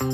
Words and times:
Hallo 0.00 0.08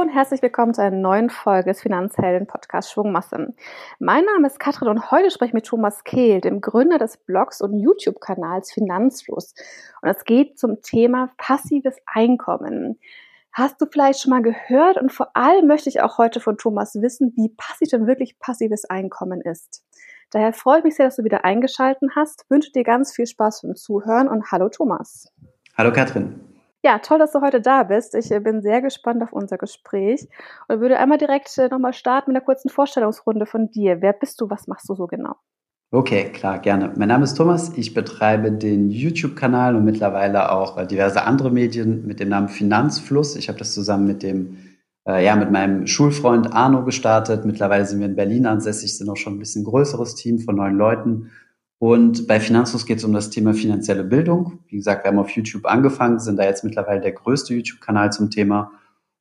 und 0.00 0.08
herzlich 0.08 0.42
willkommen 0.42 0.74
zu 0.74 0.82
einer 0.82 0.96
neuen 0.96 1.30
Folge 1.30 1.70
des 1.70 1.80
Finanzhelden 1.80 2.48
Podcast 2.48 2.90
Schwungmasse. 2.90 3.54
Mein 4.00 4.24
Name 4.24 4.48
ist 4.48 4.58
Katrin 4.58 4.88
und 4.88 5.12
heute 5.12 5.30
spreche 5.30 5.50
ich 5.50 5.54
mit 5.54 5.66
Thomas 5.66 6.02
Kehl, 6.02 6.40
dem 6.40 6.60
Gründer 6.60 6.98
des 6.98 7.18
Blogs 7.18 7.60
und 7.60 7.78
YouTube-Kanals 7.78 8.72
Finanzfluss. 8.72 9.54
Und 10.02 10.08
es 10.08 10.24
geht 10.24 10.58
zum 10.58 10.82
Thema 10.82 11.30
passives 11.36 11.98
Einkommen. 12.04 12.98
Hast 13.52 13.80
du 13.80 13.86
vielleicht 13.86 14.22
schon 14.22 14.30
mal 14.30 14.42
gehört 14.42 14.96
und 14.96 15.12
vor 15.12 15.36
allem 15.36 15.68
möchte 15.68 15.88
ich 15.88 16.00
auch 16.00 16.18
heute 16.18 16.40
von 16.40 16.58
Thomas 16.58 17.00
wissen, 17.00 17.32
wie 17.36 17.50
passiv 17.50 17.90
denn 17.90 18.08
wirklich 18.08 18.40
passives 18.40 18.86
Einkommen 18.86 19.40
ist. 19.40 19.84
Daher 20.30 20.52
freue 20.52 20.78
ich 20.78 20.84
mich 20.84 20.96
sehr, 20.96 21.06
dass 21.06 21.16
du 21.16 21.24
wieder 21.24 21.44
eingeschalten 21.44 22.10
hast, 22.14 22.44
wünsche 22.50 22.70
dir 22.72 22.84
ganz 22.84 23.14
viel 23.14 23.26
Spaß 23.26 23.62
beim 23.62 23.76
Zuhören 23.76 24.28
und 24.28 24.52
hallo 24.52 24.68
Thomas. 24.68 25.32
Hallo 25.76 25.90
Katrin. 25.90 26.40
Ja, 26.84 26.98
toll, 26.98 27.18
dass 27.18 27.32
du 27.32 27.40
heute 27.40 27.60
da 27.60 27.82
bist. 27.82 28.14
Ich 28.14 28.30
äh, 28.30 28.38
bin 28.38 28.62
sehr 28.62 28.82
gespannt 28.82 29.22
auf 29.22 29.32
unser 29.32 29.58
Gespräch 29.58 30.28
und 30.68 30.80
würde 30.80 30.98
einmal 30.98 31.18
direkt 31.18 31.56
äh, 31.58 31.68
nochmal 31.68 31.92
starten 31.92 32.30
mit 32.30 32.36
einer 32.36 32.44
kurzen 32.44 32.68
Vorstellungsrunde 32.68 33.46
von 33.46 33.70
dir. 33.70 34.00
Wer 34.00 34.12
bist 34.12 34.40
du? 34.40 34.48
Was 34.48 34.68
machst 34.68 34.88
du 34.88 34.94
so 34.94 35.06
genau? 35.06 35.34
Okay, 35.90 36.30
klar, 36.30 36.58
gerne. 36.58 36.92
Mein 36.96 37.08
Name 37.08 37.24
ist 37.24 37.34
Thomas. 37.34 37.72
Ich 37.76 37.94
betreibe 37.94 38.52
den 38.52 38.90
YouTube-Kanal 38.90 39.74
und 39.74 39.86
mittlerweile 39.86 40.52
auch 40.52 40.76
äh, 40.76 40.86
diverse 40.86 41.22
andere 41.22 41.50
Medien 41.50 42.06
mit 42.06 42.20
dem 42.20 42.28
Namen 42.28 42.48
Finanzfluss. 42.48 43.34
Ich 43.34 43.48
habe 43.48 43.58
das 43.58 43.72
zusammen 43.72 44.06
mit 44.06 44.22
dem, 44.22 44.58
äh, 45.08 45.24
ja, 45.24 45.34
mit 45.34 45.50
meinem 45.50 45.86
Schulfreund 45.86 46.52
Arno 46.52 46.84
gestartet. 46.84 47.44
Mittlerweile 47.44 47.86
sind 47.86 47.98
wir 47.98 48.06
in 48.06 48.16
Berlin 48.16 48.46
ansässig, 48.46 48.96
sind 48.96 49.08
auch 49.08 49.16
schon 49.16 49.34
ein 49.34 49.38
bisschen 49.40 49.64
größeres 49.64 50.14
Team 50.14 50.38
von 50.38 50.56
neun 50.56 50.76
Leuten 50.76 51.30
und 51.78 52.26
bei 52.26 52.40
Finanzlos 52.40 52.86
geht 52.86 52.98
es 52.98 53.04
um 53.04 53.12
das 53.12 53.30
Thema 53.30 53.54
finanzielle 53.54 54.02
Bildung. 54.02 54.58
Wie 54.68 54.76
gesagt, 54.76 55.04
wir 55.04 55.10
haben 55.10 55.18
auf 55.18 55.30
YouTube 55.30 55.64
angefangen, 55.64 56.18
sind 56.18 56.36
da 56.36 56.44
jetzt 56.44 56.64
mittlerweile 56.64 57.00
der 57.00 57.12
größte 57.12 57.54
YouTube-Kanal 57.54 58.12
zum 58.12 58.30
Thema. 58.30 58.72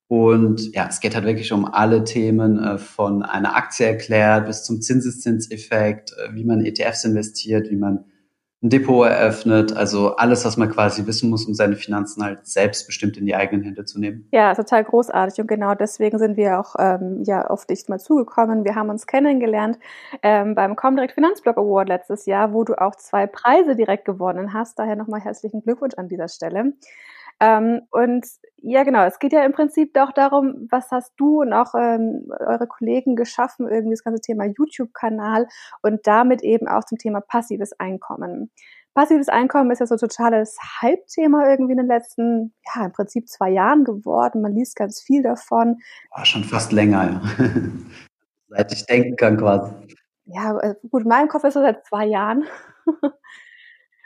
Und 0.07 0.73
ja, 0.73 0.87
es 0.89 0.99
geht 0.99 1.13
halt 1.13 1.25
wirklich 1.25 1.51
um 1.51 1.65
alle 1.65 2.03
Themen 2.03 2.57
äh, 2.57 2.77
von 2.77 3.23
einer 3.23 3.55
Aktie 3.55 3.85
erklärt 3.85 4.47
bis 4.47 4.63
zum 4.63 4.81
Zinseszinseffekt, 4.81 6.13
äh, 6.13 6.33
wie 6.33 6.45
man 6.45 6.65
ETFs 6.65 7.03
investiert, 7.03 7.69
wie 7.69 7.75
man 7.75 8.05
ein 8.63 8.69
Depot 8.69 9.05
eröffnet. 9.05 9.75
Also 9.75 10.15
alles, 10.15 10.43
was 10.43 10.57
man 10.57 10.69
quasi 10.69 11.05
wissen 11.05 11.29
muss, 11.29 11.45
um 11.45 11.53
seine 11.53 11.75
Finanzen 11.75 12.23
halt 12.23 12.47
selbstbestimmt 12.47 13.15
in 13.17 13.25
die 13.25 13.35
eigenen 13.35 13.63
Hände 13.63 13.85
zu 13.85 13.99
nehmen. 13.99 14.27
Ja, 14.31 14.55
total 14.55 14.83
großartig. 14.83 15.39
Und 15.39 15.47
genau 15.47 15.75
deswegen 15.75 16.17
sind 16.17 16.37
wir 16.37 16.59
auch 16.59 16.75
ähm, 16.79 17.21
ja 17.23 17.45
auf 17.45 17.65
dich 17.65 17.87
mal 17.87 17.99
zugekommen. 17.99 18.65
Wir 18.65 18.75
haben 18.75 18.89
uns 18.89 19.05
kennengelernt 19.05 19.77
ähm, 20.23 20.55
beim 20.55 20.75
Comdirect 20.75 21.13
Finanzblog 21.13 21.57
Award 21.57 21.87
letztes 21.87 22.25
Jahr, 22.25 22.53
wo 22.53 22.63
du 22.63 22.73
auch 22.81 22.95
zwei 22.95 23.27
Preise 23.27 23.75
direkt 23.75 24.05
gewonnen 24.05 24.53
hast. 24.53 24.79
Daher 24.79 24.95
nochmal 24.95 25.21
herzlichen 25.21 25.61
Glückwunsch 25.61 25.93
an 25.95 26.09
dieser 26.09 26.27
Stelle. 26.27 26.73
Ähm, 27.39 27.81
und 27.91 28.25
ja, 28.57 28.83
genau, 28.83 29.03
es 29.03 29.19
geht 29.19 29.31
ja 29.33 29.45
im 29.45 29.53
Prinzip 29.53 29.95
auch 29.97 30.11
darum, 30.11 30.67
was 30.71 30.89
hast 30.91 31.13
du 31.17 31.41
und 31.41 31.53
auch 31.53 31.75
ähm, 31.75 32.31
eure 32.39 32.67
Kollegen 32.67 33.15
geschaffen, 33.15 33.67
irgendwie 33.67 33.93
das 33.93 34.03
ganze 34.03 34.21
Thema 34.21 34.45
YouTube-Kanal 34.45 35.47
und 35.83 36.07
damit 36.07 36.41
eben 36.41 36.67
auch 36.67 36.83
zum 36.83 36.97
Thema 36.97 37.21
passives 37.21 37.73
Einkommen. 37.79 38.51
Passives 38.95 39.29
Einkommen 39.29 39.69
ist 39.69 39.79
ja 39.79 39.85
so 39.85 39.93
ein 39.93 39.99
totales 39.99 40.57
Hype-Thema 40.81 41.47
irgendwie 41.47 41.73
in 41.73 41.77
den 41.77 41.87
letzten, 41.87 42.55
ja, 42.73 42.85
im 42.85 42.91
Prinzip 42.91 43.29
zwei 43.29 43.51
Jahren 43.51 43.83
geworden. 43.83 44.41
Man 44.41 44.55
liest 44.55 44.75
ganz 44.75 44.99
viel 44.99 45.21
davon. 45.21 45.77
War 46.15 46.25
schon 46.25 46.43
fast 46.43 46.71
länger, 46.71 47.21
ja. 47.37 47.45
Seit 48.49 48.71
ich 48.71 48.85
denken 48.87 49.15
kann 49.15 49.37
quasi. 49.37 49.71
Ja, 50.25 50.57
äh, 50.59 50.75
gut, 50.89 51.03
in 51.03 51.09
meinem 51.09 51.27
Kopf 51.27 51.43
ist 51.43 51.55
es 51.55 51.61
seit 51.61 51.85
zwei 51.85 52.07
Jahren. 52.07 52.45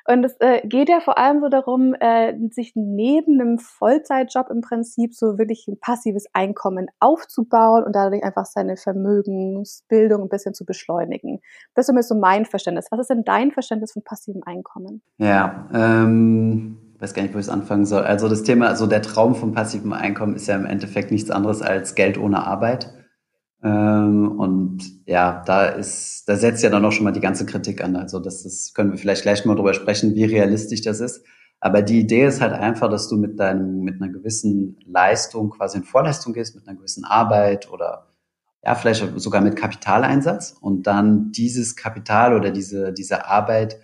Und 0.08 0.24
es 0.24 0.36
äh, 0.40 0.66
geht 0.68 0.90
ja 0.90 1.00
vor 1.00 1.18
allem 1.18 1.42
so 1.42 1.50
darum, 1.50 1.94
äh, 2.00 2.34
sich 2.50 2.74
neben 2.76 3.40
einem 3.40 3.60
Vollzeitjob 3.60 4.50
im 4.50 4.62
Prinzip 4.62 5.14
so 5.14 5.38
wirklich 5.38 5.67
ein 5.67 5.80
passives 5.80 6.26
Einkommen 6.34 6.88
aufzubauen 7.00 7.84
und 7.84 7.95
dadurch 7.95 8.23
einfach 8.23 8.45
seine 8.45 8.78
Vermögensbildung 8.78 10.23
ein 10.23 10.30
bisschen 10.30 10.54
zu 10.54 10.66
beschleunigen. 10.66 11.40
Das 11.76 11.90
ist 11.90 12.08
so 12.08 12.16
mein 12.16 12.45
Verständnis. 12.45 12.88
Was 12.92 13.02
ist 13.02 13.10
denn 13.10 13.23
dein 13.23 13.52
Verständnis 13.52 13.94
von 13.94 14.04
passivem 14.04 14.44
Einkommen? 14.45 15.02
Ja, 15.17 15.67
ähm, 15.73 16.78
weiß 17.00 17.14
gar 17.14 17.23
nicht, 17.23 17.34
wo 17.34 17.40
ich 17.40 17.45
es 17.45 17.50
anfangen 17.50 17.86
soll. 17.86 18.04
Also 18.04 18.30
das 18.30 18.44
Thema, 18.44 18.67
also 18.67 18.88
der 18.88 19.02
Traum 19.02 19.36
vom 19.36 19.54
passiven 19.54 19.94
Einkommen 19.94 20.36
ist 20.36 20.48
ja 20.48 20.56
im 20.56 20.66
Endeffekt 20.66 21.11
nichts 21.11 21.32
anderes 21.32 21.61
als 21.61 21.95
Geld 21.95 22.17
ohne 22.17 22.45
Arbeit. 22.45 22.94
Ähm, 23.64 24.39
und 24.39 24.80
ja, 25.05 25.44
da 25.45 25.66
ist, 25.66 26.27
da 26.27 26.36
setzt 26.36 26.64
ja 26.64 26.70
dann 26.70 26.83
auch 26.83 26.92
schon 26.92 27.04
mal 27.04 27.11
die 27.11 27.20
ganze 27.20 27.45
Kritik 27.45 27.83
an. 27.83 27.95
Also 27.95 28.20
das 28.20 28.45
ist, 28.45 28.73
können 28.73 28.92
wir 28.92 28.98
vielleicht 28.98 29.22
gleich 29.22 29.45
mal 29.45 29.55
drüber 29.55 29.73
sprechen, 29.73 30.16
wie 30.16 30.26
realistisch 30.26 30.82
das 30.82 30.99
ist. 30.99 31.23
Aber 31.60 31.83
die 31.83 31.99
Idee 31.99 32.26
ist 32.26 32.42
halt 32.42 32.54
einfach, 32.54 32.89
dass 32.89 33.08
du 33.08 33.17
mit 33.17 33.39
deinem, 33.39 33.82
mit 33.82 34.02
einer 34.02 34.11
gewissen 34.11 34.80
Leistung 34.86 35.52
quasi 35.52 35.77
in 35.77 35.83
Vorleistung 35.83 36.33
gehst, 36.33 36.55
mit 36.55 36.67
einer 36.67 36.76
gewissen 36.76 37.05
Arbeit 37.05 37.72
oder 37.72 38.08
ja, 38.64 38.76
vielleicht 38.76 39.20
sogar 39.20 39.42
mit 39.42 39.55
Kapitaleinsatz 39.55 40.55
und 40.60 40.88
dann 40.88 41.32
dieses 41.32 41.76
Kapital 41.76 42.36
oder 42.36 42.52
diese, 42.52 42.93
diese 42.93 43.28
Arbeit 43.28 43.80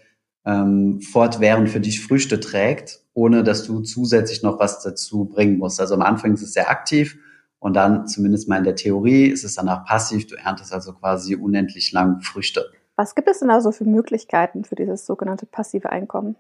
ähm, 0.45 1.01
fortwährend 1.01 1.69
für 1.69 1.79
dich 1.79 2.03
Früchte 2.03 2.39
trägt, 2.39 3.01
ohne 3.13 3.44
dass 3.44 3.63
du 3.63 3.81
zusätzlich 3.81 4.44
noch 4.44 4.59
was 4.59 4.81
dazu 4.81 5.25
bringen 5.25 5.57
musst. 5.57 5.79
Also 5.79 5.95
am 5.95 6.01
Anfang 6.01 6.33
ist 6.33 6.41
es 6.41 6.53
sehr 6.53 6.69
aktiv 6.69 7.17
und 7.59 7.75
dann, 7.75 8.07
zumindest 8.07 8.47
mal 8.47 8.57
in 8.57 8.63
der 8.63 8.75
Theorie, 8.75 9.25
ist 9.25 9.44
es 9.44 9.56
danach 9.56 9.85
passiv. 9.85 10.28
Du 10.28 10.35
erntest 10.35 10.73
also 10.73 10.94
quasi 10.94 11.35
unendlich 11.35 11.91
lang 11.91 12.22
Früchte. 12.22 12.66
Was 12.95 13.16
gibt 13.16 13.28
es 13.29 13.40
denn 13.40 13.50
also 13.50 13.72
für 13.72 13.85
Möglichkeiten 13.85 14.63
für 14.63 14.75
dieses 14.75 15.06
sogenannte 15.06 15.45
passive 15.45 15.91
Einkommen? 15.91 16.35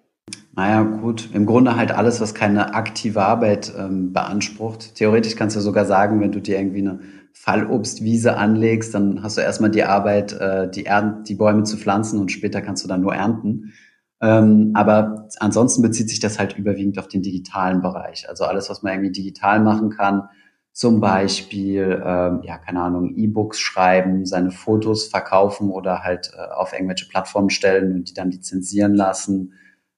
Naja, 0.55 0.81
gut, 0.81 1.29
im 1.33 1.45
Grunde 1.45 1.75
halt 1.75 1.91
alles, 1.91 2.19
was 2.19 2.33
keine 2.33 2.73
aktive 2.73 3.23
Arbeit 3.23 3.71
ähm, 3.77 4.11
beansprucht. 4.11 4.95
Theoretisch 4.95 5.35
kannst 5.35 5.55
du 5.55 5.59
sogar 5.59 5.85
sagen, 5.85 6.19
wenn 6.19 6.31
du 6.31 6.41
dir 6.41 6.57
irgendwie 6.57 6.79
eine 6.79 6.99
Fallobstwiese 7.33 8.35
anlegst, 8.35 8.93
dann 8.95 9.21
hast 9.21 9.37
du 9.37 9.41
erstmal 9.41 9.69
die 9.69 9.83
Arbeit, 9.83 10.33
äh, 10.33 10.69
die, 10.69 10.89
die 11.27 11.35
Bäume 11.35 11.63
zu 11.63 11.77
pflanzen 11.77 12.19
und 12.19 12.31
später 12.31 12.61
kannst 12.61 12.83
du 12.83 12.87
dann 12.87 13.01
nur 13.01 13.13
ernten. 13.13 13.73
Ähm, 14.19 14.71
aber 14.73 15.27
ansonsten 15.39 15.83
bezieht 15.83 16.09
sich 16.09 16.19
das 16.19 16.39
halt 16.39 16.57
überwiegend 16.57 16.97
auf 16.97 17.07
den 17.07 17.21
digitalen 17.21 17.81
Bereich. 17.81 18.27
Also 18.27 18.45
alles, 18.45 18.69
was 18.69 18.81
man 18.81 18.93
irgendwie 18.93 19.11
digital 19.11 19.59
machen 19.59 19.91
kann, 19.91 20.27
zum 20.77 20.99
Beispiel, 21.01 22.03
ähm, 22.05 22.41
ja, 22.43 22.59
keine 22.59 22.83
Ahnung, 22.83 23.15
E-Books 23.15 23.59
schreiben, 23.59 24.27
seine 24.27 24.51
Fotos 24.51 25.07
verkaufen 25.07 25.71
oder 25.71 26.03
halt 26.03 26.29
äh, 26.37 26.53
auf 26.53 26.71
irgendwelche 26.71 27.07
Plattformen 27.07 27.49
stellen 27.49 27.95
und 27.95 28.09
die 28.09 28.13
dann 28.13 28.29
lizenzieren 28.29 28.93
lassen, 28.93 29.53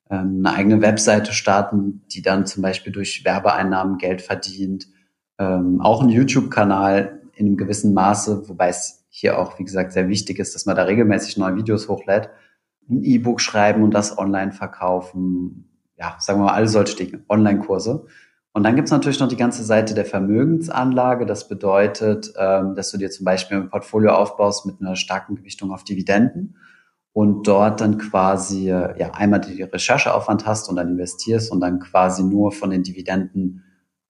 ähm, 0.09 0.37
eine 0.39 0.55
eigene 0.55 0.81
Webseite 0.81 1.33
starten, 1.33 2.03
die 2.13 2.21
dann 2.21 2.45
zum 2.45 2.63
Beispiel 2.63 2.93
durch 2.93 3.25
Werbeeinnahmen 3.25 3.97
Geld 3.97 4.21
verdient, 4.21 4.87
ähm, 5.37 5.81
auch 5.81 6.01
ein 6.01 6.07
YouTube-Kanal 6.07 7.23
in 7.35 7.47
einem 7.47 7.57
gewissen 7.57 7.93
Maße, 7.93 8.47
wobei 8.47 8.69
es 8.69 9.05
hier 9.09 9.37
auch, 9.37 9.59
wie 9.59 9.65
gesagt, 9.65 9.91
sehr 9.91 10.07
wichtig 10.07 10.39
ist, 10.39 10.55
dass 10.55 10.65
man 10.65 10.77
da 10.77 10.83
regelmäßig 10.83 11.35
neue 11.35 11.57
Videos 11.57 11.89
hochlädt, 11.89 12.29
ein 12.89 13.03
E-Book 13.03 13.41
schreiben 13.41 13.83
und 13.83 13.93
das 13.93 14.17
online 14.17 14.53
verkaufen, 14.53 15.69
ja, 15.97 16.15
sagen 16.21 16.39
wir 16.39 16.45
mal, 16.45 16.53
alle 16.53 16.69
solche 16.69 16.95
Dinge, 16.95 17.21
Online-Kurse. 17.27 18.07
Und 18.53 18.63
dann 18.63 18.75
gibt 18.75 18.87
es 18.87 18.91
natürlich 18.91 19.19
noch 19.19 19.27
die 19.27 19.37
ganze 19.37 19.63
Seite 19.63 19.93
der 19.93 20.05
Vermögensanlage. 20.05 21.25
Das 21.25 21.47
bedeutet, 21.47 22.33
ähm, 22.37 22.75
dass 22.75 22.91
du 22.91 22.97
dir 22.97 23.11
zum 23.11 23.23
Beispiel 23.23 23.57
ein 23.57 23.69
Portfolio 23.69 24.11
aufbaust 24.11 24.65
mit 24.65 24.81
einer 24.81 24.95
starken 24.95 25.35
Gewichtung 25.35 25.71
auf 25.71 25.83
Dividenden 25.83 26.57
und 27.13 27.47
dort 27.47 27.81
dann 27.81 27.97
quasi 27.97 28.69
äh, 28.69 28.99
ja 28.99 29.11
einmal 29.11 29.41
die 29.41 29.61
Rechercheaufwand 29.61 30.45
hast 30.45 30.69
und 30.69 30.77
dann 30.77 30.89
investierst 30.89 31.51
und 31.51 31.59
dann 31.59 31.79
quasi 31.79 32.23
nur 32.23 32.51
von 32.51 32.69
den 32.71 32.83
Dividenden 32.83 33.63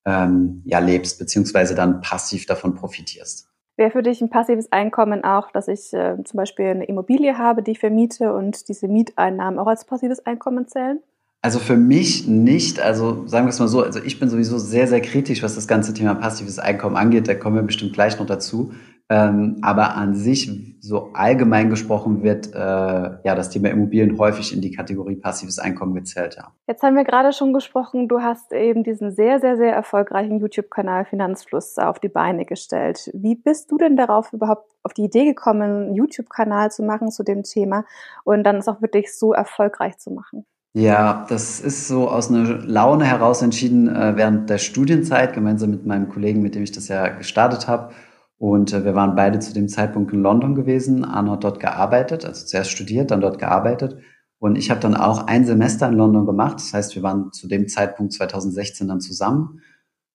ähm, 0.05 0.61
ja 0.65 0.79
lebst 0.79 1.19
beziehungsweise 1.19 1.75
dann 1.75 2.01
passiv 2.01 2.45
davon 2.45 2.75
profitierst. 2.75 3.49
Wäre 3.77 3.91
für 3.91 4.03
dich 4.03 4.21
ein 4.21 4.29
passives 4.29 4.71
Einkommen 4.71 5.23
auch, 5.23 5.51
dass 5.51 5.67
ich 5.67 5.93
äh, 5.93 6.17
zum 6.23 6.37
Beispiel 6.37 6.65
eine 6.65 6.85
Immobilie 6.85 7.37
habe, 7.37 7.63
die 7.63 7.71
ich 7.71 7.79
vermiete 7.79 8.33
und 8.33 8.67
diese 8.67 8.87
Mieteinnahmen 8.87 9.57
auch 9.59 9.67
als 9.67 9.85
passives 9.85 10.25
Einkommen 10.25 10.67
zählen? 10.67 10.99
Also 11.41 11.59
für 11.59 11.77
mich 11.77 12.27
nicht. 12.27 12.81
Also 12.81 13.25
sagen 13.25 13.45
wir 13.45 13.51
es 13.51 13.59
mal 13.59 13.67
so, 13.67 13.81
also 13.81 13.99
ich 14.03 14.19
bin 14.19 14.29
sowieso 14.29 14.57
sehr, 14.57 14.87
sehr 14.87 15.01
kritisch, 15.01 15.41
was 15.41 15.55
das 15.55 15.67
ganze 15.67 15.93
Thema 15.93 16.15
passives 16.15 16.59
Einkommen 16.59 16.97
angeht. 16.97 17.27
Da 17.27 17.35
kommen 17.35 17.55
wir 17.55 17.63
bestimmt 17.63 17.93
gleich 17.93 18.19
noch 18.19 18.25
dazu. 18.25 18.73
Ähm, 19.11 19.57
aber 19.63 19.95
an 19.95 20.13
sich, 20.13 20.51
so 20.81 21.09
allgemein 21.13 21.71
gesprochen, 21.71 22.21
wird 22.21 22.53
äh, 22.53 22.59
ja 22.59 23.35
das 23.35 23.49
Thema 23.49 23.69
Immobilien 23.69 24.19
häufig 24.19 24.53
in 24.53 24.61
die 24.61 24.71
Kategorie 24.71 25.15
passives 25.15 25.57
Einkommen 25.57 25.95
gezählt. 25.95 26.35
Ja. 26.35 26.51
Jetzt 26.67 26.83
haben 26.83 26.95
wir 26.95 27.05
gerade 27.05 27.33
schon 27.33 27.51
gesprochen, 27.51 28.07
du 28.07 28.21
hast 28.21 28.53
eben 28.53 28.83
diesen 28.83 29.11
sehr, 29.11 29.39
sehr, 29.39 29.57
sehr 29.57 29.73
erfolgreichen 29.73 30.39
YouTube-Kanal 30.39 31.05
Finanzfluss 31.05 31.79
auf 31.79 31.99
die 31.99 32.09
Beine 32.09 32.45
gestellt. 32.45 33.09
Wie 33.15 33.33
bist 33.33 33.71
du 33.71 33.79
denn 33.79 33.97
darauf 33.97 34.31
überhaupt 34.31 34.69
auf 34.83 34.93
die 34.93 35.05
Idee 35.05 35.25
gekommen, 35.25 35.87
einen 35.87 35.95
YouTube-Kanal 35.95 36.69
zu 36.69 36.83
machen 36.83 37.09
zu 37.09 37.23
dem 37.23 37.41
Thema 37.41 37.85
und 38.25 38.43
dann 38.43 38.57
es 38.57 38.67
auch 38.67 38.81
wirklich 38.81 39.17
so 39.17 39.33
erfolgreich 39.33 39.97
zu 39.97 40.11
machen? 40.11 40.45
Ja, 40.73 41.25
das 41.29 41.59
ist 41.59 41.87
so 41.87 42.09
aus 42.09 42.29
einer 42.29 42.59
Laune 42.59 43.03
heraus 43.05 43.41
entschieden 43.41 43.87
äh, 43.87 44.15
während 44.15 44.49
der 44.49 44.59
Studienzeit, 44.59 45.33
gemeinsam 45.33 45.71
mit 45.71 45.85
meinem 45.85 46.09
Kollegen, 46.09 46.41
mit 46.43 46.53
dem 46.53 46.61
ich 46.63 46.71
das 46.71 46.87
ja 46.87 47.07
gestartet 47.07 47.67
habe. 47.67 47.93
Und 48.37 48.71
äh, 48.71 48.85
wir 48.85 48.93
waren 48.93 49.15
beide 49.15 49.39
zu 49.39 49.51
dem 49.53 49.67
Zeitpunkt 49.67 50.13
in 50.13 50.21
London 50.21 50.53
gewesen. 50.53 51.03
Arno 51.03 51.33
hat 51.33 51.43
dort 51.43 51.59
gearbeitet, 51.59 52.23
also 52.23 52.45
zuerst 52.45 52.71
studiert, 52.71 53.09
dann 53.09 53.19
dort 53.21 53.39
gearbeitet. 53.39 53.97
Und 54.37 54.57
ich 54.57 54.69
habe 54.69 54.79
dann 54.79 54.95
auch 54.95 55.25
ein 55.27 55.45
Semester 55.45 55.87
in 55.89 55.95
London 55.95 56.25
gemacht. 56.27 56.55
Das 56.59 56.73
heißt, 56.73 56.95
wir 56.95 57.03
waren 57.03 57.31
zu 57.33 57.47
dem 57.47 57.67
Zeitpunkt 57.67 58.13
2016 58.13 58.87
dann 58.87 59.01
zusammen. 59.01 59.61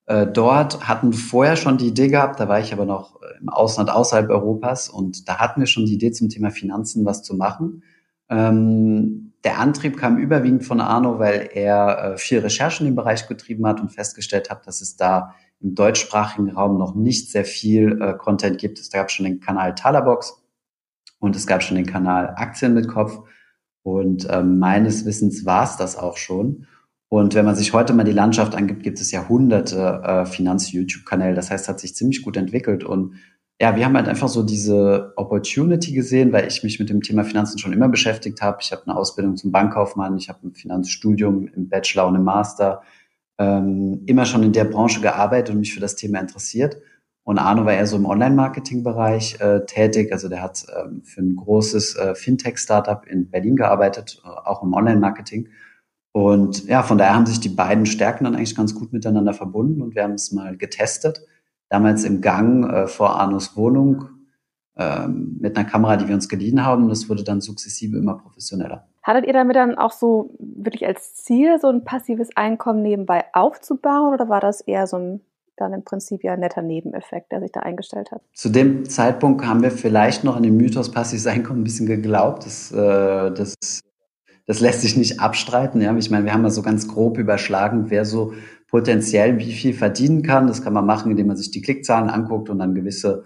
Äh, 0.07 0.27
dort 0.29 0.87
hatten 0.89 1.13
wir 1.13 1.19
vorher 1.19 1.57
schon 1.57 1.79
die 1.79 1.89
Idee 1.89 2.09
gehabt, 2.09 2.39
da 2.39 2.49
war 2.49 2.61
ich 2.61 2.73
aber 2.73 2.85
noch 2.85 3.21
äh, 3.23 3.41
im 3.41 3.49
Ausland 3.49 3.91
außerhalb 3.91 4.31
Europas 4.31 4.89
und 4.89 5.29
da 5.29 5.39
hatten 5.39 5.61
wir 5.61 5.67
schon 5.67 5.87
die 5.87 5.95
Idee 5.95 6.13
zum 6.13 6.29
Thema 6.29 6.51
Finanzen 6.51 7.05
was 7.07 7.23
zu 7.23 7.35
machen. 7.35 7.83
Ähm, 8.29 9.34
der 9.45 9.59
Antrieb 9.59 9.99
kam 9.99 10.17
überwiegend 10.17 10.65
von 10.65 10.81
Arno, 10.81 11.19
weil 11.19 11.51
er 11.53 12.15
äh, 12.15 12.17
viel 12.17 12.39
Recherchen 12.39 12.87
im 12.87 12.95
Bereich 12.95 13.29
getrieben 13.29 13.67
hat 13.67 13.81
und 13.81 13.91
festgestellt 13.91 14.51
hat, 14.51 14.67
dass 14.67 14.81
es 14.81 14.97
da 14.97 15.35
im 15.61 15.75
deutschsprachigen 15.75 16.51
Raum 16.51 16.79
noch 16.79 16.95
nicht 16.95 17.31
sehr 17.31 17.45
viel 17.45 18.01
äh, 18.01 18.15
Content 18.15 18.59
gibt. 18.59 18.79
Es 18.79 18.91
gab 18.91 19.11
schon 19.11 19.25
den 19.25 19.41
Kanal 19.41 19.75
Talabox 19.75 20.43
und 21.19 21.37
es 21.37 21.47
gab 21.47 21.63
schon 21.63 21.77
den 21.77 21.87
Kanal 21.87 22.35
Aktien 22.37 22.75
mit 22.75 22.89
Kopf. 22.89 23.21
Und 23.83 24.29
äh, 24.31 24.43
meines 24.43 25.05
Wissens 25.05 25.45
war 25.45 25.65
es 25.65 25.77
das 25.77 25.97
auch 25.97 26.17
schon. 26.17 26.67
Und 27.09 27.35
wenn 27.35 27.45
man 27.45 27.55
sich 27.55 27.73
heute 27.75 27.93
mal 27.93 28.05
die 28.05 28.13
Landschaft 28.13 28.55
angibt, 28.55 28.83
gibt 28.83 28.99
es 28.99 29.13
ja 29.13 29.29
hunderte 29.29 30.03
äh, 30.03 30.27
Finanz-YouTube-Kanäle. 30.27 31.35
Das 31.35 31.51
heißt, 31.51 31.69
hat 31.69 31.81
sich 31.81 31.95
ziemlich 31.95 32.23
gut 32.23 32.37
entwickelt. 32.37 32.83
Und 32.83 33.17
ja, 33.61 33.77
wir 33.77 33.85
haben 33.85 33.97
halt 33.97 34.09
einfach 34.09 34.29
so 34.29 34.43
diese 34.43 35.13
Opportunity 35.17 35.93
gesehen, 35.93 36.33
weil 36.33 36.49
ich 36.49 36.65
mich 36.65 36.81
mit 36.81 36.91
dem 36.91 37.03
Thema 37.03 37.25
Finanzen 37.25 37.59
schon 37.59 37.73
immer 37.73 37.89
beschäftigt 37.89 38.43
habe. 38.43 38.59
Ich 38.61 38.73
habe 38.73 38.83
eine 38.87 38.97
Ausbildung 38.97 39.37
zum 39.37 39.53
Bankkaufmann, 39.53 40.17
ich 40.17 40.29
habe 40.29 40.47
ein 40.49 40.55
Finanzstudium 40.55 41.49
im 41.49 41.69
Bachelor 41.69 42.09
und 42.09 42.17
im 42.17 42.25
Master, 42.25 42.83
ähm, 43.39 44.03
immer 44.07 44.27
schon 44.27 44.43
in 44.43 44.53
der 44.53 44.65
Branche 44.65 45.01
gearbeitet 45.01 45.55
und 45.55 45.61
mich 45.61 45.73
für 45.73 45.81
das 45.81 45.95
Thema 45.95 46.21
interessiert. 46.21 46.79
Und 47.23 47.39
Arno 47.39 47.65
war 47.65 47.73
eher 47.73 47.87
so 47.87 47.97
im 47.97 48.07
Online-Marketing-Bereich 48.07 49.41
äh, 49.41 49.65
tätig. 49.67 50.13
Also 50.13 50.29
der 50.29 50.43
hat 50.43 50.67
ähm, 50.77 51.03
für 51.05 51.23
ein 51.23 51.37
großes 51.37 51.97
äh, 51.97 52.15
Fintech-Startup 52.15 53.07
in 53.07 53.31
Berlin 53.31 53.57
gearbeitet, 53.57 54.21
äh, 54.25 54.29
auch 54.29 54.63
im 54.63 54.75
Online-Marketing. 54.75 55.49
Und 56.13 56.67
ja, 56.67 56.83
von 56.83 56.99
daher 56.99 57.15
haben 57.15 57.27
sich 57.27 57.41
die 57.41 57.49
beiden 57.49 57.87
Stärken 57.87 58.25
dann 58.25 58.35
eigentlich 58.35 58.55
ganz 58.57 58.75
gut 58.75 58.93
miteinander 58.93 59.33
verbunden 59.33 59.81
und 59.81 59.95
wir 59.95 60.03
haben 60.03 60.13
es 60.13 60.33
mal 60.33 60.57
getestet 60.57 61.23
damals 61.69 62.05
im 62.05 62.21
Gang 62.21 62.71
äh, 62.71 62.87
vor 62.87 63.21
Arnos 63.21 63.57
Wohnung 63.57 64.09
ähm, 64.77 65.37
mit 65.41 65.57
einer 65.57 65.69
Kamera, 65.69 65.97
die 65.97 66.09
wir 66.09 66.15
uns 66.15 66.29
geliehen 66.29 66.65
haben. 66.65 66.89
Das 66.89 67.09
wurde 67.09 67.25
dann 67.25 67.41
sukzessive 67.41 67.97
immer 67.97 68.17
professioneller. 68.17 68.87
Hattet 69.03 69.27
ihr 69.27 69.33
damit 69.33 69.57
dann 69.57 69.77
auch 69.77 69.93
so 69.93 70.35
wirklich 70.39 70.87
als 70.87 71.15
Ziel, 71.15 71.59
so 71.61 71.69
ein 71.69 71.85
passives 71.85 72.37
Einkommen 72.37 72.83
nebenbei 72.83 73.25
aufzubauen 73.33 74.15
oder 74.15 74.29
war 74.29 74.41
das 74.41 74.63
eher 74.63 74.87
so 74.87 74.97
ein 74.97 75.21
dann 75.57 75.73
im 75.73 75.85
Prinzip 75.85 76.25
ja 76.25 76.33
ein 76.33 76.41
netter 76.41 76.63
Nebeneffekt, 76.63 77.33
der 77.33 77.41
sich 77.41 77.53
da 77.53 77.61
eingestellt 77.61 78.11
hat. 78.11 78.23
Zu 78.33 78.49
dem 78.49 78.89
Zeitpunkt 78.89 79.47
haben 79.47 79.63
wir 79.63 79.71
vielleicht 79.71 80.25
noch 80.25 80.37
an 80.37 80.43
den 80.43 80.57
Mythos 80.57 80.91
passives 80.91 81.27
Einkommen 81.27 81.61
ein 81.61 81.65
bisschen 81.65 81.87
geglaubt. 81.87 82.45
Das, 82.45 82.73
äh, 82.73 83.31
das, 83.31 83.55
das 84.47 84.61
lässt 84.61 84.81
sich 84.81 84.97
nicht 84.97 85.21
abstreiten. 85.21 85.81
Ja? 85.81 85.97
Ich 85.97 86.11
meine, 86.11 86.25
wir 86.25 86.33
haben 86.33 86.43
ja 86.43 86.51
so 86.51 86.63
ganz 86.63 86.89
grob 86.89 87.19
überschlagen, 87.19 87.91
wer 87.91 88.05
so 88.05 88.33
potenziell 88.75 89.39
wie 89.39 89.53
viel 89.53 89.73
verdienen 89.73 90.25
kann. 90.25 90.49
Das 90.49 90.61
kann 90.61 90.73
man 90.73 90.85
machen, 90.85 91.13
indem 91.13 91.29
man 91.29 91.37
sich 91.37 91.53
die 91.53 91.63
Klickzahlen 91.63 92.11
anguckt 92.11 92.51
und 92.51 92.59
dann 92.59 92.75
gewisse 92.75 93.23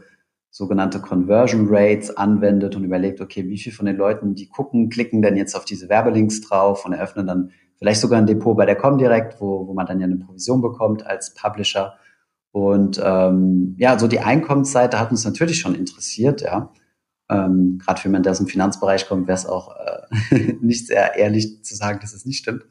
sogenannte 0.51 1.01
Conversion 1.01 1.69
Rates 1.71 2.15
anwendet 2.15 2.77
und 2.77 2.85
überlegt, 2.85 3.23
okay, 3.23 3.49
wie 3.49 3.57
viel 3.57 3.73
von 3.73 3.87
den 3.87 3.97
Leuten, 3.97 4.35
die 4.35 4.51
gucken, 4.51 4.91
klicken 4.91 5.23
denn 5.23 5.39
jetzt 5.39 5.57
auf 5.57 5.65
diese 5.65 5.89
Werbelinks 5.89 6.43
drauf 6.43 6.85
und 6.85 6.93
eröffnen 6.93 7.27
dann 7.27 7.51
vielleicht 7.79 8.03
sogar 8.03 8.19
ein 8.19 8.27
Depot 8.27 8.59
bei 8.59 8.67
der 8.67 8.77
Comdirect, 8.77 9.41
wo, 9.41 9.67
wo 9.67 9.73
man 9.73 9.87
dann 9.87 10.01
ja 10.01 10.05
eine 10.05 10.19
Provision 10.19 10.61
bekommt 10.61 11.07
als 11.07 11.33
Publisher. 11.33 11.95
Und 12.53 13.01
ähm, 13.03 13.75
ja, 13.79 13.99
so 13.99 14.07
die 14.07 14.21
Einkommensseite 14.21 15.01
hat 15.01 15.11
uns 15.11 15.25
natürlich 15.25 15.61
schon 15.61 15.75
interessiert, 15.75 16.43
ja. 16.43 16.75
Ähm, 17.31 17.79
Gerade 17.83 18.03
für 18.03 18.09
jemanden, 18.09 18.25
der 18.25 18.33
aus 18.33 18.39
dem 18.39 18.49
Finanzbereich 18.49 19.09
kommt, 19.09 19.29
wäre 19.29 19.39
es 19.39 19.47
auch 19.47 19.75
äh, 20.31 20.53
nicht 20.61 20.89
sehr 20.89 21.17
ehrlich 21.17 21.65
zu 21.65 21.75
sagen, 21.75 22.01
dass 22.03 22.13
es 22.13 22.27
nicht 22.27 22.41
stimmt. 22.41 22.67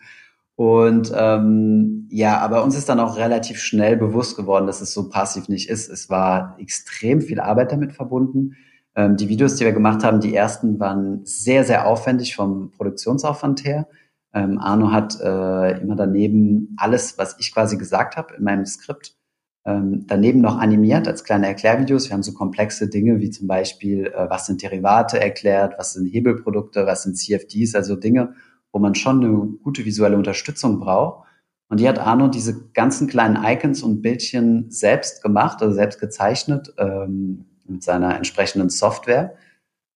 Und 0.58 1.14
ähm, 1.16 2.08
ja, 2.10 2.40
aber 2.40 2.64
uns 2.64 2.76
ist 2.76 2.90
dann 2.90 3.00
auch 3.00 3.16
relativ 3.16 3.60
schnell 3.60 3.96
bewusst 3.96 4.36
geworden, 4.36 4.66
dass 4.66 4.82
es 4.82 4.92
so 4.92 5.08
passiv 5.08 5.50
nicht 5.50 5.70
ist. 5.70 5.88
Es 5.88 6.10
war 6.10 6.58
extrem 6.60 7.22
viel 7.22 7.40
Arbeit 7.40 7.72
damit 7.72 7.94
verbunden. 7.94 8.56
Ähm, 8.96 9.18
die 9.18 9.30
Videos, 9.30 9.58
die 9.58 9.66
wir 9.66 9.72
gemacht 9.72 10.04
haben, 10.04 10.20
die 10.20 10.34
ersten 10.36 10.80
waren 10.80 11.24
sehr, 11.26 11.64
sehr 11.64 11.86
aufwendig 11.86 12.36
vom 12.36 12.72
Produktionsaufwand 12.72 13.66
her. 13.66 13.88
Ähm, 14.34 14.58
Arno 14.58 14.92
hat 14.92 15.22
äh, 15.22 15.80
immer 15.80 15.96
daneben 15.96 16.76
alles, 16.78 17.20
was 17.20 17.36
ich 17.40 17.54
quasi 17.54 17.78
gesagt 17.78 18.18
habe 18.18 18.34
in 18.34 18.44
meinem 18.44 18.66
Skript, 18.66 19.16
ähm, 19.64 20.06
daneben 20.08 20.42
noch 20.42 20.58
animiert 20.58 21.08
als 21.08 21.24
kleine 21.24 21.46
Erklärvideos. 21.46 22.10
Wir 22.10 22.16
haben 22.16 22.24
so 22.24 22.34
komplexe 22.34 22.90
Dinge 22.90 23.20
wie 23.20 23.30
zum 23.30 23.46
Beispiel, 23.46 24.08
äh, 24.08 24.28
was 24.28 24.48
sind 24.48 24.64
Derivate 24.64 25.20
erklärt, 25.20 25.76
was 25.78 25.94
sind 25.94 26.08
Hebelprodukte, 26.08 26.88
was 26.88 27.04
sind 27.04 27.16
CFDs, 27.16 27.76
also 27.76 27.96
Dinge, 27.96 28.34
wo 28.78 28.80
man 28.80 28.94
schon 28.94 29.26
eine 29.26 29.36
gute 29.64 29.86
visuelle 29.86 30.16
Unterstützung 30.16 30.80
braucht. 30.80 31.26
Und 31.68 31.80
die 31.80 31.90
hat 31.90 31.98
Arno 31.98 32.28
diese 32.28 32.70
ganzen 32.74 33.08
kleinen 33.08 33.44
Icons 33.44 33.82
und 33.82 34.04
Bildchen 34.04 34.70
selbst 34.70 35.24
gemacht, 35.24 35.64
also 35.64 35.74
selbst 35.74 36.00
gezeichnet 36.00 36.76
ähm, 36.78 37.46
mit 37.68 37.82
seiner 37.82 38.16
entsprechenden 38.16 38.70
Software, 38.70 39.34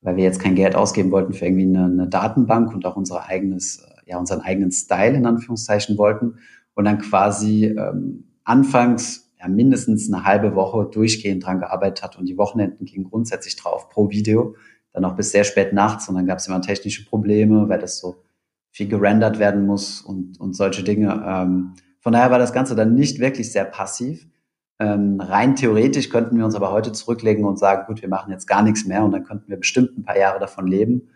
weil 0.01 0.15
wir 0.15 0.23
jetzt 0.23 0.39
kein 0.39 0.55
Geld 0.55 0.75
ausgeben 0.75 1.11
wollten 1.11 1.33
für 1.33 1.45
irgendwie 1.45 1.65
eine, 1.65 1.85
eine 1.85 2.07
Datenbank 2.07 2.73
und 2.73 2.83
auch 2.87 2.95
unser 2.95 3.27
eigenes, 3.27 3.83
äh, 3.83 4.09
ja, 4.09 4.17
unseren 4.17 4.41
eigenen 4.41 4.71
Style 4.71 5.13
in 5.15 5.27
Anführungszeichen 5.27 5.99
wollten. 5.99 6.39
Und 6.73 6.85
dann 6.85 6.97
quasi 6.97 7.65
ähm, 7.65 8.23
anfangs 8.45 9.31
ja, 9.39 9.47
mindestens 9.47 10.11
eine 10.11 10.25
halbe 10.25 10.55
Woche 10.55 10.89
durchgehend 10.91 11.45
dran 11.45 11.59
gearbeitet 11.59 12.03
hat 12.03 12.17
und 12.17 12.25
die 12.25 12.37
Wochenenden 12.39 12.85
gingen 12.85 13.03
grundsätzlich 13.03 13.55
drauf 13.57 13.89
pro 13.89 14.09
Video, 14.09 14.55
dann 14.91 15.05
auch 15.05 15.15
bis 15.15 15.31
sehr 15.31 15.43
spät 15.43 15.71
nachts 15.71 16.09
und 16.09 16.15
dann 16.15 16.25
gab 16.25 16.39
es 16.39 16.47
immer 16.47 16.63
technische 16.63 17.05
Probleme, 17.05 17.69
weil 17.69 17.77
das 17.77 17.99
so 17.99 18.23
viel 18.71 18.87
gerendert 18.87 19.37
werden 19.39 19.65
muss 19.65 20.01
und, 20.01 20.39
und 20.39 20.55
solche 20.55 20.83
Dinge. 20.83 21.23
Ähm, 21.25 21.73
von 21.99 22.13
daher 22.13 22.31
war 22.31 22.39
das 22.39 22.53
Ganze 22.53 22.75
dann 22.75 22.95
nicht 22.95 23.19
wirklich 23.19 23.51
sehr 23.51 23.65
passiv. 23.65 24.27
Ähm, 24.79 25.21
rein 25.21 25.55
theoretisch 25.55 26.09
könnten 26.09 26.37
wir 26.37 26.45
uns 26.45 26.55
aber 26.55 26.71
heute 26.71 26.91
zurücklegen 26.91 27.45
und 27.45 27.59
sagen, 27.59 27.85
gut, 27.85 28.01
wir 28.01 28.09
machen 28.09 28.31
jetzt 28.31 28.47
gar 28.47 28.63
nichts 28.63 28.85
mehr 28.85 29.03
und 29.03 29.11
dann 29.11 29.23
könnten 29.23 29.49
wir 29.49 29.57
bestimmt 29.57 29.97
ein 29.97 30.03
paar 30.03 30.17
Jahre 30.17 30.39
davon 30.39 30.65
leben. 30.65 31.09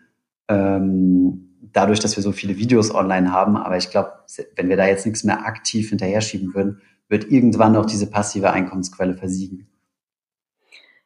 Ähm, 0.47 1.45
dadurch, 1.73 1.99
dass 1.99 2.15
wir 2.15 2.23
so 2.23 2.31
viele 2.31 2.57
Videos 2.57 2.93
online 2.93 3.31
haben. 3.31 3.57
Aber 3.57 3.77
ich 3.77 3.89
glaube, 3.89 4.11
wenn 4.55 4.69
wir 4.69 4.77
da 4.77 4.85
jetzt 4.85 5.05
nichts 5.05 5.23
mehr 5.23 5.45
aktiv 5.45 5.89
hinterher 5.89 6.21
schieben 6.21 6.53
würden, 6.53 6.81
wird 7.09 7.31
irgendwann 7.31 7.75
auch 7.75 7.85
diese 7.85 8.09
passive 8.09 8.51
Einkommensquelle 8.51 9.15
versiegen. 9.15 9.67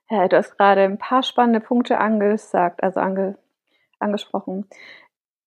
Ja, 0.10 0.28
du 0.28 0.38
hast 0.38 0.58
gerade 0.58 0.82
ein 0.82 0.98
paar 0.98 1.24
spannende 1.24 1.60
Punkte 1.60 2.00
angesagt, 2.00 2.82
also 2.84 3.00
ange, 3.00 3.38
angesprochen. 4.00 4.66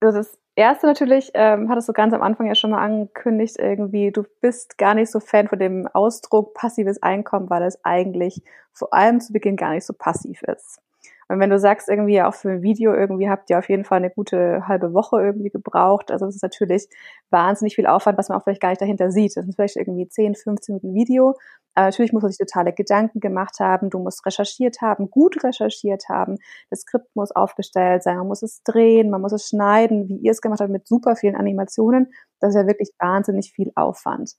Das 0.01 0.15
ist 0.15 0.39
erste 0.57 0.87
natürlich, 0.87 1.31
ähm, 1.35 1.69
hattest 1.69 1.89
du 1.89 1.93
ganz 1.93 2.15
am 2.15 2.23
Anfang 2.23 2.47
ja 2.47 2.55
schon 2.55 2.71
mal 2.71 2.85
angekündigt, 2.85 3.57
irgendwie, 3.59 4.11
du 4.13 4.25
bist 4.41 4.79
gar 4.79 4.95
nicht 4.95 5.11
so 5.11 5.21
Fan 5.21 5.49
von 5.49 5.59
dem 5.59 5.87
Ausdruck 5.89 6.55
passives 6.55 7.03
Einkommen, 7.03 7.51
weil 7.51 7.63
es 7.63 7.83
eigentlich 7.85 8.43
vor 8.73 8.93
allem 8.93 9.21
zu 9.21 9.33
Beginn 9.33 9.57
gar 9.57 9.73
nicht 9.73 9.87
so 9.87 9.95
passiv 9.95 10.43
ist. 10.43 10.81
Und 11.29 11.41
wenn 11.41 11.49
du 11.49 11.59
sagst, 11.59 11.89
irgendwie 11.89 12.21
auch 12.21 12.35
für 12.35 12.51
ein 12.51 12.63
Video, 12.63 12.93
irgendwie 12.93 13.31
habt 13.31 13.49
ihr 13.49 13.59
auf 13.59 13.69
jeden 13.71 13.85
Fall 13.85 13.99
eine 13.99 14.11
gute 14.11 14.69
halbe 14.69 14.93
Woche 14.93 15.19
irgendwie 15.23 15.49
gebraucht. 15.49 16.11
Also 16.11 16.27
das 16.27 16.35
ist 16.35 16.43
natürlich 16.43 16.89
wahnsinnig 17.31 17.75
viel 17.75 17.87
Aufwand, 17.87 18.19
was 18.19 18.29
man 18.29 18.39
auch 18.39 18.45
vielleicht 18.45 18.61
gar 18.61 18.69
nicht 18.69 18.83
dahinter 18.83 19.11
sieht. 19.11 19.35
Das 19.37 19.47
ist 19.47 19.55
vielleicht 19.55 19.77
irgendwie 19.77 20.07
10, 20.07 20.35
15 20.35 20.75
Minuten 20.75 20.95
Video. 20.95 21.35
Aber 21.75 21.87
natürlich 21.87 22.13
muss 22.13 22.23
man 22.23 22.31
sich 22.31 22.39
totale 22.39 22.73
Gedanken 22.73 23.21
gemacht 23.21 23.61
haben. 23.61 23.91
Du 23.91 23.99
musst 23.99 24.25
recherchiert 24.27 24.81
haben, 24.81 25.11
gut 25.11 25.43
recherchiert 25.43 26.09
haben. 26.09 26.39
Das 26.71 26.81
Skript 26.81 27.15
muss 27.15 27.33
aufgestellt 27.33 28.03
sein. 28.03 28.17
Man 28.17 28.29
muss 28.29 28.43
es 28.43 28.63
drehen, 28.63 29.11
man 29.11 29.21
muss 29.21 29.33
es 29.33 29.49
schneiden, 29.49 30.09
wie 30.09 30.19
ihr 30.19 30.33
es 30.33 30.41
gemacht 30.41 30.61
habt 30.61 30.71
mit 30.71 30.87
super 30.87 31.17
vielen 31.17 31.37
Animationen. 31.37 32.13
Das 32.41 32.51
ist 32.51 32.61
ja 32.61 32.67
wirklich 32.67 32.91
wahnsinnig 32.99 33.53
viel 33.53 33.73
Aufwand. 33.75 34.35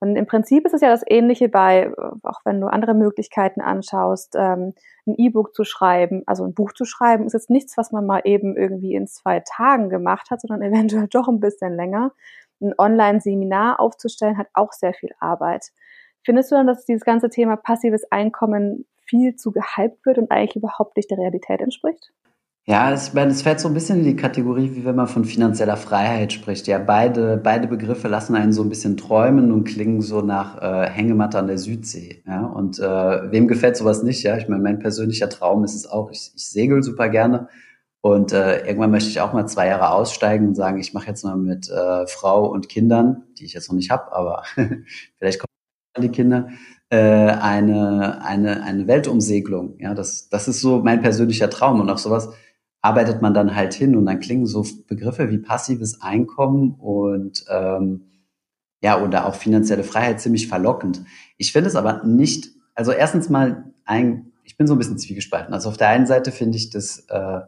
Und 0.00 0.16
im 0.16 0.26
Prinzip 0.26 0.66
ist 0.66 0.74
es 0.74 0.80
ja 0.80 0.90
das 0.90 1.02
Ähnliche 1.08 1.48
bei, 1.48 1.90
auch 2.22 2.40
wenn 2.44 2.60
du 2.60 2.66
andere 2.66 2.94
Möglichkeiten 2.94 3.60
anschaust, 3.60 4.34
ähm, 4.36 4.74
ein 5.06 5.14
E-Book 5.16 5.54
zu 5.54 5.64
schreiben, 5.64 6.22
also 6.26 6.44
ein 6.44 6.54
Buch 6.54 6.72
zu 6.72 6.84
schreiben, 6.84 7.24
ist 7.24 7.32
jetzt 7.32 7.50
nichts, 7.50 7.78
was 7.78 7.92
man 7.92 8.04
mal 8.04 8.20
eben 8.24 8.56
irgendwie 8.56 8.94
in 8.94 9.06
zwei 9.06 9.40
Tagen 9.40 9.88
gemacht 9.88 10.30
hat, 10.30 10.40
sondern 10.40 10.62
eventuell 10.70 11.08
doch 11.08 11.28
ein 11.28 11.40
bisschen 11.40 11.74
länger. 11.74 12.12
Ein 12.60 12.74
Online-Seminar 12.76 13.80
aufzustellen 13.80 14.38
hat 14.38 14.48
auch 14.54 14.72
sehr 14.72 14.94
viel 14.94 15.10
Arbeit. 15.18 15.72
Findest 16.26 16.50
du 16.50 16.56
dann, 16.56 16.66
dass 16.66 16.84
dieses 16.84 17.04
ganze 17.04 17.30
Thema 17.30 17.56
passives 17.56 18.02
Einkommen 18.10 18.84
viel 19.06 19.36
zu 19.36 19.52
gehypt 19.52 20.04
wird 20.04 20.18
und 20.18 20.32
eigentlich 20.32 20.56
überhaupt 20.56 20.96
nicht 20.96 21.08
der 21.08 21.18
Realität 21.18 21.60
entspricht? 21.60 22.12
Ja, 22.64 22.90
es, 22.92 23.14
es 23.14 23.42
fällt 23.42 23.60
so 23.60 23.68
ein 23.68 23.74
bisschen 23.74 24.00
in 24.00 24.06
die 24.06 24.16
Kategorie, 24.16 24.72
wie 24.74 24.84
wenn 24.84 24.96
man 24.96 25.06
von 25.06 25.24
finanzieller 25.24 25.76
Freiheit 25.76 26.32
spricht. 26.32 26.66
Ja, 26.66 26.78
beide, 26.80 27.36
beide 27.36 27.68
Begriffe 27.68 28.08
lassen 28.08 28.34
einen 28.34 28.52
so 28.52 28.62
ein 28.62 28.68
bisschen 28.68 28.96
träumen 28.96 29.52
und 29.52 29.62
klingen 29.62 30.00
so 30.00 30.20
nach 30.20 30.60
äh, 30.60 30.90
Hängematte 30.90 31.38
an 31.38 31.46
der 31.46 31.58
Südsee. 31.58 32.24
Ja, 32.26 32.44
und 32.44 32.80
äh, 32.80 33.30
wem 33.30 33.46
gefällt 33.46 33.76
sowas 33.76 34.02
nicht? 34.02 34.24
Ja, 34.24 34.36
ich 34.36 34.48
meine, 34.48 34.64
mein 34.64 34.80
persönlicher 34.80 35.28
Traum 35.28 35.62
ist 35.62 35.76
es 35.76 35.86
auch. 35.88 36.10
Ich, 36.10 36.32
ich 36.34 36.48
segel 36.48 36.82
super 36.82 37.08
gerne 37.08 37.48
und 38.00 38.32
äh, 38.32 38.66
irgendwann 38.66 38.90
möchte 38.90 39.10
ich 39.10 39.20
auch 39.20 39.32
mal 39.32 39.46
zwei 39.46 39.68
Jahre 39.68 39.90
aussteigen 39.90 40.48
und 40.48 40.54
sagen, 40.56 40.80
ich 40.80 40.92
mache 40.92 41.06
jetzt 41.06 41.24
mal 41.24 41.36
mit 41.36 41.70
äh, 41.70 42.08
Frau 42.08 42.46
und 42.50 42.68
Kindern, 42.68 43.22
die 43.38 43.44
ich 43.44 43.52
jetzt 43.52 43.68
noch 43.68 43.76
nicht 43.76 43.90
habe, 43.90 44.12
aber 44.12 44.42
vielleicht 45.18 45.38
kommen 45.38 45.45
die 46.02 46.10
Kinder, 46.10 46.48
äh, 46.90 46.96
eine, 46.98 48.22
eine, 48.24 48.62
eine 48.62 48.86
Weltumsegelung. 48.86 49.78
Ja, 49.78 49.94
das, 49.94 50.28
das 50.28 50.48
ist 50.48 50.60
so 50.60 50.82
mein 50.82 51.02
persönlicher 51.02 51.50
Traum 51.50 51.80
und 51.80 51.90
auch 51.90 51.98
sowas 51.98 52.30
arbeitet 52.82 53.20
man 53.20 53.34
dann 53.34 53.56
halt 53.56 53.74
hin 53.74 53.96
und 53.96 54.06
dann 54.06 54.20
klingen 54.20 54.46
so 54.46 54.64
Begriffe 54.86 55.30
wie 55.30 55.38
passives 55.38 56.00
Einkommen 56.00 56.74
und 56.78 57.44
ähm, 57.48 58.02
ja, 58.82 59.02
oder 59.02 59.26
auch 59.26 59.34
finanzielle 59.34 59.82
Freiheit 59.82 60.20
ziemlich 60.20 60.46
verlockend. 60.46 61.02
Ich 61.38 61.52
finde 61.52 61.68
es 61.68 61.74
aber 61.74 62.04
nicht, 62.04 62.50
also 62.74 62.92
erstens 62.92 63.28
mal 63.28 63.72
ein, 63.84 64.32
ich 64.44 64.56
bin 64.56 64.68
so 64.68 64.74
ein 64.74 64.78
bisschen 64.78 64.98
zwiegespalten. 64.98 65.52
Also 65.52 65.68
auf 65.68 65.76
der 65.76 65.88
einen 65.88 66.06
Seite 66.06 66.30
finde 66.30 66.58
ich 66.58 66.70
das 66.70 67.06
äh, 67.08 67.40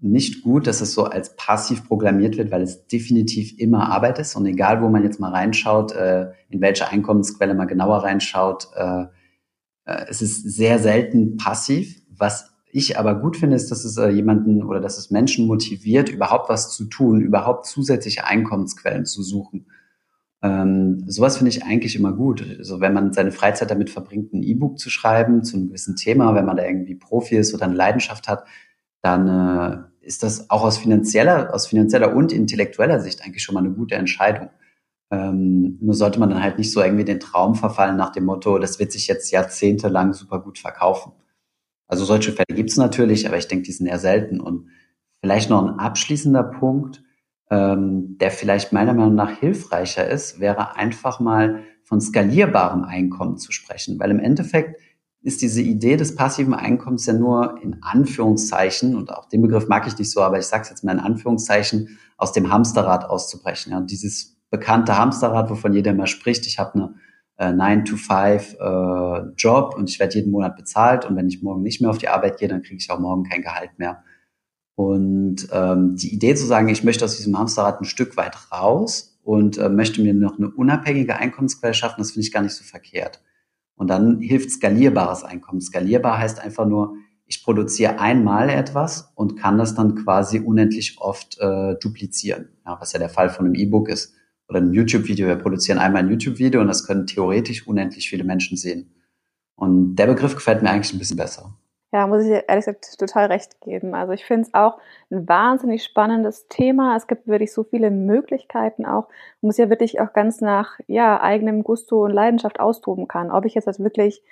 nicht 0.00 0.42
gut, 0.42 0.66
dass 0.66 0.80
es 0.80 0.94
so 0.94 1.04
als 1.04 1.34
passiv 1.36 1.86
programmiert 1.86 2.36
wird, 2.36 2.50
weil 2.52 2.62
es 2.62 2.86
definitiv 2.86 3.58
immer 3.58 3.90
Arbeit 3.90 4.18
ist 4.18 4.36
und 4.36 4.46
egal, 4.46 4.80
wo 4.80 4.88
man 4.88 5.02
jetzt 5.02 5.18
mal 5.18 5.32
reinschaut, 5.32 5.92
äh, 5.92 6.30
in 6.48 6.60
welche 6.60 6.88
Einkommensquelle 6.88 7.54
man 7.54 7.66
genauer 7.66 8.04
reinschaut, 8.04 8.68
äh, 8.76 9.06
äh, 9.88 10.06
es 10.08 10.22
ist 10.22 10.42
sehr 10.42 10.78
selten 10.78 11.36
passiv. 11.36 12.00
Was 12.16 12.52
ich 12.70 12.98
aber 12.98 13.16
gut 13.16 13.36
finde, 13.36 13.56
ist, 13.56 13.70
dass 13.70 13.84
es 13.84 13.96
äh, 13.96 14.08
jemanden 14.08 14.62
oder 14.62 14.80
dass 14.80 14.98
es 14.98 15.10
Menschen 15.10 15.46
motiviert, 15.46 16.08
überhaupt 16.10 16.48
was 16.48 16.70
zu 16.70 16.84
tun, 16.84 17.20
überhaupt 17.20 17.66
zusätzliche 17.66 18.24
Einkommensquellen 18.24 19.06
zu 19.06 19.22
suchen. 19.22 19.66
Ähm, 20.42 21.02
sowas 21.08 21.38
finde 21.38 21.50
ich 21.50 21.64
eigentlich 21.64 21.96
immer 21.96 22.12
gut. 22.12 22.44
Also 22.58 22.80
wenn 22.80 22.92
man 22.92 23.12
seine 23.12 23.32
Freizeit 23.32 23.70
damit 23.70 23.90
verbringt, 23.90 24.32
ein 24.32 24.44
E-Book 24.44 24.78
zu 24.78 24.90
schreiben 24.90 25.42
zu 25.42 25.56
einem 25.56 25.68
gewissen 25.68 25.96
Thema, 25.96 26.34
wenn 26.34 26.44
man 26.44 26.56
da 26.56 26.64
irgendwie 26.64 26.94
Profi 26.94 27.36
ist 27.36 27.54
oder 27.54 27.64
eine 27.64 27.74
Leidenschaft 27.74 28.28
hat, 28.28 28.44
dann 29.02 29.26
äh, 29.28 29.87
ist 30.08 30.22
das 30.22 30.50
auch 30.50 30.64
aus 30.64 30.78
finanzieller, 30.78 31.54
aus 31.54 31.66
finanzieller 31.66 32.16
und 32.16 32.32
intellektueller 32.32 32.98
Sicht 32.98 33.22
eigentlich 33.22 33.42
schon 33.42 33.54
mal 33.54 33.64
eine 33.64 33.74
gute 33.74 33.94
Entscheidung. 33.94 34.48
Ähm, 35.10 35.78
nur 35.80 35.94
sollte 35.94 36.18
man 36.18 36.30
dann 36.30 36.42
halt 36.42 36.58
nicht 36.58 36.72
so 36.72 36.82
irgendwie 36.82 37.04
den 37.04 37.20
Traum 37.20 37.54
verfallen 37.54 37.96
nach 37.96 38.10
dem 38.10 38.24
Motto, 38.24 38.58
das 38.58 38.78
wird 38.78 38.90
sich 38.90 39.06
jetzt 39.06 39.30
jahrzehntelang 39.30 40.14
super 40.14 40.40
gut 40.40 40.58
verkaufen. 40.58 41.12
Also 41.86 42.04
solche 42.04 42.32
Fälle 42.32 42.54
gibt 42.54 42.70
es 42.70 42.76
natürlich, 42.76 43.26
aber 43.26 43.38
ich 43.38 43.48
denke, 43.48 43.64
die 43.64 43.72
sind 43.72 43.86
eher 43.86 43.98
selten. 43.98 44.40
Und 44.40 44.68
vielleicht 45.20 45.50
noch 45.50 45.62
ein 45.62 45.78
abschließender 45.78 46.42
Punkt, 46.42 47.02
ähm, 47.50 48.18
der 48.18 48.30
vielleicht 48.30 48.72
meiner 48.72 48.94
Meinung 48.94 49.14
nach 49.14 49.30
hilfreicher 49.30 50.08
ist, 50.08 50.40
wäre 50.40 50.76
einfach 50.76 51.20
mal 51.20 51.64
von 51.84 52.00
skalierbarem 52.00 52.84
Einkommen 52.84 53.38
zu 53.38 53.52
sprechen. 53.52 53.98
Weil 53.98 54.10
im 54.10 54.20
Endeffekt 54.20 54.80
ist 55.20 55.42
diese 55.42 55.62
Idee 55.62 55.96
des 55.96 56.14
passiven 56.14 56.54
Einkommens 56.54 57.06
ja 57.06 57.12
nur 57.12 57.60
in 57.62 57.82
Anführungszeichen, 57.82 58.94
und 58.94 59.12
auch 59.12 59.28
den 59.28 59.42
Begriff 59.42 59.66
mag 59.68 59.84
ich 59.86 59.98
nicht 59.98 60.10
so, 60.10 60.22
aber 60.22 60.38
ich 60.38 60.46
sage 60.46 60.62
es 60.62 60.70
jetzt 60.70 60.84
mal 60.84 60.92
in 60.92 61.00
Anführungszeichen, 61.00 61.98
aus 62.16 62.32
dem 62.32 62.50
Hamsterrad 62.50 63.04
auszubrechen. 63.04 63.72
Ja, 63.72 63.80
dieses 63.80 64.38
bekannte 64.50 64.96
Hamsterrad, 64.96 65.50
wovon 65.50 65.74
jeder 65.74 65.90
immer 65.90 66.06
spricht, 66.06 66.46
ich 66.46 66.58
habe 66.58 66.74
eine 66.74 66.94
äh, 67.36 67.52
9-to-5-Job 67.52 69.74
äh, 69.74 69.76
und 69.76 69.90
ich 69.90 69.98
werde 69.98 70.14
jeden 70.14 70.30
Monat 70.30 70.56
bezahlt 70.56 71.04
und 71.04 71.16
wenn 71.16 71.28
ich 71.28 71.42
morgen 71.42 71.62
nicht 71.62 71.80
mehr 71.80 71.90
auf 71.90 71.98
die 71.98 72.08
Arbeit 72.08 72.38
gehe, 72.38 72.46
dann 72.48 72.62
kriege 72.62 72.78
ich 72.78 72.88
auch 72.90 73.00
morgen 73.00 73.24
kein 73.24 73.42
Gehalt 73.42 73.78
mehr. 73.78 74.04
Und 74.74 75.48
ähm, 75.52 75.96
die 75.96 76.14
Idee 76.14 76.36
zu 76.36 76.46
sagen, 76.46 76.68
ich 76.68 76.84
möchte 76.84 77.04
aus 77.04 77.16
diesem 77.16 77.36
Hamsterrad 77.36 77.80
ein 77.80 77.84
Stück 77.84 78.16
weit 78.16 78.52
raus 78.52 79.18
und 79.24 79.58
äh, 79.58 79.68
möchte 79.68 80.00
mir 80.00 80.14
noch 80.14 80.38
eine 80.38 80.50
unabhängige 80.50 81.16
Einkommensquelle 81.16 81.74
schaffen, 81.74 81.96
das 81.98 82.12
finde 82.12 82.26
ich 82.26 82.32
gar 82.32 82.42
nicht 82.42 82.54
so 82.54 82.62
verkehrt. 82.62 83.20
Und 83.78 83.88
dann 83.88 84.20
hilft 84.20 84.50
skalierbares 84.50 85.24
Einkommen. 85.24 85.60
Skalierbar 85.60 86.18
heißt 86.18 86.40
einfach 86.40 86.66
nur, 86.66 86.96
ich 87.26 87.44
produziere 87.44 88.00
einmal 88.00 88.50
etwas 88.50 89.12
und 89.14 89.38
kann 89.38 89.56
das 89.56 89.74
dann 89.74 89.94
quasi 89.94 90.40
unendlich 90.40 90.96
oft 90.98 91.38
äh, 91.38 91.76
duplizieren, 91.78 92.48
ja, 92.66 92.76
was 92.80 92.92
ja 92.92 92.98
der 92.98 93.08
Fall 93.08 93.30
von 93.30 93.46
einem 93.46 93.54
E-Book 93.54 93.88
ist 93.88 94.14
oder 94.48 94.58
einem 94.58 94.72
YouTube-Video. 94.72 95.28
Wir 95.28 95.36
produzieren 95.36 95.78
einmal 95.78 96.02
ein 96.02 96.10
YouTube-Video 96.10 96.60
und 96.60 96.66
das 96.66 96.86
können 96.86 97.06
theoretisch 97.06 97.66
unendlich 97.66 98.08
viele 98.08 98.24
Menschen 98.24 98.56
sehen. 98.56 98.94
Und 99.54 99.96
der 99.96 100.06
Begriff 100.06 100.34
gefällt 100.34 100.62
mir 100.62 100.70
eigentlich 100.70 100.92
ein 100.92 100.98
bisschen 100.98 101.16
besser. 101.16 101.57
Ja, 101.90 102.06
muss 102.06 102.22
ich 102.24 102.30
ehrlich 102.30 102.66
gesagt 102.66 102.98
total 102.98 103.26
recht 103.26 103.62
geben. 103.62 103.94
Also 103.94 104.12
ich 104.12 104.24
finde 104.26 104.42
es 104.42 104.54
auch 104.54 104.78
ein 105.10 105.26
wahnsinnig 105.26 105.82
spannendes 105.84 106.46
Thema. 106.48 106.94
Es 106.96 107.06
gibt 107.06 107.26
wirklich 107.26 107.52
so 107.52 107.64
viele 107.64 107.90
Möglichkeiten 107.90 108.84
auch. 108.84 109.08
Man 109.40 109.48
muss 109.48 109.56
ja 109.56 109.70
wirklich 109.70 109.98
auch 110.00 110.12
ganz 110.12 110.42
nach 110.42 110.78
ja, 110.86 111.20
eigenem 111.20 111.64
Gusto 111.64 112.04
und 112.04 112.10
Leidenschaft 112.10 112.60
austoben 112.60 113.08
kann. 113.08 113.30
Ob 113.30 113.46
ich 113.46 113.54
jetzt 113.54 113.68
als 113.68 113.80
wirklich 113.82 114.22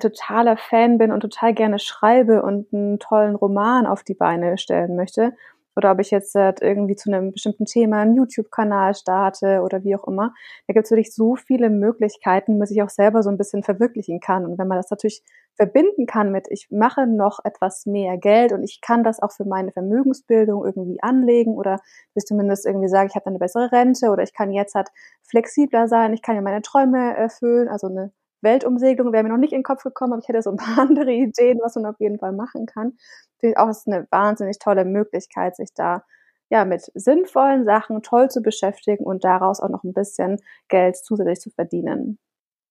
totaler 0.00 0.56
Fan 0.56 0.98
bin 0.98 1.12
und 1.12 1.20
total 1.20 1.54
gerne 1.54 1.78
schreibe 1.78 2.42
und 2.42 2.72
einen 2.72 2.98
tollen 2.98 3.36
Roman 3.36 3.86
auf 3.86 4.02
die 4.02 4.14
Beine 4.14 4.58
stellen 4.58 4.96
möchte 4.96 5.34
oder 5.76 5.92
ob 5.92 6.00
ich 6.00 6.10
jetzt 6.10 6.34
äh, 6.36 6.52
irgendwie 6.60 6.96
zu 6.96 7.12
einem 7.12 7.32
bestimmten 7.32 7.64
Thema 7.64 8.02
einen 8.02 8.16
YouTube-Kanal 8.16 8.94
starte 8.94 9.60
oder 9.62 9.84
wie 9.84 9.96
auch 9.96 10.06
immer. 10.06 10.34
Da 10.66 10.74
gibt 10.74 10.84
es 10.84 10.90
wirklich 10.90 11.14
so 11.14 11.36
viele 11.36 11.70
Möglichkeiten, 11.70 12.60
was 12.60 12.70
ich 12.70 12.82
auch 12.82 12.90
selber 12.90 13.22
so 13.22 13.30
ein 13.30 13.38
bisschen 13.38 13.62
verwirklichen 13.62 14.20
kann. 14.20 14.44
Und 14.44 14.58
wenn 14.58 14.68
man 14.68 14.78
das 14.78 14.90
natürlich 14.90 15.22
verbinden 15.56 16.06
kann 16.06 16.32
mit, 16.32 16.46
ich 16.50 16.68
mache 16.70 17.06
noch 17.06 17.40
etwas 17.44 17.86
mehr 17.86 18.18
Geld 18.18 18.52
und 18.52 18.62
ich 18.62 18.80
kann 18.80 19.04
das 19.04 19.20
auch 19.20 19.32
für 19.32 19.44
meine 19.44 19.72
Vermögensbildung 19.72 20.64
irgendwie 20.64 21.02
anlegen 21.02 21.54
oder 21.54 21.80
ich 22.14 22.24
zumindest 22.24 22.66
irgendwie 22.66 22.88
sage, 22.88 23.08
ich 23.08 23.14
habe 23.14 23.26
eine 23.26 23.38
bessere 23.38 23.70
Rente 23.70 24.10
oder 24.10 24.22
ich 24.22 24.32
kann 24.32 24.52
jetzt 24.52 24.74
halt 24.74 24.88
flexibler 25.22 25.86
sein, 25.88 26.12
ich 26.12 26.22
kann 26.22 26.34
ja 26.34 26.42
meine 26.42 26.62
Träume 26.62 27.16
erfüllen, 27.16 27.68
also 27.68 27.86
eine 27.86 28.12
Weltumsegelung 28.44 29.12
wäre 29.12 29.24
mir 29.24 29.30
noch 29.30 29.38
nicht 29.38 29.52
in 29.52 29.60
den 29.60 29.64
Kopf 29.64 29.82
gekommen, 29.82 30.12
aber 30.12 30.22
ich 30.22 30.28
hätte 30.28 30.42
so 30.42 30.50
ein 30.50 30.56
paar 30.56 30.78
andere 30.88 31.12
Ideen, 31.12 31.58
was 31.62 31.74
man 31.74 31.86
auf 31.86 31.98
jeden 31.98 32.18
Fall 32.18 32.32
machen 32.32 32.66
kann. 32.66 32.92
Finde 33.40 33.58
auch, 33.58 33.68
ist 33.68 33.88
eine 33.88 34.06
wahnsinnig 34.10 34.58
tolle 34.58 34.84
Möglichkeit, 34.84 35.56
sich 35.56 35.70
da 35.74 36.04
ja 36.50 36.64
mit 36.64 36.90
sinnvollen 36.94 37.64
Sachen 37.64 38.02
toll 38.02 38.30
zu 38.30 38.42
beschäftigen 38.42 39.04
und 39.04 39.24
daraus 39.24 39.60
auch 39.60 39.70
noch 39.70 39.82
ein 39.82 39.92
bisschen 39.92 40.36
Geld 40.68 40.96
zusätzlich 40.96 41.40
zu 41.40 41.50
verdienen. 41.50 42.18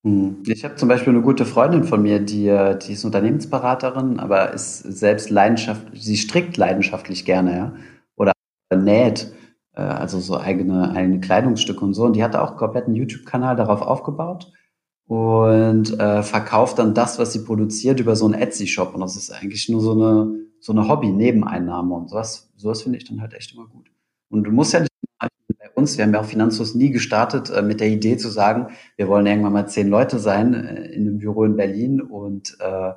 Hm. 0.06 0.44
Ich 0.48 0.64
habe 0.64 0.76
zum 0.76 0.90
Beispiel 0.90 1.14
eine 1.14 1.22
gute 1.22 1.46
Freundin 1.46 1.84
von 1.84 2.02
mir, 2.02 2.20
die, 2.20 2.48
äh, 2.48 2.78
die 2.78 2.94
ist 2.94 3.06
Unternehmensberaterin, 3.06 4.20
aber 4.20 4.54
ist 4.54 4.80
selbst 4.80 5.30
leidenschaftlich, 5.30 6.04
sie 6.04 6.18
strickt 6.18 6.58
leidenschaftlich 6.58 7.26
gerne, 7.26 7.56
ja, 7.56 7.74
oder 8.18 8.34
näht, 8.76 9.34
äh, 9.76 9.82
also 9.82 10.20
so 10.20 10.38
eigene, 10.38 10.92
eigene 10.92 11.20
Kleidungsstücke 11.20 11.84
und 11.84 11.94
so. 11.94 12.04
Und 12.04 12.16
die 12.16 12.24
hatte 12.24 12.42
auch 12.42 12.50
einen 12.50 12.58
kompletten 12.58 12.96
YouTube-Kanal 12.96 13.56
darauf 13.56 13.82
aufgebaut 13.82 14.52
und 15.14 16.00
äh, 16.00 16.24
verkauft 16.24 16.80
dann 16.80 16.96
das, 16.96 17.20
was 17.20 17.34
sie 17.34 17.44
produziert, 17.44 18.00
über 18.00 18.16
so 18.16 18.26
einen 18.26 18.34
Etsy-Shop. 18.34 18.96
Und 18.96 19.02
das 19.02 19.16
ist 19.16 19.30
eigentlich 19.30 19.70
nur 19.70 19.80
so 19.80 19.92
eine, 19.92 20.40
so 20.60 20.72
eine 20.72 20.88
Hobby-Nebeneinnahme 20.88 21.94
und 21.94 22.10
sowas. 22.10 22.52
Sowas 22.56 22.82
finde 22.82 22.98
ich 22.98 23.06
dann 23.06 23.22
halt 23.22 23.36
echt 23.36 23.54
immer 23.54 23.68
gut. 23.68 23.92
Und 24.30 24.46
du 24.46 24.52
musst 24.52 24.74
ja 24.74 24.80
nicht 24.80 24.90
bei 25.20 25.28
uns, 25.76 26.00
wir 26.00 26.06
haben 26.06 26.16
ja 26.16 26.20
auch 26.20 26.26
Finanzlos 26.26 26.74
nie 26.74 26.90
gestartet 26.90 27.52
äh, 27.52 27.62
mit 27.62 27.80
der 27.80 27.90
Idee 27.90 28.18
zu 28.18 28.30
sagen, 28.30 28.70
wir 28.96 29.08
wollen 29.08 29.28
irgendwann 29.28 29.54
mal 29.54 29.68
zehn 29.68 29.88
Leute 29.88 30.18
sein 30.18 30.56
äh, 30.56 30.86
in 30.86 31.08
einem 31.08 31.20
Büro 31.20 31.44
in 31.44 31.58
Berlin 31.58 32.02
und 32.02 32.58
äh, 32.60 32.94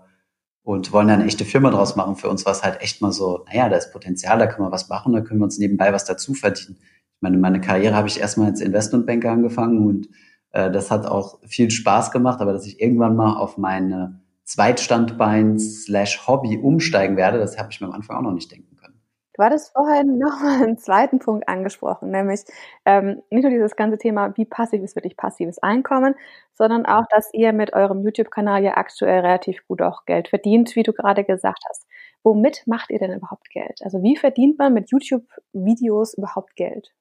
und 0.62 0.92
wollen 0.92 1.08
dann 1.08 1.20
eine 1.20 1.28
echte 1.28 1.44
Firma 1.44 1.70
draus 1.70 1.94
machen. 1.96 2.16
Für 2.16 2.28
uns 2.28 2.44
war 2.44 2.52
es 2.52 2.64
halt 2.64 2.80
echt 2.80 3.00
mal 3.00 3.12
so, 3.12 3.44
naja, 3.46 3.68
da 3.68 3.76
ist 3.76 3.92
Potenzial, 3.92 4.38
da 4.38 4.46
können 4.46 4.66
wir 4.66 4.72
was 4.72 4.88
machen, 4.88 5.12
da 5.12 5.20
können 5.20 5.38
wir 5.38 5.44
uns 5.44 5.58
nebenbei 5.58 5.92
was 5.92 6.06
dazu 6.06 6.34
verdienen. 6.34 6.78
Ich 6.80 7.20
meine, 7.20 7.38
meine 7.38 7.60
Karriere 7.60 7.94
habe 7.94 8.08
ich 8.08 8.18
erstmal 8.18 8.48
als 8.48 8.60
Investmentbanker 8.60 9.30
angefangen 9.30 9.86
und 9.86 10.08
äh, 10.56 10.70
das 10.70 10.90
hat 10.90 11.06
auch 11.06 11.38
viel 11.46 11.70
Spaß 11.70 12.10
gemacht, 12.10 12.40
aber 12.40 12.52
dass 12.52 12.66
ich 12.66 12.80
irgendwann 12.80 13.14
mal 13.14 13.36
auf 13.36 13.58
meine 13.58 14.20
Zweitstandbein 14.44 15.58
slash 15.58 16.26
Hobby 16.26 16.56
umsteigen 16.56 17.16
werde, 17.16 17.38
das 17.38 17.58
habe 17.58 17.68
ich 17.70 17.80
mir 17.80 17.88
am 17.88 17.92
Anfang 17.92 18.16
auch 18.16 18.22
noch 18.22 18.32
nicht 18.32 18.50
denken 18.50 18.74
können. 18.76 18.98
Du 19.34 19.42
hattest 19.42 19.72
vorhin 19.72 20.18
nochmal 20.18 20.62
einen 20.62 20.78
zweiten 20.78 21.18
Punkt 21.18 21.46
angesprochen, 21.46 22.10
nämlich 22.10 22.40
ähm, 22.86 23.22
nicht 23.30 23.42
nur 23.42 23.50
dieses 23.50 23.76
ganze 23.76 23.98
Thema, 23.98 24.34
wie 24.38 24.46
passiv 24.46 24.82
ist 24.82 24.96
wirklich 24.96 25.18
passives 25.18 25.58
Einkommen, 25.58 26.14
sondern 26.54 26.86
auch, 26.86 27.04
dass 27.10 27.28
ihr 27.34 27.52
mit 27.52 27.74
eurem 27.74 28.02
YouTube-Kanal 28.02 28.62
ja 28.62 28.78
aktuell 28.78 29.20
relativ 29.20 29.66
gut 29.68 29.82
auch 29.82 30.06
Geld 30.06 30.28
verdient, 30.28 30.74
wie 30.74 30.84
du 30.84 30.94
gerade 30.94 31.24
gesagt 31.24 31.64
hast. 31.68 31.86
Womit 32.22 32.62
macht 32.66 32.90
ihr 32.90 32.98
denn 32.98 33.12
überhaupt 33.12 33.50
Geld? 33.50 33.80
Also 33.82 34.02
wie 34.02 34.16
verdient 34.16 34.58
man 34.58 34.72
mit 34.72 34.90
YouTube-Videos 34.90 36.14
überhaupt 36.14 36.56
Geld? 36.56 36.94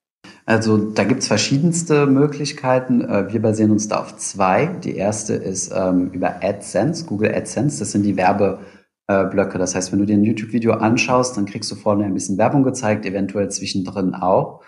Also 0.46 0.78
da 0.78 1.04
gibt's 1.04 1.28
verschiedenste 1.28 2.06
Möglichkeiten. 2.06 3.02
Äh, 3.02 3.34
wir 3.34 3.42
basieren 3.42 3.72
uns 3.72 3.88
da 3.88 4.00
auf 4.00 4.16
zwei. 4.18 4.68
Die 4.68 4.96
erste 4.96 5.34
ist 5.34 5.72
ähm, 5.76 6.12
über 6.12 6.44
AdSense, 6.44 7.06
Google 7.06 7.34
AdSense. 7.34 7.80
Das 7.80 7.92
sind 7.92 8.04
die 8.04 8.16
Werbeblöcke. 8.16 9.58
Das 9.58 9.74
heißt, 9.74 9.92
wenn 9.92 10.00
du 10.00 10.06
dir 10.06 10.16
ein 10.16 10.24
YouTube-Video 10.24 10.74
anschaust, 10.74 11.36
dann 11.36 11.46
kriegst 11.48 11.72
du 11.72 11.76
vorne 11.76 12.06
ein 12.06 12.14
bisschen 12.14 12.38
Werbung 12.38 12.64
gezeigt, 12.64 13.06
eventuell 13.06 13.50
zwischendrin 13.50 14.14
auch. 14.14 14.64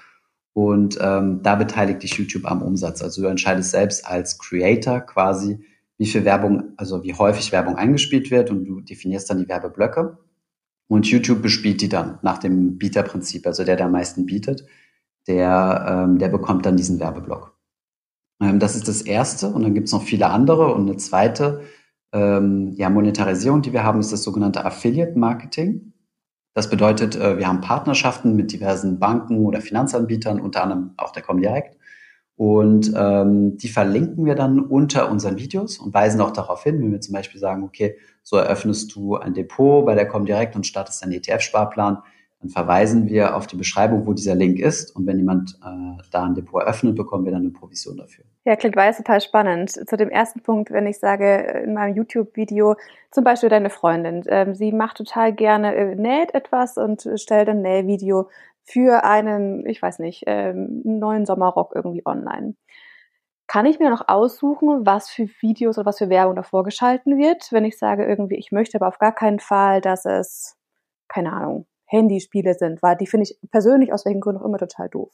Und 0.53 0.97
ähm, 0.99 1.41
da 1.43 1.53
beteiligt 1.53 2.01
dich 2.01 2.17
YouTube 2.17 2.49
am 2.49 2.63
Umsatz. 2.63 3.03
Also 3.03 3.21
du 3.21 3.27
entscheidest 3.27 3.69
selbst 3.69 4.07
als 4.07 4.39
Creator 4.39 5.01
quasi, 5.01 5.59
wie 5.99 6.07
viel 6.07 6.25
Werbung, 6.25 6.73
also 6.77 7.03
wie 7.03 7.13
häufig 7.13 7.51
Werbung 7.51 7.75
eingespielt 7.75 8.31
wird 8.31 8.49
und 8.49 8.65
du 8.65 8.81
definierst 8.81 9.29
dann 9.29 9.37
die 9.37 9.47
Werbeblöcke. 9.47 10.17
Und 10.87 11.05
YouTube 11.05 11.43
bespielt 11.43 11.81
die 11.81 11.89
dann 11.89 12.17
nach 12.23 12.39
dem 12.39 12.79
Bieterprinzip, 12.79 13.45
also 13.45 13.63
der, 13.63 13.75
der 13.75 13.85
am 13.85 13.91
meisten 13.91 14.25
bietet 14.25 14.65
der, 15.27 15.85
ähm, 15.87 16.17
der 16.17 16.29
bekommt 16.29 16.65
dann 16.65 16.77
diesen 16.77 16.99
Werbeblock. 16.99 17.57
Ähm, 18.41 18.59
das 18.59 18.75
ist 18.75 18.87
das 18.87 19.01
Erste 19.01 19.47
und 19.47 19.63
dann 19.63 19.73
gibt 19.73 19.87
es 19.87 19.93
noch 19.93 20.03
viele 20.03 20.29
andere 20.29 20.73
und 20.73 20.87
eine 20.87 20.97
zweite 20.97 21.61
ähm, 22.13 22.73
ja, 22.75 22.89
Monetarisierung, 22.89 23.61
die 23.61 23.73
wir 23.73 23.83
haben, 23.83 23.99
ist 23.99 24.13
das 24.13 24.23
sogenannte 24.23 24.65
Affiliate 24.65 25.17
Marketing. 25.17 25.93
Das 26.53 26.69
bedeutet, 26.69 27.15
äh, 27.15 27.37
wir 27.37 27.47
haben 27.47 27.61
Partnerschaften 27.61 28.35
mit 28.35 28.51
diversen 28.51 28.99
Banken 28.99 29.45
oder 29.45 29.61
Finanzanbietern, 29.61 30.39
unter 30.39 30.63
anderem 30.63 30.93
auch 30.97 31.11
der 31.11 31.23
Comdirect. 31.23 31.77
Und 32.35 32.93
ähm, 32.95 33.57
die 33.57 33.67
verlinken 33.67 34.25
wir 34.25 34.35
dann 34.35 34.59
unter 34.59 35.09
unseren 35.09 35.37
Videos 35.39 35.79
und 35.79 35.93
weisen 35.93 36.21
auch 36.21 36.31
darauf 36.31 36.63
hin, 36.63 36.79
wenn 36.79 36.91
wir 36.91 37.01
zum 37.01 37.13
Beispiel 37.13 37.39
sagen, 37.39 37.63
okay, 37.63 37.97
so 38.21 38.37
eröffnest 38.37 38.95
du 38.95 39.15
ein 39.15 39.33
Depot 39.33 39.83
bei 39.85 39.95
der 39.95 40.07
Comdirect 40.07 40.55
und 40.55 40.67
startest 40.67 41.01
einen 41.01 41.13
ETF-Sparplan, 41.13 41.97
dann 42.39 42.49
verweisen 42.49 43.07
wir 43.07 43.35
auf 43.35 43.47
die 43.47 43.55
Beschreibung, 43.55 44.05
wo 44.05 44.13
dieser 44.13 44.35
Link 44.35 44.59
ist. 44.59 44.95
Und 44.95 45.07
wenn 45.07 45.17
jemand 45.17 45.57
äh, 45.65 46.01
da 46.11 46.23
ein 46.23 46.35
Depot 46.35 46.61
eröffnet, 46.61 46.95
bekommen 46.95 47.25
wir 47.25 47.31
dann 47.31 47.41
eine 47.41 47.49
Provision 47.49 47.97
dafür. 47.97 48.25
Ja, 48.45 48.55
klingt 48.55 48.75
weiß 48.75 48.97
total 48.97 49.21
spannend. 49.21 49.71
Zu 49.71 49.97
dem 49.97 50.09
ersten 50.09 50.41
Punkt, 50.41 50.71
wenn 50.71 50.85
ich 50.85 50.99
sage 50.99 51.61
in 51.63 51.73
meinem 51.73 51.95
YouTube-Video, 51.95 52.75
zum 53.11 53.23
Beispiel 53.23 53.49
deine 53.49 53.71
Freundin, 53.71 54.23
ähm, 54.27 54.53
sie 54.53 54.71
macht 54.71 54.97
total 54.97 55.33
gerne, 55.33 55.75
äh, 55.75 55.95
näht 55.95 56.35
etwas 56.35 56.77
und 56.77 57.09
stellt 57.15 57.49
ein 57.49 57.61
Nähvideo 57.61 58.29
für 58.63 59.03
einen, 59.03 59.65
ich 59.65 59.81
weiß 59.81 59.99
nicht, 59.99 60.23
ähm, 60.27 60.81
neuen 60.83 61.25
Sommerrock 61.25 61.71
irgendwie 61.73 62.05
online. 62.05 62.53
Kann 63.47 63.65
ich 63.65 63.79
mir 63.79 63.89
noch 63.89 64.09
aussuchen, 64.09 64.85
was 64.85 65.09
für 65.09 65.27
Videos 65.41 65.77
oder 65.77 65.85
was 65.85 65.97
für 65.97 66.09
Werbung 66.09 66.35
davor 66.35 66.63
geschalten 66.63 67.17
wird, 67.17 67.51
wenn 67.51 67.65
ich 67.65 67.77
sage 67.77 68.05
irgendwie, 68.05 68.35
ich 68.35 68.51
möchte 68.51 68.77
aber 68.77 68.89
auf 68.89 68.99
gar 68.99 69.15
keinen 69.15 69.39
Fall, 69.39 69.81
dass 69.81 70.05
es, 70.05 70.57
keine 71.07 71.31
Ahnung, 71.31 71.65
Handyspiele 71.87 72.53
sind, 72.53 72.81
weil 72.81 72.95
die 72.97 73.07
finde 73.07 73.23
ich 73.23 73.37
persönlich 73.51 73.93
aus 73.93 74.05
welchen 74.05 74.21
Gründen 74.21 74.41
auch 74.41 74.45
immer 74.45 74.57
total 74.57 74.89
doof. 74.89 75.11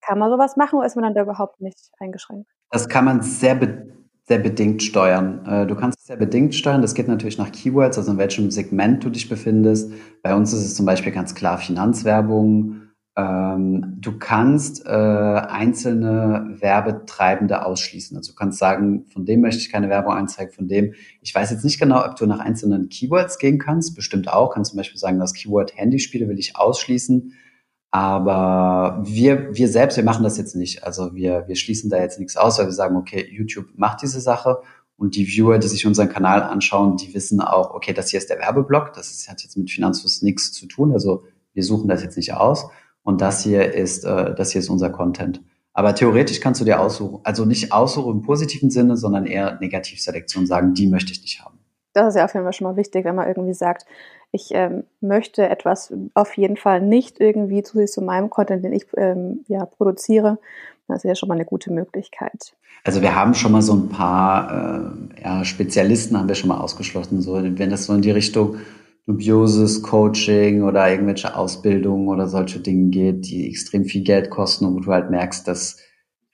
Kann 0.00 0.18
man 0.18 0.30
sowas 0.30 0.56
machen 0.56 0.78
oder 0.78 0.86
ist 0.86 0.96
man 0.96 1.04
dann 1.04 1.14
da 1.14 1.22
überhaupt 1.22 1.60
nicht 1.60 1.90
eingeschränkt? 1.98 2.50
Das 2.70 2.88
kann 2.88 3.04
man 3.04 3.22
sehr, 3.22 3.54
be 3.54 3.92
sehr 4.28 4.38
bedingt 4.38 4.82
steuern. 4.82 5.46
Äh, 5.46 5.66
du 5.66 5.76
kannst 5.76 6.00
es 6.00 6.06
sehr 6.06 6.16
bedingt 6.16 6.54
steuern. 6.54 6.82
Das 6.82 6.94
geht 6.94 7.06
natürlich 7.06 7.38
nach 7.38 7.52
Keywords, 7.52 7.96
also 7.96 8.10
in 8.10 8.18
welchem 8.18 8.50
Segment 8.50 9.04
du 9.04 9.10
dich 9.10 9.28
befindest. 9.28 9.92
Bei 10.22 10.34
uns 10.34 10.52
ist 10.52 10.64
es 10.64 10.74
zum 10.74 10.84
Beispiel 10.84 11.12
ganz 11.12 11.34
klar 11.34 11.58
Finanzwerbung 11.58 12.85
ähm, 13.18 13.96
du 13.98 14.18
kannst 14.18 14.84
äh, 14.84 14.90
einzelne 14.90 16.56
Werbetreibende 16.60 17.64
ausschließen. 17.64 18.14
Also 18.14 18.32
du 18.32 18.36
kannst 18.36 18.58
sagen, 18.58 19.06
von 19.06 19.24
dem 19.24 19.40
möchte 19.40 19.60
ich 19.60 19.72
keine 19.72 19.88
Werbung 19.88 20.12
anzeigen, 20.12 20.52
von 20.52 20.68
dem. 20.68 20.92
Ich 21.22 21.34
weiß 21.34 21.50
jetzt 21.50 21.64
nicht 21.64 21.80
genau, 21.80 22.04
ob 22.04 22.16
du 22.16 22.26
nach 22.26 22.40
einzelnen 22.40 22.90
Keywords 22.90 23.38
gehen 23.38 23.58
kannst. 23.58 23.94
Bestimmt 23.94 24.30
auch. 24.30 24.52
Kannst 24.52 24.72
zum 24.72 24.76
Beispiel 24.76 24.98
sagen, 24.98 25.18
das 25.18 25.32
Keyword 25.32 25.76
Handyspiele 25.76 26.28
will 26.28 26.38
ich 26.38 26.56
ausschließen. 26.56 27.32
Aber 27.90 29.02
wir, 29.06 29.56
wir 29.56 29.68
selbst, 29.68 29.96
wir 29.96 30.04
machen 30.04 30.22
das 30.22 30.36
jetzt 30.36 30.54
nicht. 30.54 30.84
Also 30.84 31.14
wir, 31.14 31.44
wir 31.46 31.56
schließen 31.56 31.88
da 31.88 31.98
jetzt 31.98 32.18
nichts 32.18 32.36
aus, 32.36 32.58
weil 32.58 32.66
wir 32.66 32.72
sagen, 32.72 32.96
okay, 32.96 33.26
YouTube 33.30 33.68
macht 33.76 34.02
diese 34.02 34.20
Sache 34.20 34.58
und 34.98 35.16
die 35.16 35.26
Viewer, 35.26 35.58
die 35.58 35.68
sich 35.68 35.86
unseren 35.86 36.10
Kanal 36.10 36.42
anschauen, 36.42 36.98
die 36.98 37.14
wissen 37.14 37.40
auch, 37.40 37.72
okay, 37.72 37.94
das 37.94 38.10
hier 38.10 38.18
ist 38.18 38.28
der 38.28 38.40
Werbeblock. 38.40 38.92
Das 38.92 39.26
hat 39.30 39.42
jetzt 39.42 39.56
mit 39.56 39.70
Finanzfluss 39.70 40.20
nichts 40.20 40.52
zu 40.52 40.66
tun. 40.66 40.92
Also 40.92 41.24
wir 41.54 41.62
suchen 41.62 41.88
das 41.88 42.02
jetzt 42.02 42.18
nicht 42.18 42.34
aus 42.34 42.66
und 43.06 43.20
das 43.20 43.44
hier 43.44 43.72
ist, 43.72 44.04
äh, 44.04 44.34
das 44.34 44.50
hier 44.50 44.58
ist 44.58 44.68
unser 44.68 44.90
Content. 44.90 45.40
Aber 45.72 45.94
theoretisch 45.94 46.40
kannst 46.40 46.60
du 46.60 46.64
dir 46.64 46.80
aussuchen, 46.80 47.20
also 47.22 47.44
nicht 47.44 47.72
aussuchen 47.72 48.16
im 48.16 48.22
positiven 48.22 48.68
Sinne, 48.68 48.96
sondern 48.96 49.26
eher 49.26 49.58
Negativselektion 49.60 50.46
sagen, 50.46 50.74
die 50.74 50.88
möchte 50.88 51.12
ich 51.12 51.22
nicht 51.22 51.40
haben. 51.40 51.58
Das 51.92 52.08
ist 52.08 52.16
ja 52.16 52.24
auf 52.24 52.34
jeden 52.34 52.44
Fall 52.44 52.52
schon 52.52 52.66
mal 52.66 52.76
wichtig, 52.76 53.04
wenn 53.04 53.14
man 53.14 53.28
irgendwie 53.28 53.54
sagt, 53.54 53.86
ich 54.32 54.50
ähm, 54.52 54.84
möchte 55.00 55.48
etwas 55.48 55.94
auf 56.14 56.36
jeden 56.36 56.56
Fall 56.56 56.80
nicht 56.80 57.20
irgendwie 57.20 57.62
zusätzlich 57.62 57.92
zu 57.92 58.02
meinem 58.02 58.28
Content, 58.28 58.64
den 58.64 58.72
ich 58.72 58.86
ähm, 58.96 59.44
ja, 59.46 59.64
produziere. 59.66 60.38
Das 60.88 60.98
ist 60.98 61.04
ja 61.04 61.14
schon 61.14 61.28
mal 61.28 61.36
eine 61.36 61.44
gute 61.44 61.72
Möglichkeit. 61.72 62.54
Also 62.82 63.02
wir 63.02 63.14
haben 63.14 63.34
schon 63.34 63.52
mal 63.52 63.62
so 63.62 63.74
ein 63.74 63.88
paar 63.88 64.90
äh, 65.16 65.22
ja, 65.22 65.44
Spezialisten 65.44 66.18
haben 66.18 66.28
wir 66.28 66.34
schon 66.34 66.48
mal 66.48 66.60
ausgeschlossen. 66.60 67.22
So, 67.22 67.34
wenn 67.34 67.70
das 67.70 67.86
so 67.86 67.94
in 67.94 68.02
die 68.02 68.10
Richtung 68.10 68.56
dubioses 69.06 69.82
Coaching 69.82 70.62
oder 70.62 70.90
irgendwelche 70.90 71.36
Ausbildungen 71.36 72.08
oder 72.08 72.26
solche 72.26 72.58
Dinge 72.60 72.90
geht, 72.90 73.26
die 73.26 73.48
extrem 73.48 73.84
viel 73.84 74.02
Geld 74.02 74.30
kosten 74.30 74.64
und 74.66 74.74
wo 74.74 74.80
du 74.80 74.92
halt 74.92 75.10
merkst, 75.10 75.46
das 75.46 75.78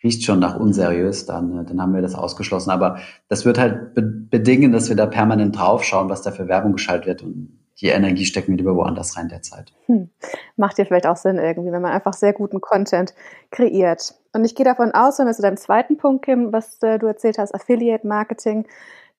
riecht 0.02 0.25
schon 0.25 0.41
nach 0.41 0.59
unseriös, 0.59 1.26
dann, 1.26 1.59
äh, 1.59 1.64
dann 1.64 1.81
haben 1.81 1.95
wir 1.95 2.02
das 2.02 2.14
ausgeschlossen. 2.14 2.71
Aber 2.71 2.99
das 3.29 3.45
wird 3.45 3.59
halt 3.59 3.95
be 3.95 4.02
bedingen, 4.02 4.73
dass 4.73 4.88
wir 4.88 4.97
da 4.97 5.07
permanent 5.07 5.57
draufschauen, 5.57 6.09
was 6.09 6.23
da 6.23 6.31
für 6.31 6.49
Werbung 6.49 6.73
geschaltet 6.73 7.07
wird 7.07 7.23
und 7.23 7.59
die 7.81 7.88
Energie 7.88 8.25
stecken 8.25 8.52
wir 8.52 8.59
lieber 8.59 8.76
woanders 8.76 9.17
rein 9.17 9.29
derzeit. 9.29 9.73
Hm. 9.87 10.09
Macht 10.57 10.79
ja 10.79 10.85
vielleicht 10.85 11.07
auch 11.07 11.17
Sinn 11.17 11.38
irgendwie, 11.38 11.73
wenn 11.73 11.83
man 11.83 11.93
einfach 11.93 12.12
sehr 12.12 12.33
guten 12.33 12.61
Content 12.61 13.12
kreiert. 13.50 14.14
Und 14.33 14.45
ich 14.45 14.55
gehe 14.55 14.64
davon 14.64 14.93
aus, 14.93 15.19
wenn 15.19 15.26
wir 15.26 15.35
zu 15.35 15.43
deinem 15.43 15.57
zweiten 15.57 15.97
Punkt 15.97 16.25
kommen, 16.25 16.52
was 16.52 16.80
äh, 16.82 16.99
du 16.99 17.06
erzählt 17.06 17.39
hast, 17.39 17.54
Affiliate 17.54 18.06
Marketing, 18.06 18.67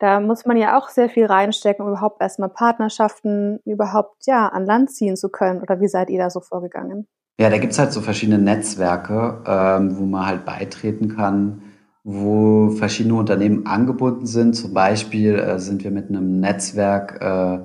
da 0.04 0.20
muss 0.20 0.46
man 0.46 0.58
ja 0.58 0.78
auch 0.78 0.90
sehr 0.90 1.08
viel 1.08 1.28
reinstecken, 1.28 1.86
um 1.86 1.94
überhaupt 1.94 2.22
erstmal 2.22 2.50
Partnerschaften 2.50 3.60
überhaupt 3.64 4.28
ja 4.28 4.50
an 4.50 4.66
Land 4.66 4.92
ziehen 4.92 5.16
zu 5.16 5.30
können. 5.30 5.62
Oder 5.62 5.80
wie 5.80 5.88
seid 5.88 6.10
ihr 6.10 6.20
da 6.20 6.30
so 6.30 6.42
vorgegangen? 6.42 7.08
Ja, 7.40 7.50
da 7.50 7.58
gibt's 7.58 7.80
halt 7.80 7.94
so 7.94 8.02
verschiedene 8.02 8.38
Netzwerke, 8.38 9.42
ähm, 9.48 9.98
wo 9.98 10.04
man 10.04 10.26
halt 10.26 10.44
beitreten 10.44 11.08
kann, 11.08 11.62
wo 12.04 12.72
verschiedene 12.72 13.16
Unternehmen 13.16 13.66
angebunden 13.66 14.26
sind. 14.26 14.56
Zum 14.56 14.74
Beispiel 14.74 15.40
äh, 15.40 15.58
sind 15.58 15.86
wir 15.86 15.92
mit 15.92 16.10
einem 16.10 16.42
Netzwerk 16.42 17.22
äh, 17.22 17.60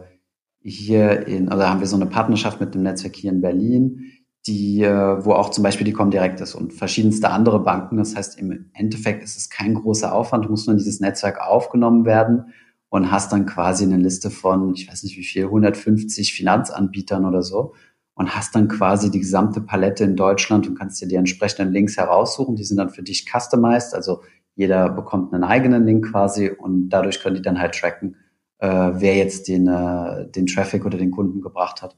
hier 0.61 1.27
in, 1.27 1.49
oder 1.53 1.69
haben 1.69 1.81
wir 1.81 1.89
so 1.89 1.97
eine 1.97 2.07
Partnerschaft 2.07 2.61
mit 2.61 2.73
einem 2.73 2.85
Netzwerk 2.85 3.17
hier 3.17 3.33
in 3.33 3.41
Berlin, 3.41 4.13
die, 4.49 4.83
äh, 4.83 5.25
wo 5.25 5.33
auch 5.33 5.51
zum 5.51 5.63
Beispiel 5.63 5.85
die 5.85 5.93
Comdirect 5.93 6.41
ist 6.41 6.55
und 6.55 6.73
verschiedenste 6.73 7.31
andere 7.31 7.61
Banken. 7.61 7.99
Das 7.99 8.17
heißt, 8.17 8.39
im 8.39 8.71
Endeffekt 8.73 9.23
ist 9.23 9.37
es 9.37 9.51
kein 9.51 9.75
großer 9.75 10.13
Aufwand, 10.13 10.47
du 10.47 10.51
musst 10.51 10.67
nur 10.67 10.73
in 10.73 10.79
dieses 10.79 11.01
Netzwerk 11.01 11.41
aufgenommen 11.41 12.05
werden 12.05 12.47
und 12.89 13.13
hast 13.13 13.33
dann 13.33 13.47
quasi 13.47 13.85
eine 13.85 13.99
Liste 13.99 14.31
von, 14.31 14.75
ich 14.75 14.91
weiß 14.91 15.03
nicht 15.05 15.17
wie 15.17 15.25
viel, 15.25 15.45
150 15.45 16.33
Finanzanbietern 16.35 17.25
oder 17.25 17.43
so 17.43 17.75
und 18.15 18.35
hast 18.35 18.55
dann 18.55 18.69
quasi 18.69 19.11
die 19.11 19.21
gesamte 19.21 19.61
Palette 19.61 20.05
in 20.05 20.17
Deutschland 20.17 20.67
und 20.67 20.77
kannst 20.77 21.01
dir 21.01 21.07
die 21.07 21.15
entsprechenden 21.15 21.73
Links 21.73 21.97
heraussuchen. 21.97 22.57
Die 22.57 22.65
sind 22.65 22.79
dann 22.79 22.91
für 22.91 23.03
dich 23.03 23.27
customized, 23.31 23.95
also 23.95 24.23
jeder 24.57 24.89
bekommt 24.89 25.33
einen 25.33 25.45
eigenen 25.45 25.87
Link 25.87 26.11
quasi 26.11 26.51
und 26.51 26.89
dadurch 26.89 27.21
können 27.21 27.37
die 27.37 27.43
dann 27.43 27.61
halt 27.61 27.77
tracken, 27.77 28.17
äh, 28.59 28.67
wer 28.69 29.15
jetzt 29.15 29.47
den, 29.47 29.69
äh, 29.69 30.29
den 30.31 30.47
Traffic 30.47 30.85
oder 30.85 30.99
den 30.99 31.13
Kunden 31.13 31.41
gebracht 31.43 31.81
hat. 31.81 31.97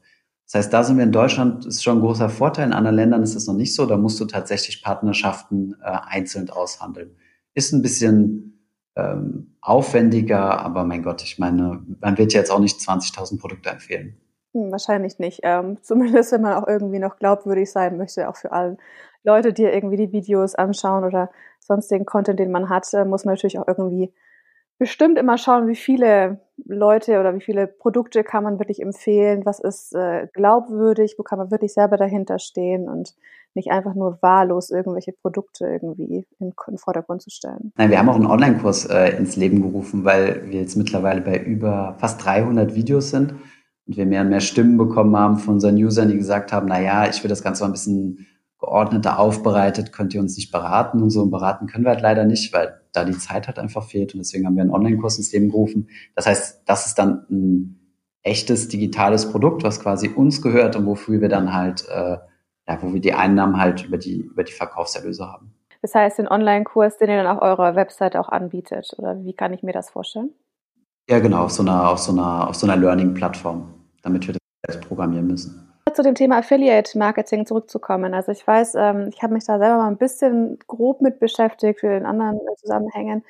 Das 0.51 0.65
heißt, 0.65 0.73
da 0.73 0.83
sind 0.83 0.97
wir 0.97 1.05
in 1.05 1.13
Deutschland, 1.13 1.65
ist 1.65 1.81
schon 1.81 1.99
ein 1.99 2.01
großer 2.01 2.27
Vorteil. 2.27 2.65
In 2.65 2.73
anderen 2.73 2.97
Ländern 2.97 3.23
ist 3.23 3.35
das 3.35 3.47
noch 3.47 3.53
nicht 3.53 3.73
so. 3.73 3.85
Da 3.85 3.95
musst 3.95 4.19
du 4.19 4.25
tatsächlich 4.25 4.83
Partnerschaften 4.83 5.77
äh, 5.81 5.97
einzeln 6.07 6.49
aushandeln. 6.49 7.15
Ist 7.53 7.71
ein 7.71 7.81
bisschen 7.81 8.67
ähm, 8.97 9.55
aufwendiger, 9.61 10.59
aber 10.59 10.83
mein 10.83 11.03
Gott, 11.03 11.23
ich 11.23 11.39
meine, 11.39 11.81
man 12.01 12.17
wird 12.17 12.33
jetzt 12.33 12.51
auch 12.51 12.59
nicht 12.59 12.81
20.000 12.81 13.39
Produkte 13.39 13.69
empfehlen. 13.69 14.17
Hm, 14.53 14.71
wahrscheinlich 14.73 15.19
nicht. 15.19 15.39
Ähm, 15.43 15.77
zumindest, 15.83 16.33
wenn 16.33 16.41
man 16.41 16.61
auch 16.61 16.67
irgendwie 16.67 16.99
noch 16.99 17.15
glaubwürdig 17.15 17.71
sein 17.71 17.95
möchte, 17.95 18.27
auch 18.27 18.35
für 18.35 18.51
alle 18.51 18.75
Leute, 19.23 19.53
die 19.53 19.63
irgendwie 19.63 19.95
die 19.95 20.11
Videos 20.11 20.55
anschauen 20.55 21.05
oder 21.05 21.31
sonstigen 21.61 22.05
Content, 22.05 22.39
den 22.39 22.51
man 22.51 22.67
hat, 22.67 22.93
äh, 22.93 23.05
muss 23.05 23.23
man 23.23 23.35
natürlich 23.35 23.57
auch 23.57 23.69
irgendwie 23.69 24.13
bestimmt 24.81 25.19
immer 25.19 25.37
schauen, 25.37 25.67
wie 25.67 25.75
viele 25.75 26.39
Leute 26.65 27.19
oder 27.19 27.35
wie 27.35 27.41
viele 27.41 27.67
Produkte 27.67 28.23
kann 28.23 28.43
man 28.43 28.57
wirklich 28.57 28.81
empfehlen, 28.81 29.45
was 29.45 29.59
ist 29.59 29.93
äh, 29.93 30.25
glaubwürdig, 30.33 31.13
wo 31.19 31.23
kann 31.23 31.37
man 31.37 31.51
wirklich 31.51 31.75
selber 31.75 31.97
dahinter 31.97 32.39
stehen 32.39 32.89
und 32.89 33.13
nicht 33.53 33.69
einfach 33.69 33.93
nur 33.93 34.17
wahllos 34.23 34.71
irgendwelche 34.71 35.11
Produkte 35.11 35.67
irgendwie 35.67 36.25
in, 36.39 36.51
in 36.67 36.77
Vordergrund 36.79 37.21
zu 37.21 37.29
stellen. 37.29 37.71
Nein, 37.77 37.91
wir 37.91 37.99
haben 37.99 38.09
auch 38.09 38.15
einen 38.15 38.25
Online-Kurs 38.25 38.85
äh, 38.85 39.15
ins 39.17 39.35
Leben 39.35 39.61
gerufen, 39.61 40.03
weil 40.03 40.49
wir 40.49 40.61
jetzt 40.61 40.75
mittlerweile 40.75 41.21
bei 41.21 41.37
über 41.37 41.95
fast 41.99 42.25
300 42.25 42.73
Videos 42.73 43.11
sind 43.11 43.35
und 43.85 43.97
wir 43.97 44.07
mehr 44.07 44.21
und 44.21 44.29
mehr 44.29 44.39
Stimmen 44.39 44.77
bekommen 44.77 45.15
haben 45.15 45.37
von 45.37 45.55
unseren 45.55 45.75
Usern, 45.75 46.09
die 46.09 46.17
gesagt 46.17 46.51
haben, 46.51 46.65
na 46.67 46.81
ja, 46.81 47.07
ich 47.07 47.21
will 47.23 47.29
das 47.29 47.43
Ganze 47.43 47.61
mal 47.61 47.69
ein 47.69 47.73
bisschen 47.73 48.25
geordneter 48.61 49.19
aufbereitet, 49.19 49.91
könnt 49.91 50.13
ihr 50.13 50.21
uns 50.21 50.37
nicht 50.37 50.51
beraten 50.51 51.01
und 51.01 51.09
so. 51.09 51.23
Und 51.23 51.31
beraten 51.31 51.65
können 51.67 51.83
wir 51.83 51.89
halt 51.89 52.01
leider 52.01 52.25
nicht, 52.25 52.53
weil 52.53 52.79
da 52.93 53.03
die 53.03 53.17
Zeit 53.17 53.47
halt 53.47 53.57
einfach 53.57 53.83
fehlt. 53.83 54.13
Und 54.13 54.19
deswegen 54.19 54.45
haben 54.45 54.55
wir 54.55 54.61
einen 54.61 54.71
Online-Kurs 54.71 55.17
ins 55.17 55.33
Leben 55.33 55.49
gerufen. 55.49 55.89
Das 56.15 56.27
heißt, 56.27 56.61
das 56.65 56.85
ist 56.85 56.99
dann 56.99 57.25
ein 57.29 57.79
echtes 58.21 58.67
digitales 58.67 59.31
Produkt, 59.31 59.63
was 59.63 59.81
quasi 59.81 60.09
uns 60.09 60.43
gehört 60.43 60.75
und 60.75 60.85
wofür 60.85 61.21
wir 61.21 61.29
dann 61.29 61.53
halt, 61.53 61.87
äh, 61.89 62.17
ja, 62.67 62.77
wo 62.81 62.93
wir 62.93 63.01
die 63.01 63.13
Einnahmen 63.13 63.59
halt 63.59 63.83
über 63.83 63.97
die, 63.97 64.17
über 64.17 64.43
die 64.43 64.53
Verkaufserlöse 64.53 65.25
haben. 65.25 65.55
Das 65.81 65.95
heißt, 65.95 66.19
den 66.19 66.27
Online-Kurs, 66.27 66.97
den 66.99 67.09
ihr 67.09 67.23
dann 67.23 67.35
auf 67.35 67.41
eurer 67.41 67.75
Website 67.75 68.15
auch 68.15 68.29
anbietet, 68.29 68.93
oder 68.99 69.23
wie 69.23 69.33
kann 69.33 69.51
ich 69.53 69.63
mir 69.63 69.73
das 69.73 69.89
vorstellen? 69.89 70.29
Ja, 71.09 71.17
genau, 71.17 71.45
auf 71.45 71.51
so 71.51 71.63
einer, 71.63 71.89
auf 71.89 71.97
so 71.97 72.11
einer, 72.11 72.47
auf 72.47 72.55
so 72.55 72.67
einer 72.67 72.79
Learning-Plattform, 72.79 73.73
damit 74.03 74.27
wir 74.27 74.35
das 74.35 74.41
selbst 74.67 74.87
programmieren 74.87 75.25
müssen 75.25 75.70
zu 75.93 76.03
dem 76.03 76.15
Thema 76.15 76.37
Affiliate 76.39 76.97
Marketing 76.97 77.45
zurückzukommen. 77.45 78.13
Also 78.13 78.31
ich 78.31 78.45
weiß, 78.45 78.75
ähm, 78.75 79.09
ich 79.13 79.23
habe 79.23 79.33
mich 79.33 79.45
da 79.45 79.59
selber 79.59 79.77
mal 79.77 79.87
ein 79.87 79.97
bisschen 79.97 80.59
grob 80.67 81.01
mit 81.01 81.19
beschäftigt 81.19 81.79
für 81.81 81.89
den 81.89 82.05
anderen 82.05 82.39
Zusammenhängen. 82.57 83.23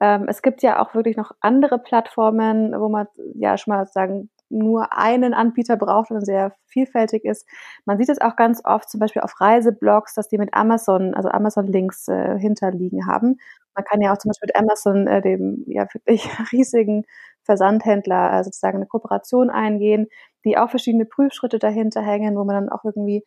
Ähm, 0.00 0.26
es 0.28 0.42
gibt 0.42 0.62
ja 0.62 0.80
auch 0.82 0.94
wirklich 0.94 1.16
noch 1.16 1.32
andere 1.40 1.78
Plattformen, 1.78 2.72
wo 2.78 2.88
man 2.88 3.06
ja 3.34 3.58
schon 3.58 3.74
mal 3.74 3.86
sagen 3.86 4.30
nur 4.50 4.92
einen 4.92 5.32
Anbieter 5.32 5.76
braucht 5.76 6.10
und 6.10 6.24
sehr 6.26 6.54
vielfältig 6.66 7.24
ist. 7.24 7.46
Man 7.84 7.98
sieht 7.98 8.08
es 8.08 8.20
auch 8.20 8.36
ganz 8.36 8.60
oft, 8.64 8.90
zum 8.90 8.98
Beispiel 9.00 9.22
auf 9.22 9.40
Reiseblogs, 9.40 10.14
dass 10.14 10.28
die 10.28 10.38
mit 10.38 10.54
Amazon, 10.54 11.14
also 11.14 11.28
Amazon-Links 11.28 12.08
äh, 12.08 12.38
hinterliegen 12.38 13.06
haben. 13.06 13.38
Man 13.74 13.84
kann 13.84 14.00
ja 14.00 14.12
auch 14.12 14.18
zum 14.18 14.30
Beispiel 14.30 14.48
mit 14.48 14.56
Amazon, 14.56 15.06
äh, 15.06 15.22
dem 15.22 15.64
ja 15.66 15.86
wirklich 15.92 16.28
riesigen 16.52 17.04
Versandhändler, 17.44 18.32
äh, 18.38 18.44
sozusagen 18.44 18.76
eine 18.76 18.86
Kooperation 18.86 19.50
eingehen, 19.50 20.08
die 20.44 20.58
auch 20.58 20.70
verschiedene 20.70 21.04
Prüfschritte 21.04 21.58
dahinter 21.58 22.02
hängen, 22.02 22.36
wo 22.36 22.44
man 22.44 22.54
dann 22.54 22.68
auch 22.70 22.84
irgendwie 22.84 23.24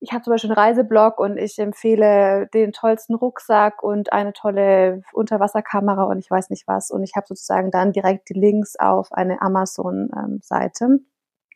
ich 0.00 0.12
habe 0.12 0.22
zum 0.24 0.32
Beispiel 0.32 0.50
einen 0.50 0.58
Reiseblog 0.58 1.20
und 1.20 1.36
ich 1.36 1.58
empfehle 1.58 2.48
den 2.54 2.72
tollsten 2.72 3.14
Rucksack 3.14 3.82
und 3.82 4.12
eine 4.12 4.32
tolle 4.32 5.02
Unterwasserkamera 5.12 6.04
und 6.04 6.18
ich 6.18 6.30
weiß 6.30 6.48
nicht 6.48 6.66
was. 6.66 6.90
Und 6.90 7.02
ich 7.02 7.12
habe 7.16 7.26
sozusagen 7.28 7.70
dann 7.70 7.92
direkt 7.92 8.30
die 8.30 8.34
Links 8.34 8.76
auf 8.78 9.12
eine 9.12 9.42
Amazon-Seite. 9.42 11.00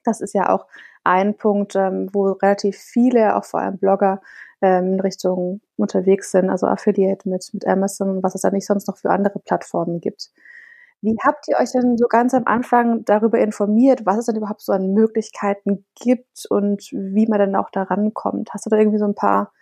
Das 0.04 0.20
ist 0.20 0.34
ja 0.34 0.50
auch 0.50 0.66
ein 1.04 1.36
Punkt, 1.36 1.74
ähm, 1.74 2.10
wo 2.12 2.32
relativ 2.32 2.76
viele, 2.76 3.36
auch 3.36 3.44
vor 3.44 3.60
allem 3.60 3.78
Blogger, 3.78 4.20
ähm, 4.60 4.94
in 4.94 5.00
Richtung 5.00 5.60
unterwegs 5.76 6.30
sind, 6.30 6.50
also 6.50 6.66
Affiliate 6.66 7.28
mit, 7.28 7.48
mit 7.54 7.66
Amazon, 7.66 8.22
was 8.22 8.34
es 8.34 8.42
da 8.42 8.50
nicht 8.50 8.66
sonst 8.66 8.88
noch 8.88 8.98
für 8.98 9.10
andere 9.10 9.38
Plattformen 9.38 10.00
gibt. 10.00 10.30
Wie 11.04 11.18
habt 11.22 11.46
ihr 11.48 11.56
euch 11.60 11.70
denn 11.72 11.98
so 11.98 12.06
ganz 12.08 12.32
am 12.32 12.44
Anfang 12.46 13.04
darüber 13.04 13.38
informiert, 13.38 14.06
was 14.06 14.16
es 14.16 14.24
denn 14.24 14.36
überhaupt 14.36 14.62
so 14.62 14.72
an 14.72 14.94
Möglichkeiten 14.94 15.84
gibt 16.02 16.46
und 16.48 16.80
wie 16.92 17.26
man 17.26 17.38
dann 17.38 17.56
auch 17.56 17.68
da 17.70 17.82
rankommt? 17.82 18.48
Hast 18.54 18.64
du 18.64 18.70
da 18.70 18.78
irgendwie 18.78 18.98
so 18.98 19.04
ein 19.04 19.14
paar 19.14 19.52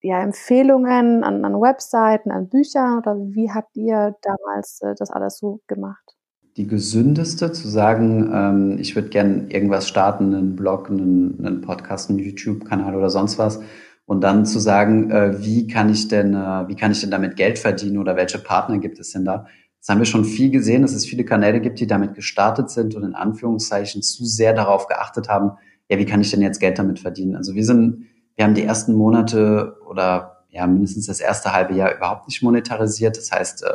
ja, 0.00 0.22
Empfehlungen 0.22 1.22
an, 1.22 1.44
an 1.44 1.52
Webseiten, 1.60 2.30
an 2.30 2.48
Büchern 2.48 2.96
oder 2.96 3.14
wie 3.14 3.50
habt 3.50 3.76
ihr 3.76 4.16
damals 4.22 4.80
äh, 4.80 4.94
das 4.98 5.10
alles 5.10 5.36
so 5.36 5.60
gemacht? 5.66 6.16
Die 6.56 6.66
gesündeste 6.66 7.52
zu 7.52 7.68
sagen, 7.68 8.30
ähm, 8.32 8.78
ich 8.80 8.96
würde 8.96 9.10
gerne 9.10 9.50
irgendwas 9.50 9.86
starten, 9.86 10.34
einen 10.34 10.56
Blog, 10.56 10.88
einen, 10.88 11.44
einen 11.44 11.60
Podcast, 11.60 12.08
einen 12.08 12.20
YouTube-Kanal 12.20 12.96
oder 12.96 13.10
sonst 13.10 13.38
was. 13.38 13.60
Und 14.06 14.22
dann 14.22 14.46
zu 14.46 14.58
sagen, 14.58 15.10
äh, 15.10 15.44
wie 15.44 15.68
kann 15.68 15.90
ich 15.90 16.08
denn, 16.08 16.32
äh, 16.34 16.66
wie 16.68 16.74
kann 16.74 16.90
ich 16.90 17.02
denn 17.02 17.10
damit 17.10 17.36
Geld 17.36 17.58
verdienen 17.58 17.98
oder 17.98 18.16
welche 18.16 18.38
Partner 18.38 18.78
gibt 18.78 18.98
es 18.98 19.12
denn 19.12 19.26
da? 19.26 19.46
Das 19.80 19.88
haben 19.88 19.98
wir 19.98 20.06
schon 20.06 20.26
viel 20.26 20.50
gesehen, 20.50 20.82
dass 20.82 20.92
es 20.92 21.06
viele 21.06 21.24
Kanäle 21.24 21.60
gibt, 21.60 21.80
die 21.80 21.86
damit 21.86 22.14
gestartet 22.14 22.70
sind 22.70 22.94
und 22.94 23.02
in 23.02 23.14
Anführungszeichen 23.14 24.02
zu 24.02 24.26
sehr 24.26 24.52
darauf 24.52 24.86
geachtet 24.86 25.28
haben, 25.28 25.52
ja, 25.88 25.98
wie 25.98 26.04
kann 26.04 26.20
ich 26.20 26.30
denn 26.30 26.42
jetzt 26.42 26.60
Geld 26.60 26.78
damit 26.78 27.00
verdienen? 27.00 27.34
Also 27.34 27.54
wir 27.54 27.64
sind, 27.64 28.06
wir 28.36 28.44
haben 28.44 28.54
die 28.54 28.62
ersten 28.62 28.94
Monate 28.94 29.76
oder 29.88 30.44
ja, 30.50 30.66
mindestens 30.66 31.06
das 31.06 31.20
erste 31.20 31.52
halbe 31.52 31.74
Jahr 31.74 31.96
überhaupt 31.96 32.28
nicht 32.28 32.42
monetarisiert. 32.42 33.16
Das 33.16 33.32
heißt, 33.32 33.64
äh, 33.64 33.74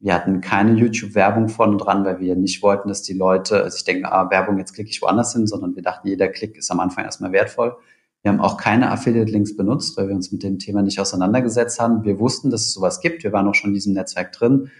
wir 0.00 0.14
hatten 0.14 0.40
keine 0.40 0.72
YouTube-Werbung 0.72 1.48
vorne 1.48 1.76
dran, 1.76 2.04
weil 2.04 2.18
wir 2.18 2.34
nicht 2.34 2.62
wollten, 2.62 2.88
dass 2.88 3.02
die 3.02 3.12
Leute 3.12 3.70
sich 3.70 3.84
denken, 3.84 4.06
ah, 4.06 4.28
Werbung, 4.30 4.58
jetzt 4.58 4.72
klicke 4.72 4.90
ich 4.90 5.02
woanders 5.02 5.34
hin, 5.34 5.46
sondern 5.46 5.76
wir 5.76 5.82
dachten, 5.82 6.08
jeder 6.08 6.28
Klick 6.28 6.56
ist 6.56 6.70
am 6.72 6.80
Anfang 6.80 7.04
erstmal 7.04 7.30
wertvoll. 7.30 7.76
Wir 8.22 8.32
haben 8.32 8.40
auch 8.40 8.56
keine 8.56 8.90
Affiliate-Links 8.90 9.56
benutzt, 9.56 9.96
weil 9.96 10.08
wir 10.08 10.14
uns 10.14 10.32
mit 10.32 10.42
dem 10.42 10.58
Thema 10.58 10.82
nicht 10.82 10.98
auseinandergesetzt 10.98 11.78
haben. 11.78 12.04
Wir 12.04 12.18
wussten, 12.18 12.50
dass 12.50 12.62
es 12.62 12.72
sowas 12.72 13.00
gibt. 13.00 13.22
Wir 13.22 13.32
waren 13.32 13.46
auch 13.46 13.54
schon 13.54 13.70
in 13.70 13.74
diesem 13.74 13.92
Netzwerk 13.92 14.32
drin 14.32 14.70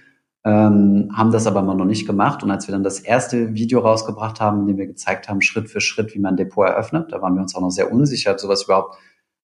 ähm, 0.44 1.10
haben 1.14 1.30
das 1.30 1.46
aber 1.46 1.62
noch 1.62 1.84
nicht 1.84 2.06
gemacht. 2.06 2.42
Und 2.42 2.50
als 2.50 2.66
wir 2.66 2.72
dann 2.72 2.82
das 2.82 3.00
erste 3.00 3.54
Video 3.54 3.80
rausgebracht 3.80 4.40
haben, 4.40 4.60
in 4.60 4.66
dem 4.66 4.78
wir 4.78 4.86
gezeigt 4.86 5.28
haben, 5.28 5.40
Schritt 5.40 5.68
für 5.68 5.80
Schritt, 5.80 6.14
wie 6.14 6.18
man 6.18 6.34
ein 6.34 6.36
Depot 6.36 6.66
eröffnet, 6.66 7.12
da 7.12 7.22
waren 7.22 7.34
wir 7.34 7.42
uns 7.42 7.54
auch 7.54 7.60
noch 7.60 7.70
sehr 7.70 7.92
unsicher, 7.92 8.32
ob 8.32 8.40
sowas 8.40 8.64
überhaupt 8.64 8.98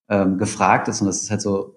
ähm, 0.09 0.39
gefragt 0.39 0.89
ist. 0.89 1.01
Und 1.01 1.07
das 1.07 1.23
ist 1.23 1.31
halt 1.31 1.41
so, 1.41 1.77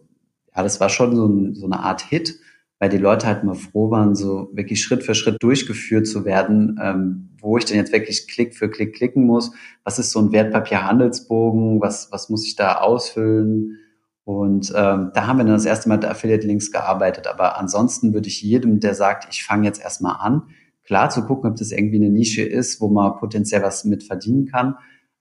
ja, 0.56 0.64
das 0.64 0.80
war 0.80 0.90
schon 0.90 1.16
so, 1.16 1.28
ein, 1.28 1.54
so 1.54 1.66
eine 1.66 1.80
Art 1.80 2.02
Hit, 2.02 2.40
weil 2.80 2.90
die 2.90 2.98
Leute 2.98 3.28
halt 3.28 3.44
mal 3.44 3.54
froh 3.54 3.92
waren, 3.92 4.16
so 4.16 4.50
wirklich 4.54 4.82
Schritt 4.82 5.04
für 5.04 5.14
Schritt 5.14 5.38
durchgeführt 5.42 6.08
zu 6.08 6.26
werden, 6.26 6.80
ähm, 6.82 7.30
wo 7.40 7.58
ich 7.58 7.66
denn 7.66 7.78
jetzt 7.78 7.94
wirklich 7.94 8.28
Klick 8.28 8.56
für 8.56 8.70
Klick 8.70 8.96
klicken 8.96 9.26
muss. 9.26 9.52
Was 9.84 10.00
ist 10.00 10.12
so 10.12 10.20
ein 10.20 10.32
Wertpapierhandelsbogen? 10.32 11.80
Was, 11.80 12.12
was 12.12 12.30
muss 12.30 12.46
ich 12.46 12.56
da 12.56 12.78
ausfüllen? 12.78 13.78
Und 14.24 14.72
ähm, 14.76 15.12
da 15.14 15.28
haben 15.28 15.38
wir 15.38 15.46
dann 15.46 15.56
das 15.56 15.66
erste 15.66 15.90
Mal 15.90 15.96
mit 15.96 16.06
Affiliate-Links 16.06 16.72
gearbeitet. 16.72 17.28
Aber 17.28 17.58
ansonsten 17.58 18.14
würde 18.14 18.28
ich 18.28 18.42
jedem, 18.42 18.80
der 18.80 18.94
sagt, 18.94 19.28
ich 19.32 19.44
fange 19.44 19.66
jetzt 19.66 19.82
erstmal 19.82 20.18
an, 20.20 20.44
klar 20.84 21.10
zu 21.10 21.24
gucken, 21.24 21.50
ob 21.50 21.58
das 21.58 21.72
irgendwie 21.72 21.98
eine 21.98 22.10
Nische 22.10 22.44
ist, 22.44 22.82
wo 22.82 22.90
man 22.90 23.18
potenziell 23.18 23.64
was 23.64 23.84
mit 23.86 24.04
verdienen 24.04 24.46
kann. 24.46 24.76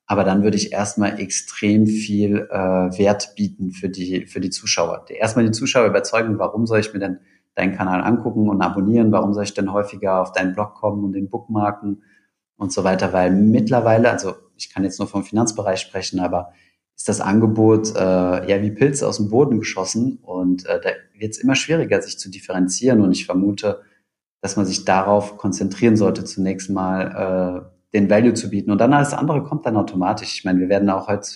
Aber 0.07 0.25
dann 0.25 0.43
würde 0.43 0.57
ich 0.57 0.73
erstmal 0.73 1.21
extrem 1.21 1.87
viel 1.87 2.49
äh, 2.51 2.57
Wert 2.57 3.35
bieten 3.37 3.71
für 3.71 3.89
die, 3.89 4.27
für 4.27 4.41
die 4.41 4.51
Zuschauer. 4.51 5.05
Erstmal 5.09 5.45
die 5.45 5.53
Zuschauer 5.53 5.87
überzeugen, 5.87 6.39
warum 6.39 6.67
soll 6.67 6.81
ich 6.81 6.93
mir 6.93 6.99
denn 6.99 7.21
deinen 7.55 7.77
Kanal 7.77 8.03
angucken 8.03 8.49
und 8.49 8.61
abonnieren? 8.61 9.13
Warum 9.13 9.33
soll 9.35 9.45
ich 9.45 9.55
denn 9.55 9.73
häufiger 9.73 10.21
auf 10.21 10.33
deinen 10.33 10.53
Blog 10.53 10.75
kommen 10.75 11.05
und 11.05 11.13
den 11.13 11.31
Bookmarken 11.31 12.03
und 12.57 12.73
so 12.73 12.83
weiter? 12.83 13.13
Weil 13.13 13.31
mittlerweile, 13.31 14.11
also 14.11 14.35
ich 14.57 14.75
kann 14.75 14.83
jetzt 14.83 14.99
nur 14.99 15.07
vom 15.07 15.23
Finanzbereich 15.23 15.79
sprechen, 15.81 16.19
aber 16.19 16.53
ist 17.01 17.09
das 17.09 17.23
Angebot 17.23 17.97
äh, 17.97 17.99
ja 17.99 18.61
wie 18.61 18.73
Pilze 18.73 19.09
aus 19.09 19.17
dem 19.17 19.31
Boden 19.31 19.59
geschossen 19.59 20.19
und 20.21 20.67
äh, 20.67 20.79
da 20.83 20.91
wird 21.19 21.33
es 21.33 21.39
immer 21.39 21.55
schwieriger, 21.55 22.03
sich 22.03 22.19
zu 22.19 22.31
differenzieren 22.31 23.01
und 23.01 23.11
ich 23.13 23.25
vermute, 23.25 23.81
dass 24.43 24.57
man 24.57 24.67
sich 24.67 24.85
darauf 24.85 25.39
konzentrieren 25.39 25.97
sollte, 25.97 26.25
zunächst 26.25 26.69
mal 26.69 27.71
äh, 27.95 27.97
den 27.97 28.11
Value 28.11 28.35
zu 28.35 28.51
bieten 28.51 28.71
und 28.71 28.83
dann 28.83 28.93
alles 28.93 29.15
andere 29.15 29.43
kommt 29.43 29.65
dann 29.65 29.79
automatisch. 29.79 30.35
Ich 30.35 30.45
meine, 30.45 30.61
wir 30.61 30.69
werden 30.69 30.91
auch 30.91 31.09
heute, 31.09 31.27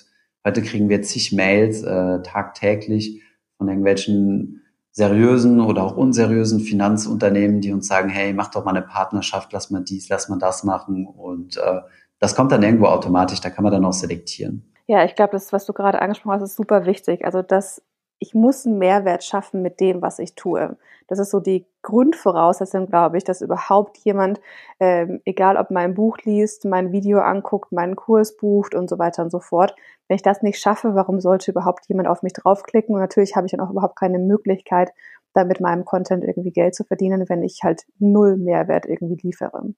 heute 0.46 0.61
kriegen 0.61 0.90
wir 0.90 1.00
zig 1.00 1.33
Mails 1.33 1.83
äh, 1.83 2.20
tagtäglich 2.20 3.22
von 3.57 3.66
irgendwelchen 3.68 4.61
seriösen 4.90 5.62
oder 5.62 5.83
auch 5.83 5.96
unseriösen 5.96 6.61
Finanzunternehmen, 6.61 7.62
die 7.62 7.72
uns 7.72 7.87
sagen, 7.87 8.11
hey, 8.11 8.35
mach 8.35 8.50
doch 8.50 8.66
mal 8.66 8.77
eine 8.77 8.83
Partnerschaft, 8.87 9.50
lass 9.55 9.70
mal 9.70 9.83
dies, 9.83 10.11
lass 10.11 10.29
mal 10.29 10.38
das 10.38 10.62
machen 10.62 11.07
und 11.07 11.57
äh, 11.57 11.81
das 12.18 12.35
kommt 12.35 12.53
dann 12.53 12.62
irgendwo 12.62 12.85
automatisch, 12.85 13.40
da 13.40 13.48
kann 13.48 13.62
man 13.64 13.72
dann 13.72 13.87
auch 13.87 13.94
selektieren. 13.94 14.73
Ja, 14.88 15.04
ich 15.04 15.14
glaube, 15.14 15.32
das, 15.32 15.52
was 15.52 15.64
du 15.64 15.72
gerade 15.72 16.00
angesprochen 16.02 16.34
hast, 16.40 16.42
ist 16.42 16.56
super 16.56 16.84
wichtig. 16.86 17.24
Also, 17.24 17.42
dass 17.42 17.82
ich 18.18 18.34
muss 18.34 18.66
einen 18.66 18.78
Mehrwert 18.78 19.24
schaffen 19.24 19.62
mit 19.62 19.80
dem, 19.80 20.00
was 20.02 20.18
ich 20.18 20.34
tue. 20.34 20.76
Das 21.08 21.18
ist 21.18 21.30
so 21.30 21.40
die 21.40 21.66
Grundvoraussetzung, 21.82 22.86
glaube 22.86 23.18
ich, 23.18 23.24
dass 23.24 23.42
überhaupt 23.42 23.98
jemand, 23.98 24.40
ähm, 24.80 25.20
egal 25.24 25.56
ob 25.56 25.70
mein 25.70 25.94
Buch 25.94 26.18
liest, 26.24 26.64
mein 26.64 26.92
Video 26.92 27.20
anguckt, 27.20 27.72
meinen 27.72 27.96
Kurs 27.96 28.36
bucht 28.36 28.74
und 28.74 28.88
so 28.88 28.98
weiter 28.98 29.22
und 29.22 29.30
so 29.30 29.40
fort. 29.40 29.74
Wenn 30.08 30.16
ich 30.16 30.22
das 30.22 30.42
nicht 30.42 30.58
schaffe, 30.60 30.94
warum 30.94 31.20
sollte 31.20 31.50
überhaupt 31.50 31.86
jemand 31.88 32.08
auf 32.08 32.22
mich 32.22 32.32
draufklicken? 32.34 32.94
Und 32.94 33.00
natürlich 33.00 33.36
habe 33.36 33.46
ich 33.46 33.50
dann 33.52 33.60
auch 33.60 33.70
überhaupt 33.70 33.96
keine 33.98 34.18
Möglichkeit, 34.18 34.92
da 35.34 35.44
mit 35.44 35.60
meinem 35.60 35.84
Content 35.84 36.24
irgendwie 36.24 36.52
Geld 36.52 36.74
zu 36.74 36.84
verdienen, 36.84 37.28
wenn 37.28 37.42
ich 37.42 37.60
halt 37.62 37.82
null 37.98 38.36
Mehrwert 38.36 38.86
irgendwie 38.86 39.16
liefere 39.26 39.74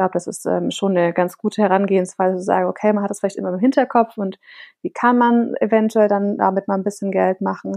glaube, 0.00 0.12
das 0.14 0.26
ist 0.26 0.46
ähm, 0.46 0.70
schon 0.70 0.96
eine 0.96 1.12
ganz 1.12 1.36
gute 1.36 1.62
Herangehensweise 1.62 2.38
zu 2.38 2.44
sagen, 2.44 2.66
okay, 2.68 2.92
man 2.92 3.02
hat 3.02 3.10
das 3.10 3.20
vielleicht 3.20 3.36
immer 3.36 3.52
im 3.52 3.58
Hinterkopf 3.58 4.16
und 4.16 4.38
wie 4.82 4.90
kann 4.90 5.18
man 5.18 5.54
eventuell 5.60 6.08
dann 6.08 6.38
damit 6.38 6.68
mal 6.68 6.76
ein 6.76 6.84
bisschen 6.84 7.10
Geld 7.10 7.42
machen. 7.42 7.76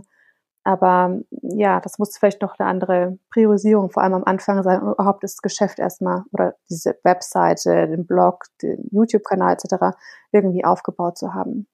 Aber 0.63 1.19
ja, 1.41 1.81
das 1.81 1.99
muss 1.99 2.17
vielleicht 2.17 2.41
noch 2.41 2.57
eine 2.57 2.69
andere 2.69 3.17
Priorisierung, 3.31 3.89
vor 3.89 4.03
allem 4.03 4.13
am 4.13 4.23
Anfang 4.23 4.63
sein, 4.63 4.81
um 4.81 4.93
überhaupt 4.93 5.23
das 5.23 5.41
Geschäft 5.41 5.79
erstmal 5.79 6.23
oder 6.31 6.55
diese 6.69 6.97
Webseite, 7.03 7.87
den 7.87 8.05
Blog, 8.05 8.45
den 8.61 8.87
YouTube-Kanal 8.91 9.53
etc. 9.55 9.97
irgendwie 10.31 10.63
aufgebaut 10.63 11.17
zu 11.17 11.33
haben. 11.33 11.67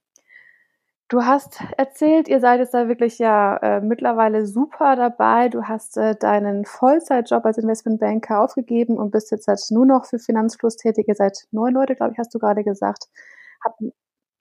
Du 1.10 1.24
hast 1.24 1.60
erzählt, 1.76 2.28
ihr 2.28 2.40
seid 2.40 2.60
jetzt 2.60 2.76
da 2.76 2.88
wirklich 2.88 3.18
ja 3.18 3.58
äh, 3.58 3.82
mittlerweile 3.82 4.46
super 4.46 4.96
dabei. 4.96 5.50
Du 5.50 5.64
hast 5.64 5.98
äh, 5.98 6.16
deinen 6.16 6.66
Vollzeitjob 6.66 7.44
als 7.44 7.58
Investmentbanker 7.58 8.40
aufgegeben 8.40 8.96
und 8.96 9.10
bist 9.10 9.32
jetzt 9.32 9.48
halt 9.48 9.60
nur 9.72 9.88
noch 9.88 10.06
für 10.06 10.20
Finanzfluss 10.20 10.78
tätig. 10.78 11.08
Ihr 11.08 11.16
seid 11.16 11.48
neun 11.50 11.74
Leute, 11.74 11.96
glaube 11.96 12.14
ich, 12.14 12.20
hast 12.20 12.34
du 12.36 12.38
gerade 12.38 12.64
gesagt. 12.64 13.06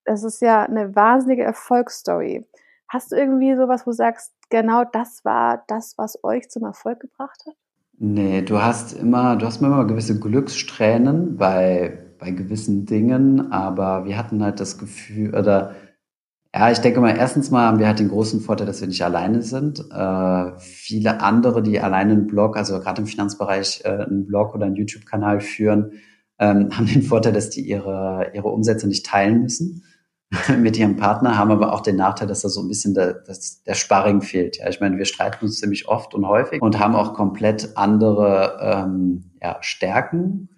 Das 0.05 0.23
ist 0.23 0.43
ja 0.43 0.63
eine 0.63 0.95
wahnsinnige 0.95 1.43
Erfolgsstory. 1.43 2.47
Hast 2.87 3.13
du 3.13 3.17
irgendwie 3.17 3.57
sowas, 3.57 3.87
wo 3.87 3.91
du 3.91 3.97
sagst, 3.97 4.35
genau 4.51 4.85
das 4.85 5.25
war 5.25 5.65
das, 5.69 5.97
was 5.97 6.23
euch 6.23 6.51
zum 6.51 6.65
Erfolg 6.65 7.01
gebracht 7.01 7.45
hat? 7.47 7.55
Nee, 7.97 8.43
du 8.43 8.61
hast 8.61 8.93
immer, 8.93 9.37
du 9.37 9.47
hast 9.47 9.63
immer 9.63 9.87
gewisse 9.87 10.21
Glückstränen 10.21 11.39
bei, 11.39 11.99
bei 12.19 12.31
gewissen 12.31 12.85
Dingen, 12.85 13.53
aber 13.53 14.05
wir 14.05 14.19
hatten 14.19 14.45
halt 14.45 14.61
das 14.61 14.79
Gefühl, 14.79 15.35
oder 15.35 15.75
ja, 16.59 16.73
ich 16.73 16.79
denke 16.79 17.01
mal, 17.01 17.17
erstens 17.17 17.53
mal 17.53 17.69
haben 17.69 17.79
wir 17.79 17.87
halt 17.87 18.01
den 18.01 18.09
großen 18.09 18.41
Vorteil, 18.41 18.67
dass 18.67 18.81
wir 18.81 18.89
nicht 18.89 19.05
alleine 19.05 19.43
sind. 19.43 19.79
Äh, 19.93 20.59
viele 20.59 21.21
andere, 21.21 21.63
die 21.63 21.79
alleine 21.79 22.15
einen 22.15 22.27
Blog, 22.27 22.57
also 22.57 22.81
gerade 22.81 23.01
im 23.01 23.07
Finanzbereich 23.07 23.83
äh, 23.85 23.91
einen 23.91 24.27
Blog 24.27 24.57
oder 24.57 24.67
einen 24.67 24.75
YouTube-Kanal 24.75 25.39
führen, 25.41 25.93
ähm, 26.41 26.71
haben 26.77 26.87
den 26.87 27.03
Vorteil, 27.03 27.33
dass 27.33 27.51
die 27.51 27.61
ihre, 27.61 28.33
ihre 28.35 28.49
Umsätze 28.49 28.89
nicht 28.89 29.07
teilen 29.07 29.43
müssen 29.43 29.85
mit 30.59 30.77
ihrem 30.77 30.97
Partner, 30.97 31.39
haben 31.39 31.53
aber 31.53 31.73
auch 31.73 31.81
den 31.81 31.95
Nachteil, 31.95 32.27
dass 32.27 32.41
da 32.41 32.49
so 32.49 32.61
ein 32.61 32.69
bisschen 32.69 32.93
der, 32.93 33.13
das, 33.13 33.63
der 33.63 33.75
Sparring 33.75 34.21
fehlt. 34.21 34.59
Ja, 34.59 34.69
ich 34.69 34.81
meine, 34.81 34.99
wir 34.99 35.05
streiten 35.05 35.45
uns 35.45 35.61
ziemlich 35.61 35.87
oft 35.87 36.13
und 36.13 36.27
häufig 36.27 36.61
und 36.61 36.81
haben 36.81 36.97
auch 36.97 37.15
komplett 37.15 37.77
andere 37.77 38.59
ähm, 38.61 39.31
ja, 39.41 39.59
Stärken. 39.61 40.49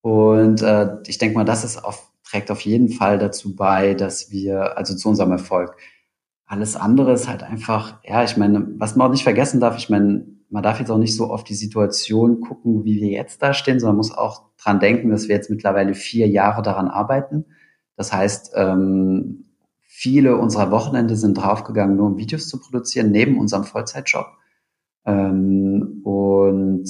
Und 0.00 0.62
äh, 0.62 0.96
ich 1.06 1.18
denke 1.18 1.38
mal, 1.38 1.44
das 1.44 1.62
ist 1.62 1.84
auf 1.84 2.10
trägt 2.28 2.50
auf 2.50 2.60
jeden 2.60 2.88
Fall 2.90 3.18
dazu 3.18 3.56
bei, 3.56 3.94
dass 3.94 4.30
wir, 4.30 4.76
also 4.76 4.94
zu 4.94 5.08
unserem 5.08 5.32
Erfolg. 5.32 5.76
Alles 6.46 6.76
andere 6.76 7.12
ist 7.12 7.28
halt 7.28 7.42
einfach, 7.42 8.00
ja, 8.04 8.22
ich 8.24 8.36
meine, 8.36 8.66
was 8.78 8.96
man 8.96 9.06
auch 9.08 9.12
nicht 9.12 9.22
vergessen 9.22 9.60
darf, 9.60 9.76
ich 9.78 9.88
meine, 9.88 10.26
man 10.50 10.62
darf 10.62 10.78
jetzt 10.78 10.90
auch 10.90 10.98
nicht 10.98 11.14
so 11.14 11.30
auf 11.30 11.44
die 11.44 11.54
Situation 11.54 12.40
gucken, 12.40 12.84
wie 12.84 13.00
wir 13.00 13.08
jetzt 13.08 13.42
da 13.42 13.52
stehen, 13.52 13.80
sondern 13.80 13.96
muss 13.96 14.16
auch 14.16 14.44
dran 14.56 14.80
denken, 14.80 15.10
dass 15.10 15.28
wir 15.28 15.36
jetzt 15.36 15.50
mittlerweile 15.50 15.94
vier 15.94 16.26
Jahre 16.26 16.62
daran 16.62 16.88
arbeiten. 16.88 17.44
Das 17.96 18.12
heißt, 18.12 18.52
ähm, 18.54 19.44
viele 19.80 20.36
unserer 20.36 20.70
Wochenende 20.70 21.16
sind 21.16 21.34
draufgegangen, 21.34 21.96
nur 21.96 22.06
um 22.06 22.18
Videos 22.18 22.48
zu 22.48 22.60
produzieren, 22.60 23.10
neben 23.10 23.38
unserem 23.38 23.64
Vollzeitjob. 23.64 24.26
Ähm, 25.04 26.00
und 26.04 26.88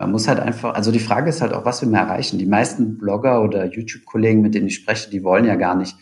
man 0.00 0.12
muss 0.12 0.28
halt 0.28 0.40
einfach, 0.40 0.74
also 0.74 0.90
die 0.92 0.98
Frage 0.98 1.28
ist 1.28 1.42
halt 1.42 1.52
auch, 1.52 1.66
was 1.66 1.82
wir 1.82 1.88
mehr 1.88 2.00
erreichen. 2.00 2.38
Die 2.38 2.46
meisten 2.46 2.96
Blogger 2.96 3.42
oder 3.42 3.66
YouTube-Kollegen, 3.66 4.40
mit 4.40 4.54
denen 4.54 4.68
ich 4.68 4.76
spreche, 4.76 5.10
die 5.10 5.22
wollen 5.22 5.44
ja 5.44 5.56
gar 5.56 5.74
nicht 5.74 5.94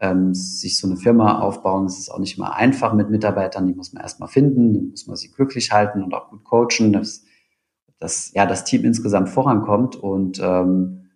ähm, 0.00 0.32
sich 0.32 0.78
so 0.78 0.86
eine 0.86 0.96
Firma 0.96 1.38
aufbauen. 1.38 1.84
Es 1.84 1.98
ist 1.98 2.08
auch 2.08 2.18
nicht 2.18 2.38
immer 2.38 2.56
einfach 2.56 2.94
mit 2.94 3.10
Mitarbeitern, 3.10 3.66
die 3.66 3.74
muss 3.74 3.92
man 3.92 4.02
erstmal 4.02 4.30
finden, 4.30 4.72
dann 4.72 4.88
muss 4.88 5.06
man 5.06 5.16
sie 5.16 5.30
glücklich 5.30 5.70
halten 5.70 6.02
und 6.02 6.14
auch 6.14 6.30
gut 6.30 6.44
coachen, 6.44 6.94
dass, 6.94 7.24
dass 7.98 8.32
ja 8.32 8.46
das 8.46 8.64
Team 8.64 8.86
insgesamt 8.86 9.28
vorankommt. 9.28 9.96
Und 9.96 10.40
ähm, 10.42 11.10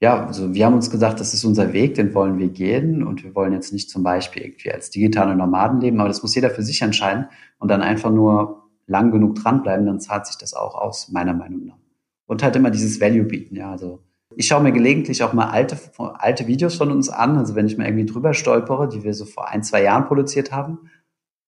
ja, 0.00 0.24
also 0.24 0.54
wir 0.54 0.64
haben 0.64 0.74
uns 0.74 0.90
gesagt, 0.90 1.20
das 1.20 1.34
ist 1.34 1.44
unser 1.44 1.74
Weg, 1.74 1.96
den 1.96 2.14
wollen 2.14 2.38
wir 2.38 2.48
gehen 2.48 3.02
und 3.02 3.24
wir 3.24 3.34
wollen 3.34 3.52
jetzt 3.52 3.74
nicht 3.74 3.90
zum 3.90 4.02
Beispiel 4.02 4.42
irgendwie 4.42 4.72
als 4.72 4.88
digitale 4.88 5.36
Nomaden 5.36 5.82
leben, 5.82 6.00
aber 6.00 6.08
das 6.08 6.22
muss 6.22 6.34
jeder 6.34 6.48
für 6.48 6.62
sich 6.62 6.80
entscheiden 6.80 7.26
und 7.58 7.70
dann 7.70 7.82
einfach 7.82 8.10
nur 8.10 8.67
lang 8.88 9.10
genug 9.10 9.36
dranbleiben, 9.36 9.86
dann 9.86 10.00
zahlt 10.00 10.26
sich 10.26 10.36
das 10.36 10.54
auch 10.54 10.74
aus, 10.74 11.10
meiner 11.10 11.34
Meinung 11.34 11.66
nach. 11.66 11.78
Und 12.26 12.42
halt 12.42 12.56
immer 12.56 12.70
dieses 12.70 13.00
Value 13.00 13.24
bieten, 13.24 13.54
ja, 13.54 13.70
also 13.70 14.00
ich 14.36 14.46
schaue 14.46 14.62
mir 14.62 14.72
gelegentlich 14.72 15.22
auch 15.22 15.32
mal 15.32 15.48
alte, 15.48 15.78
alte 15.96 16.46
Videos 16.46 16.76
von 16.76 16.90
uns 16.90 17.08
an, 17.08 17.36
also 17.36 17.54
wenn 17.54 17.66
ich 17.66 17.78
mal 17.78 17.86
irgendwie 17.86 18.06
drüber 18.06 18.34
stolpere, 18.34 18.88
die 18.88 19.02
wir 19.02 19.14
so 19.14 19.24
vor 19.24 19.48
ein, 19.48 19.62
zwei 19.62 19.82
Jahren 19.82 20.06
produziert 20.06 20.52
haben 20.52 20.90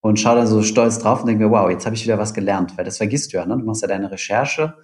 und 0.00 0.18
schaue 0.18 0.36
dann 0.36 0.46
so 0.46 0.62
stolz 0.62 0.98
drauf 0.98 1.20
und 1.20 1.26
denke 1.26 1.44
mir, 1.44 1.50
wow, 1.50 1.70
jetzt 1.70 1.84
habe 1.84 1.94
ich 1.94 2.04
wieder 2.04 2.18
was 2.18 2.32
gelernt, 2.32 2.76
weil 2.78 2.84
das 2.84 2.96
vergisst 2.96 3.32
du 3.32 3.36
ja, 3.36 3.46
ne? 3.46 3.56
du 3.56 3.64
machst 3.64 3.82
ja 3.82 3.88
deine 3.88 4.10
Recherche 4.10 4.74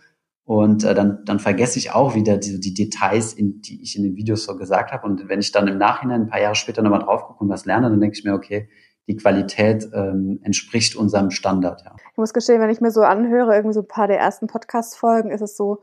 und 0.46 0.84
äh, 0.84 0.94
dann, 0.94 1.24
dann 1.24 1.40
vergesse 1.40 1.78
ich 1.78 1.90
auch 1.90 2.14
wieder 2.14 2.38
die, 2.38 2.60
die 2.60 2.72
Details, 2.72 3.32
in, 3.32 3.62
die 3.62 3.82
ich 3.82 3.96
in 3.96 4.04
den 4.04 4.14
Videos 4.14 4.44
so 4.44 4.56
gesagt 4.56 4.92
habe. 4.92 5.04
Und 5.04 5.28
wenn 5.28 5.40
ich 5.40 5.50
dann 5.50 5.66
im 5.66 5.76
Nachhinein 5.76 6.22
ein 6.22 6.28
paar 6.28 6.40
Jahre 6.40 6.54
später 6.54 6.82
nochmal 6.82 7.00
drauf 7.00 7.24
gucke 7.24 7.42
und 7.42 7.50
was 7.50 7.66
lerne, 7.66 7.90
dann 7.90 8.00
denke 8.00 8.16
ich 8.16 8.24
mir, 8.24 8.32
okay, 8.32 8.68
die 9.08 9.16
Qualität 9.16 9.88
ähm, 9.94 10.40
entspricht 10.42 10.96
unserem 10.96 11.30
Standard. 11.30 11.82
Ja. 11.84 11.94
Ich 12.10 12.18
muss 12.18 12.32
gestehen, 12.32 12.60
wenn 12.60 12.70
ich 12.70 12.80
mir 12.80 12.90
so 12.90 13.02
anhöre, 13.02 13.54
irgendwie 13.54 13.74
so 13.74 13.80
ein 13.80 13.88
paar 13.88 14.08
der 14.08 14.18
ersten 14.18 14.46
Podcast-Folgen, 14.46 15.30
ist 15.30 15.42
es 15.42 15.56
so, 15.56 15.82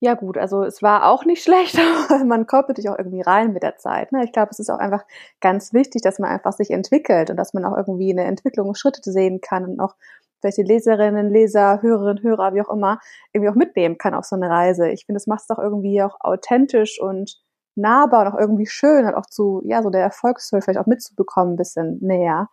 ja 0.00 0.14
gut, 0.14 0.36
also 0.36 0.64
es 0.64 0.82
war 0.82 1.08
auch 1.08 1.24
nicht 1.24 1.42
schlecht, 1.44 1.78
aber 1.78 2.24
man 2.24 2.46
kommt 2.46 2.68
natürlich 2.68 2.90
auch 2.90 2.98
irgendwie 2.98 3.20
rein 3.20 3.52
mit 3.52 3.62
der 3.62 3.76
Zeit. 3.76 4.10
Ne? 4.10 4.24
Ich 4.24 4.32
glaube, 4.32 4.50
es 4.50 4.58
ist 4.58 4.70
auch 4.70 4.78
einfach 4.78 5.04
ganz 5.40 5.72
wichtig, 5.72 6.02
dass 6.02 6.18
man 6.18 6.30
einfach 6.30 6.52
sich 6.52 6.70
entwickelt 6.70 7.30
und 7.30 7.36
dass 7.36 7.54
man 7.54 7.64
auch 7.64 7.76
irgendwie 7.76 8.10
eine 8.10 8.24
Entwicklung, 8.24 8.74
Schritte 8.74 9.12
sehen 9.12 9.40
kann 9.40 9.64
und 9.64 9.80
auch 9.80 9.94
vielleicht 10.40 10.58
die 10.58 10.62
Leserinnen, 10.64 11.30
Leser, 11.30 11.80
Hörerinnen, 11.82 12.22
Hörer, 12.24 12.52
wie 12.54 12.62
auch 12.62 12.70
immer, 12.70 12.98
irgendwie 13.32 13.50
auch 13.50 13.54
mitnehmen 13.54 13.96
kann 13.96 14.14
auf 14.14 14.24
so 14.24 14.34
eine 14.34 14.50
Reise. 14.50 14.88
Ich 14.88 15.06
finde, 15.06 15.18
das 15.18 15.28
macht 15.28 15.42
es 15.42 15.46
doch 15.46 15.58
irgendwie 15.58 16.02
auch 16.02 16.16
authentisch 16.18 17.00
und 17.00 17.40
nahbar 17.74 18.26
und 18.26 18.32
auch 18.32 18.38
irgendwie 18.38 18.66
schön, 18.66 19.06
halt 19.06 19.16
auch 19.16 19.26
zu, 19.26 19.62
ja, 19.64 19.82
so 19.82 19.90
der 19.90 20.02
Erfolgsstory 20.02 20.62
vielleicht 20.62 20.78
auch 20.78 20.86
mitzubekommen, 20.86 21.54
ein 21.54 21.56
bisschen 21.56 21.98
näher, 22.00 22.48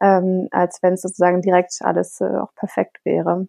ähm, 0.00 0.48
als 0.50 0.82
wenn 0.82 0.94
es 0.94 1.02
sozusagen 1.02 1.42
direkt 1.42 1.74
alles 1.80 2.20
äh, 2.20 2.38
auch 2.38 2.54
perfekt 2.54 2.98
wäre. 3.04 3.48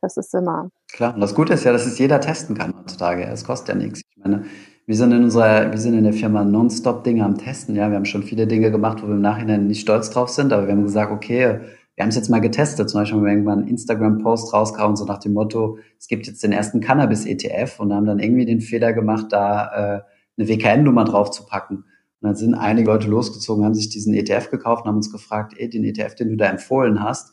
Das 0.00 0.16
ist 0.16 0.34
immer. 0.34 0.70
Klar, 0.92 1.14
und 1.14 1.20
das 1.20 1.34
Gute 1.34 1.54
ist 1.54 1.64
ja, 1.64 1.72
dass 1.72 1.86
es 1.86 1.98
jeder 1.98 2.20
testen 2.20 2.56
kann 2.56 2.72
heutzutage. 2.78 3.24
Es 3.24 3.44
kostet 3.44 3.70
ja 3.70 3.74
nichts. 3.74 4.00
Ich 4.00 4.22
meine, 4.22 4.44
wir 4.86 4.96
sind 4.96 5.12
in 5.12 5.24
unserer, 5.24 5.70
wir 5.70 5.78
sind 5.78 5.94
in 5.94 6.04
der 6.04 6.12
Firma 6.12 6.44
nonstop 6.44 7.04
Dinge 7.04 7.24
am 7.24 7.36
Testen. 7.36 7.74
Ja, 7.74 7.90
wir 7.90 7.96
haben 7.96 8.04
schon 8.04 8.22
viele 8.22 8.46
Dinge 8.46 8.70
gemacht, 8.70 9.02
wo 9.02 9.06
wir 9.06 9.14
im 9.14 9.20
Nachhinein 9.20 9.66
nicht 9.66 9.80
stolz 9.80 10.10
drauf 10.10 10.28
sind, 10.28 10.52
aber 10.52 10.66
wir 10.66 10.72
haben 10.72 10.84
gesagt, 10.84 11.10
okay, 11.12 11.60
wir 11.98 12.04
haben 12.04 12.10
es 12.10 12.16
jetzt 12.16 12.30
mal 12.30 12.40
getestet, 12.40 12.88
zum 12.88 13.00
Beispiel 13.00 13.18
haben 13.18 13.24
wir 13.24 13.32
irgendwann 13.32 13.58
einen 13.58 13.68
Instagram-Post 13.68 14.54
rausgehauen, 14.54 14.94
so 14.94 15.04
nach 15.04 15.18
dem 15.18 15.32
Motto, 15.32 15.78
es 15.98 16.06
gibt 16.06 16.28
jetzt 16.28 16.44
den 16.44 16.52
ersten 16.52 16.80
Cannabis-ETF 16.80 17.80
und 17.80 17.92
haben 17.92 18.06
dann 18.06 18.20
irgendwie 18.20 18.46
den 18.46 18.60
Fehler 18.60 18.92
gemacht, 18.92 19.26
da 19.30 19.96
äh, 19.96 20.00
eine 20.38 20.48
WKN-Nummer 20.48 21.04
drauf 21.04 21.30
zu 21.30 21.44
packen. 21.46 21.76
Und 21.76 22.26
dann 22.26 22.36
sind 22.36 22.54
einige 22.54 22.90
Leute 22.90 23.08
losgezogen, 23.08 23.64
haben 23.64 23.74
sich 23.74 23.90
diesen 23.90 24.14
ETF 24.14 24.50
gekauft 24.50 24.84
und 24.84 24.88
haben 24.88 24.96
uns 24.96 25.12
gefragt, 25.12 25.54
ey, 25.56 25.68
den 25.68 25.84
ETF, 25.84 26.14
den 26.14 26.30
du 26.30 26.36
da 26.36 26.46
empfohlen 26.46 27.02
hast. 27.02 27.32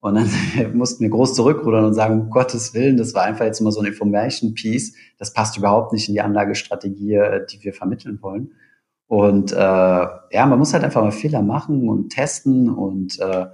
Und 0.00 0.16
dann 0.16 0.28
mussten 0.76 1.02
wir 1.02 1.10
groß 1.10 1.34
zurückrudern 1.34 1.84
und 1.84 1.94
sagen, 1.94 2.20
um 2.20 2.30
Gottes 2.30 2.74
Willen, 2.74 2.96
das 2.96 3.14
war 3.14 3.22
einfach 3.22 3.44
jetzt 3.44 3.60
mal 3.60 3.72
so 3.72 3.80
ein 3.80 3.86
Information-Piece. 3.86 4.94
Das 5.18 5.32
passt 5.32 5.56
überhaupt 5.56 5.92
nicht 5.92 6.08
in 6.08 6.14
die 6.14 6.20
Anlagestrategie, 6.20 7.14
äh, 7.14 7.46
die 7.46 7.62
wir 7.62 7.72
vermitteln 7.72 8.18
wollen. 8.22 8.52
Und 9.06 9.52
äh, 9.52 9.56
ja, 9.56 10.46
man 10.46 10.58
muss 10.58 10.72
halt 10.72 10.84
einfach 10.84 11.02
mal 11.02 11.12
Fehler 11.12 11.42
machen 11.42 11.88
und 11.88 12.10
testen 12.10 12.70
und 12.70 13.18
äh, 13.20 13.46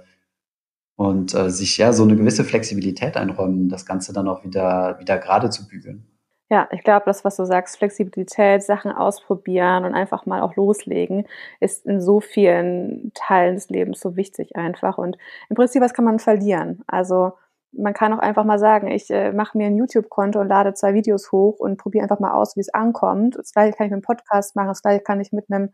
und 1.01 1.33
äh, 1.33 1.49
sich 1.49 1.77
ja 1.77 1.93
so 1.93 2.03
eine 2.03 2.15
gewisse 2.15 2.43
Flexibilität 2.43 3.17
einräumen, 3.17 3.69
das 3.69 3.87
Ganze 3.87 4.13
dann 4.13 4.27
auch 4.27 4.43
wieder, 4.43 4.99
wieder 4.99 5.17
gerade 5.17 5.49
zu 5.49 5.67
bügeln. 5.67 6.05
Ja, 6.51 6.67
ich 6.71 6.83
glaube, 6.83 7.03
das, 7.05 7.23
was 7.23 7.37
du 7.37 7.45
sagst, 7.45 7.77
Flexibilität, 7.77 8.61
Sachen 8.61 8.91
ausprobieren 8.91 9.85
und 9.85 9.93
einfach 9.95 10.25
mal 10.25 10.41
auch 10.41 10.57
loslegen, 10.57 11.25
ist 11.61 11.85
in 11.85 12.01
so 12.01 12.19
vielen 12.19 13.13
Teilen 13.15 13.55
des 13.55 13.69
Lebens 13.69 14.01
so 14.01 14.17
wichtig 14.17 14.57
einfach. 14.57 14.97
Und 14.97 15.17
im 15.49 15.55
Prinzip, 15.55 15.81
was 15.81 15.93
kann 15.93 16.03
man 16.03 16.19
verlieren? 16.19 16.83
Also 16.87 17.31
man 17.71 17.93
kann 17.93 18.11
auch 18.13 18.19
einfach 18.19 18.43
mal 18.43 18.59
sagen, 18.59 18.87
ich 18.89 19.09
äh, 19.09 19.31
mache 19.31 19.57
mir 19.57 19.67
ein 19.67 19.77
YouTube-Konto 19.77 20.41
und 20.41 20.49
lade 20.49 20.73
zwei 20.73 20.93
Videos 20.93 21.31
hoch 21.31 21.57
und 21.59 21.77
probiere 21.77 22.03
einfach 22.03 22.19
mal 22.19 22.33
aus, 22.33 22.57
wie 22.57 22.61
es 22.61 22.73
ankommt. 22.73 23.37
Das 23.37 23.53
gleiche 23.53 23.77
kann 23.77 23.85
ich 23.85 23.91
mit 23.91 24.05
einem 24.05 24.17
Podcast 24.17 24.57
machen, 24.57 24.67
das 24.67 24.81
gleiche 24.81 25.01
kann 25.03 25.21
ich 25.21 25.31
mit 25.31 25.45
einem 25.49 25.69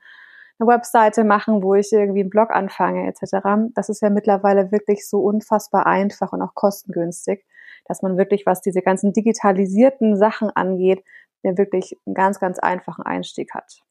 eine 0.60 0.70
Webseite 0.70 1.24
machen, 1.24 1.64
wo 1.64 1.76
ich 1.76 1.92
irgendwie 1.92 2.22
einen 2.22 2.30
Blog 2.30 2.52
anfange 2.52 3.08
etc. 3.08 3.72
Das 3.74 3.90
ist 3.90 4.02
ja 4.02 4.10
mittlerweile 4.12 4.72
wirklich 4.72 5.08
so 5.08 5.22
unfassbar 5.22 5.86
einfach 5.88 6.34
und 6.34 6.42
auch 6.42 6.54
kostengünstig, 6.56 7.46
dass 7.88 8.02
man 8.02 8.18
wirklich, 8.18 8.46
was 8.46 8.62
diese 8.62 8.82
ganzen 8.82 9.14
digitalisierten 9.14 10.18
Sachen 10.18 10.50
angeht, 10.50 11.04
wirklich 11.44 11.98
einen 12.06 12.16
ganz, 12.16 12.40
ganz 12.40 12.60
einfachen 12.60 13.06
Einstieg 13.06 13.54
hat. 13.54 13.82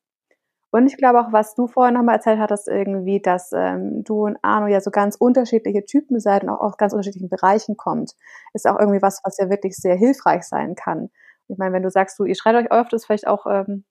Und 0.70 0.86
ich 0.86 0.96
glaube 0.98 1.20
auch, 1.20 1.32
was 1.32 1.54
du 1.54 1.68
vorher 1.68 1.92
nochmal 1.92 2.16
erzählt 2.16 2.38
hattest, 2.38 2.68
irgendwie, 2.68 3.20
dass 3.20 3.50
ähm, 3.54 4.04
du 4.04 4.26
und 4.26 4.36
Arno 4.42 4.66
ja 4.66 4.80
so 4.80 4.90
ganz 4.90 5.16
unterschiedliche 5.16 5.84
Typen 5.84 6.20
seid 6.20 6.42
und 6.42 6.50
auch 6.50 6.60
aus 6.60 6.76
ganz 6.76 6.92
unterschiedlichen 6.92 7.30
Bereichen 7.30 7.76
kommt, 7.76 8.12
ist 8.52 8.68
auch 8.68 8.78
irgendwie 8.78 9.00
was, 9.00 9.20
was 9.24 9.38
ja 9.38 9.48
wirklich 9.48 9.76
sehr 9.76 9.96
hilfreich 9.96 10.42
sein 10.42 10.74
kann. 10.74 11.08
Ich 11.48 11.56
meine, 11.56 11.72
wenn 11.72 11.82
du 11.82 11.90
sagst, 11.90 12.18
du, 12.18 12.24
ihr 12.24 12.34
schreit 12.34 12.56
euch 12.56 12.70
oft, 12.72 12.92
ist 12.92 13.06
vielleicht 13.06 13.26
auch 13.26 13.46
ähm, 13.46 13.84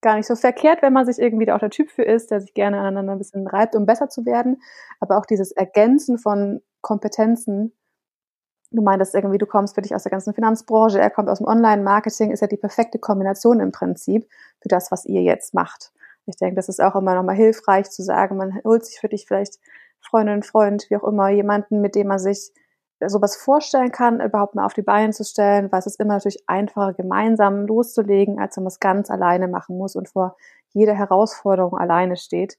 gar 0.00 0.16
nicht 0.16 0.26
so 0.26 0.36
verkehrt, 0.36 0.82
wenn 0.82 0.92
man 0.92 1.04
sich 1.04 1.18
irgendwie 1.18 1.50
auch 1.50 1.58
der 1.58 1.70
Typ 1.70 1.90
für 1.90 2.04
ist, 2.04 2.30
der 2.30 2.40
sich 2.40 2.54
gerne 2.54 2.78
aneinander 2.78 3.12
ein 3.12 3.18
bisschen 3.18 3.46
reibt, 3.46 3.74
um 3.74 3.84
besser 3.84 4.08
zu 4.08 4.24
werden. 4.24 4.62
Aber 5.00 5.18
auch 5.18 5.26
dieses 5.26 5.52
Ergänzen 5.52 6.16
von 6.16 6.62
Kompetenzen. 6.80 7.74
Du 8.72 8.82
meintest 8.82 9.14
irgendwie, 9.14 9.38
du 9.38 9.46
kommst 9.46 9.74
für 9.74 9.82
dich 9.82 9.94
aus 9.94 10.04
der 10.04 10.10
ganzen 10.10 10.32
Finanzbranche, 10.32 11.00
er 11.00 11.10
kommt 11.10 11.28
aus 11.28 11.38
dem 11.38 11.46
Online-Marketing, 11.48 12.30
ist 12.30 12.40
ja 12.40 12.46
die 12.46 12.56
perfekte 12.56 12.98
Kombination 12.98 13.58
im 13.58 13.72
Prinzip 13.72 14.28
für 14.60 14.68
das, 14.68 14.92
was 14.92 15.04
ihr 15.06 15.22
jetzt 15.22 15.54
macht. 15.54 15.92
Ich 16.26 16.36
denke, 16.36 16.54
das 16.56 16.68
ist 16.68 16.80
auch 16.80 16.94
immer 16.94 17.14
nochmal 17.14 17.34
hilfreich 17.34 17.90
zu 17.90 18.02
sagen, 18.02 18.36
man 18.36 18.60
holt 18.64 18.84
sich 18.84 19.00
für 19.00 19.08
dich 19.08 19.26
vielleicht 19.26 19.58
Freundin, 20.00 20.42
Freund, 20.44 20.86
wie 20.88 20.96
auch 20.96 21.04
immer, 21.04 21.30
jemanden, 21.30 21.80
mit 21.80 21.96
dem 21.96 22.06
man 22.06 22.20
sich 22.20 22.52
sowas 23.04 23.36
vorstellen 23.36 23.92
kann, 23.92 24.20
überhaupt 24.20 24.54
mal 24.54 24.66
auf 24.66 24.74
die 24.74 24.82
Beine 24.82 25.12
zu 25.12 25.24
stellen, 25.24 25.72
weil 25.72 25.80
es 25.80 25.86
ist 25.86 25.98
immer 25.98 26.14
natürlich 26.14 26.44
einfacher, 26.46 26.92
gemeinsam 26.92 27.66
loszulegen, 27.66 28.38
als 28.38 28.56
wenn 28.56 28.64
man 28.64 28.68
es 28.68 28.78
ganz 28.80 29.10
alleine 29.10 29.48
machen 29.48 29.78
muss 29.78 29.96
und 29.96 30.08
vor 30.10 30.36
jeder 30.72 30.94
Herausforderung 30.94 31.76
alleine 31.78 32.16
steht. 32.16 32.58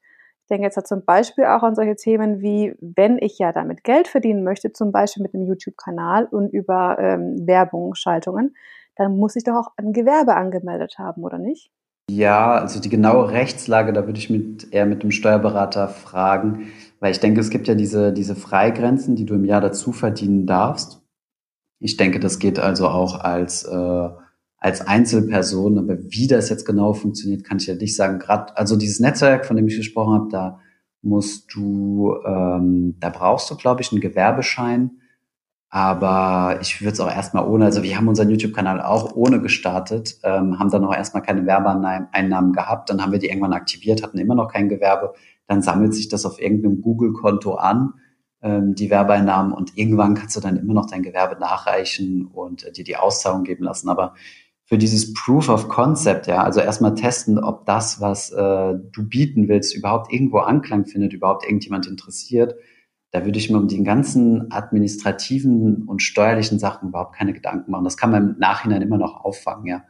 Ich 0.51 0.57
denke 0.57 0.67
jetzt 0.67 0.85
zum 0.85 1.05
Beispiel 1.05 1.45
auch 1.45 1.63
an 1.63 1.75
solche 1.75 1.95
Themen 1.95 2.41
wie, 2.41 2.75
wenn 2.81 3.17
ich 3.19 3.39
ja 3.39 3.53
damit 3.53 3.85
Geld 3.85 4.09
verdienen 4.09 4.43
möchte, 4.43 4.73
zum 4.73 4.91
Beispiel 4.91 5.23
mit 5.23 5.33
einem 5.33 5.47
YouTube-Kanal 5.47 6.25
und 6.25 6.51
über 6.51 6.97
ähm, 6.99 7.47
Werbung, 7.47 7.95
Schaltungen, 7.95 8.53
dann 8.97 9.15
muss 9.15 9.37
ich 9.37 9.45
doch 9.45 9.53
auch 9.53 9.71
ein 9.77 9.93
Gewerbe 9.93 10.35
angemeldet 10.35 10.95
haben, 10.97 11.23
oder 11.23 11.37
nicht? 11.37 11.71
Ja, 12.09 12.55
also 12.55 12.81
die 12.81 12.89
genaue 12.89 13.31
Rechtslage, 13.31 13.93
da 13.93 14.05
würde 14.07 14.19
ich 14.19 14.29
mit, 14.29 14.73
eher 14.73 14.85
mit 14.85 15.03
dem 15.03 15.11
Steuerberater 15.11 15.87
fragen. 15.87 16.67
Weil 16.99 17.13
ich 17.13 17.21
denke, 17.21 17.39
es 17.39 17.49
gibt 17.49 17.69
ja 17.69 17.75
diese, 17.75 18.11
diese 18.11 18.35
Freigrenzen, 18.35 19.15
die 19.15 19.23
du 19.23 19.35
im 19.35 19.45
Jahr 19.45 19.61
dazu 19.61 19.93
verdienen 19.93 20.47
darfst. 20.47 21.01
Ich 21.79 21.95
denke, 21.95 22.19
das 22.19 22.39
geht 22.39 22.59
also 22.59 22.89
auch 22.89 23.21
als, 23.21 23.63
äh, 23.63 24.09
als 24.62 24.80
Einzelperson. 24.80 25.78
Aber 25.78 25.97
wie 26.02 26.28
das 26.28 26.50
jetzt 26.50 26.65
genau 26.65 26.93
funktioniert, 26.93 27.43
kann 27.43 27.58
ich 27.58 27.67
ja 27.67 27.76
nicht 27.76 27.95
sagen. 27.95 28.19
Gerade, 28.19 28.56
also 28.58 28.78
dieses 28.78 29.02
Netzwerk, 29.02 29.45
von 29.45 29.58
dem 29.58 29.67
ich 29.67 29.76
gesprochen 29.76 30.13
habe, 30.13 30.30
da 30.32 30.60
musst 31.02 31.54
du, 31.54 32.15
ähm, 32.26 32.95
da 33.02 33.10
brauchst 33.10 33.52
du, 33.52 33.58
glaube 33.58 33.82
ich, 33.82 33.91
einen 33.91 34.00
Gewerbeschein. 34.00 34.91
Aber 35.69 36.60
ich 36.62 36.82
würde 36.82 36.93
es 36.93 37.00
auch 37.00 37.10
erstmal 37.10 37.45
ohne, 37.47 37.65
also 37.65 37.84
wir 37.84 37.97
haben 37.97 38.08
unseren 38.08 38.30
YouTube-Kanal 38.30 38.82
auch 38.82 39.15
ohne 39.15 39.41
gestartet, 39.41 40.19
ähm, 40.24 40.60
haben 40.60 40.69
dann 40.69 40.86
auch 40.86 40.93
erstmal 40.93 41.24
keine 41.24 41.45
Werbeeinnahmen 41.45 42.54
gehabt, 42.54 42.89
dann 42.89 43.02
haben 43.02 43.13
wir 43.13 43.19
die 43.19 43.28
irgendwann 43.28 43.54
aktiviert, 43.54 44.04
hatten 44.04 44.17
immer 44.17 44.36
noch 44.36 44.52
kein 44.52 44.67
Gewerbe 44.67 45.13
dann 45.52 45.62
sammelt 45.62 45.93
sich 45.93 46.08
das 46.08 46.26
auf 46.26 46.39
irgendeinem 46.39 46.82
Google-Konto 46.82 47.56
an, 47.56 47.95
ähm, 48.41 48.74
die 48.74 48.89
Werbeeinnahmen 48.89 49.52
und 49.52 49.78
irgendwann 49.78 50.15
kannst 50.15 50.38
du 50.38 50.39
dann 50.39 50.56
immer 50.56 50.74
noch 50.74 50.89
dein 50.89 51.04
Gewerbe 51.04 51.38
nachreichen 51.38 52.26
und 52.26 52.63
äh, 52.63 52.71
dir 52.71 52.86
die 52.86 52.95
Auszahlung 52.95 53.43
geben 53.43 53.65
lassen. 53.65 53.89
Aber 53.89 54.13
für 54.71 54.77
dieses 54.77 55.13
Proof 55.13 55.49
of 55.49 55.67
Concept, 55.67 56.27
ja, 56.27 56.45
also 56.45 56.62
erstmal 56.62 56.95
testen, 56.95 57.38
ob 57.38 57.65
das, 57.65 57.99
was 57.99 58.31
äh, 58.31 58.73
du 58.93 59.03
bieten 59.05 59.49
willst, 59.49 59.75
überhaupt 59.75 60.13
irgendwo 60.13 60.38
Anklang 60.38 60.86
findet, 60.86 61.12
überhaupt 61.12 61.43
irgendjemand 61.43 61.88
interessiert, 61.88 62.55
da 63.12 63.25
würde 63.25 63.38
ich 63.38 63.49
mir 63.49 63.57
um 63.57 63.67
die 63.67 63.84
ganzen 63.84 64.49
administrativen 64.49 65.84
und 65.89 66.01
steuerlichen 66.01 66.57
Sachen 66.57 66.88
überhaupt 66.88 67.17
keine 67.17 67.34
Gedanken 67.34 67.69
machen. 67.69 67.84
Das 67.84 67.97
kann 67.97 68.12
man 68.12 68.29
im 68.29 68.39
Nachhinein 68.39 68.81
immer 68.81 68.97
noch 68.97 69.25
auffangen, 69.25 69.65
ja. 69.65 69.84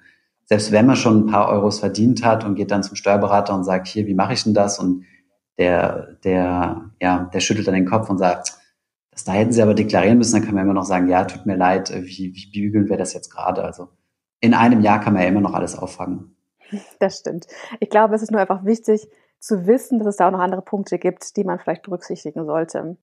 Selbst 0.46 0.72
wenn 0.72 0.88
man 0.88 0.96
schon 0.96 1.26
ein 1.26 1.28
paar 1.28 1.50
Euros 1.50 1.80
verdient 1.80 2.26
hat 2.26 2.44
und 2.44 2.56
geht 2.56 2.72
dann 2.72 2.82
zum 2.82 2.96
Steuerberater 2.96 3.54
und 3.54 3.64
sagt, 3.64 3.88
hier, 3.88 4.08
wie 4.08 4.16
mache 4.16 4.34
ich 4.34 4.44
denn 4.44 4.56
das? 4.56 4.80
Und 4.80 5.04
der, 5.60 6.18
der, 6.24 6.90
ja, 7.00 7.30
der 7.32 7.40
schüttelt 7.40 7.68
dann 7.68 7.76
den 7.76 7.86
Kopf 7.86 8.10
und 8.10 8.18
sagt, 8.18 8.54
das 9.12 9.26
da 9.26 9.34
hätten 9.34 9.52
sie 9.52 9.62
aber 9.62 9.76
deklarieren 9.76 10.18
müssen, 10.18 10.38
dann 10.38 10.44
kann 10.44 10.56
man 10.56 10.64
immer 10.64 10.74
noch 10.74 10.86
sagen, 10.86 11.08
ja, 11.08 11.24
tut 11.26 11.46
mir 11.46 11.56
leid, 11.56 11.94
wie, 11.94 12.34
wie 12.34 12.52
bügeln 12.52 12.90
wir 12.90 12.98
das 12.98 13.14
jetzt 13.14 13.30
gerade? 13.30 13.64
Also 13.64 13.90
in 14.42 14.54
einem 14.54 14.82
Jahr 14.82 15.00
kann 15.00 15.14
man 15.14 15.22
ja 15.22 15.30
immer 15.30 15.42
noch 15.42 15.54
alles 15.54 15.78
auffangen. 15.78 16.36
Das 17.00 17.20
stimmt. 17.20 17.48
Ich 17.80 17.90
glaube, 17.90 18.16
es 18.16 18.22
ist 18.22 18.32
nur 18.32 18.42
einfach 18.42 18.66
wichtig 18.66 19.08
zu 19.40 19.68
wissen, 19.68 20.00
dass 20.00 20.08
es 20.08 20.16
da 20.18 20.28
auch 20.28 20.32
noch 20.32 20.40
andere 20.40 20.62
Punkte 20.62 21.00
gibt, 21.00 21.36
die 21.36 21.44
man 21.44 21.60
vielleicht 21.60 21.84
berücksichtigen 21.84 22.46
sollte. 22.46 22.98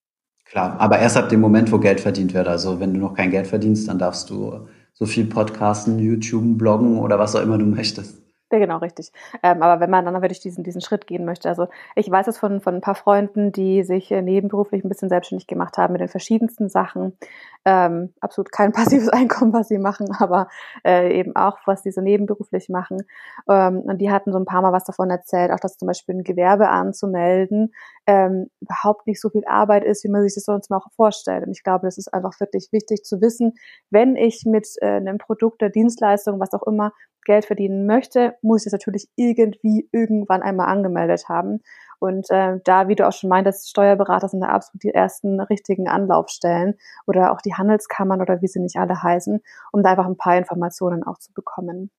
Klar, 0.44 0.77
aber 0.79 0.98
erst 0.98 1.16
ab 1.16 1.29
dem 1.29 1.40
Moment, 1.40 1.70
wo 1.72 1.79
Geld 1.79 2.01
verdient 2.01 2.33
wird. 2.33 2.48
Also 2.48 2.81
wenn 2.81 2.94
du 2.94 3.01
noch 3.01 3.14
kein 3.14 3.31
Geld 3.31 3.46
verdienst, 3.46 3.88
dann 3.88 3.98
darfst 3.98 4.31
du 4.31 4.66
so 4.94 5.07
viel 5.07 5.27
podcasten, 5.27 5.98
YouTube, 5.98 6.57
bloggen 6.57 6.98
oder 6.98 7.18
was 7.18 7.37
auch 7.37 7.42
immer 7.42 7.59
du 7.59 7.66
möchtest. 7.66 8.22
Ja, 8.51 8.59
genau, 8.59 8.79
richtig. 8.79 9.12
Ähm, 9.42 9.62
aber 9.62 9.79
wenn 9.81 9.90
man 9.90 10.07
dann 10.07 10.22
wirklich 10.22 10.40
diesen, 10.40 10.64
diesen 10.64 10.81
Schritt 10.81 11.07
gehen 11.07 11.27
möchte, 11.27 11.51
also 11.51 11.68
ich 11.94 12.11
weiß 12.11 12.29
es 12.29 12.38
von, 12.38 12.62
von 12.62 12.77
ein 12.77 12.81
paar 12.81 12.94
Freunden, 12.94 13.53
die 13.53 13.83
sich 13.83 14.11
äh, 14.11 14.22
nebenberuflich 14.22 14.83
ein 14.83 14.88
bisschen 14.88 15.11
selbstständig 15.11 15.46
gemacht 15.46 15.77
haben 15.77 15.92
mit 15.92 16.01
den 16.01 16.09
verschiedensten 16.09 16.70
Sachen. 16.70 17.18
Ähm, 17.64 18.14
absolut 18.21 18.53
kein 18.53 18.73
passives 18.73 19.09
Einkommen, 19.09 19.53
was 19.53 19.68
sie 19.68 19.79
machen, 19.79 20.09
aber 20.18 20.49
äh, 20.85 21.18
eben 21.18 21.37
auch, 21.37 21.59
was 21.66 21.83
sie 21.83 21.90
so 21.90 22.01
nebenberuflich 22.01 22.68
machen. 22.68 23.03
Ähm, 23.49 23.81
und 23.81 23.99
die 23.99 24.11
hatten 24.11 24.33
so 24.33 24.38
ein 24.38 24.44
paar 24.44 24.62
Mal 24.62 24.73
was 24.73 24.85
davon 24.85 25.11
erzählt, 25.11 25.51
auch 25.51 25.61
dass 25.61 25.77
zum 25.77 25.87
Beispiel 25.87 26.16
ein 26.16 26.25
Gewerbe 26.25 26.68
anzumelden 26.68 27.73
ähm, 28.07 28.49
überhaupt 28.61 29.07
nicht 29.07 29.21
so 29.21 29.29
viel 29.29 29.44
Arbeit 29.47 29.85
ist, 29.85 30.03
wie 30.05 30.09
man 30.09 30.23
sich 30.23 30.35
das 30.35 30.44
sonst 30.44 30.71
mal 30.71 30.79
auch 30.79 30.90
vorstellt. 30.97 31.47
Und 31.47 31.53
ich 31.53 31.62
glaube, 31.62 31.87
das 31.87 31.99
ist 31.99 32.12
einfach 32.12 32.38
wirklich 32.40 32.68
wichtig 32.73 33.05
zu 33.05 33.21
wissen, 33.21 33.55
wenn 33.90 34.16
ich 34.16 34.44
mit 34.47 34.66
äh, 34.81 34.87
einem 34.87 35.18
Produkt, 35.18 35.61
der 35.61 35.71
Dienstleistung, 35.71 36.40
was 36.40 36.53
auch 36.53 36.66
immer, 36.66 36.92
Geld 37.29 37.44
verdienen 37.44 37.87
möchte, 37.87 38.35
muss 38.40 38.62
ich 38.62 38.64
das 38.64 38.73
natürlich 38.73 39.09
irgendwie 39.14 39.87
irgendwann 39.92 40.40
einmal 40.42 40.68
angemeldet 40.68 41.29
haben. 41.29 41.61
Und 42.01 42.31
äh, 42.31 42.59
da, 42.65 42.89
wie 42.89 42.95
du 42.95 43.07
auch 43.07 43.13
schon 43.13 43.31
meintest, 43.31 43.69
Steuerberater 43.71 44.29
sind 44.29 44.41
da 44.41 44.49
absolut 44.49 44.83
die 44.83 44.95
ersten 44.95 45.41
richtigen 45.41 45.89
Anlaufstellen 45.89 46.75
oder 47.07 47.33
auch 47.33 47.41
die 47.41 47.55
Handelskammern 47.55 48.21
oder 48.21 48.41
wie 48.41 48.49
sie 48.49 48.61
nicht 48.61 48.77
alle 48.77 49.03
heißen, 49.03 49.41
um 49.73 49.83
da 49.83 49.91
einfach 49.91 50.07
ein 50.07 50.17
paar 50.17 50.37
Informationen 50.37 51.03
auch 51.03 51.19
zu 51.19 51.33
bekommen. 51.33 51.91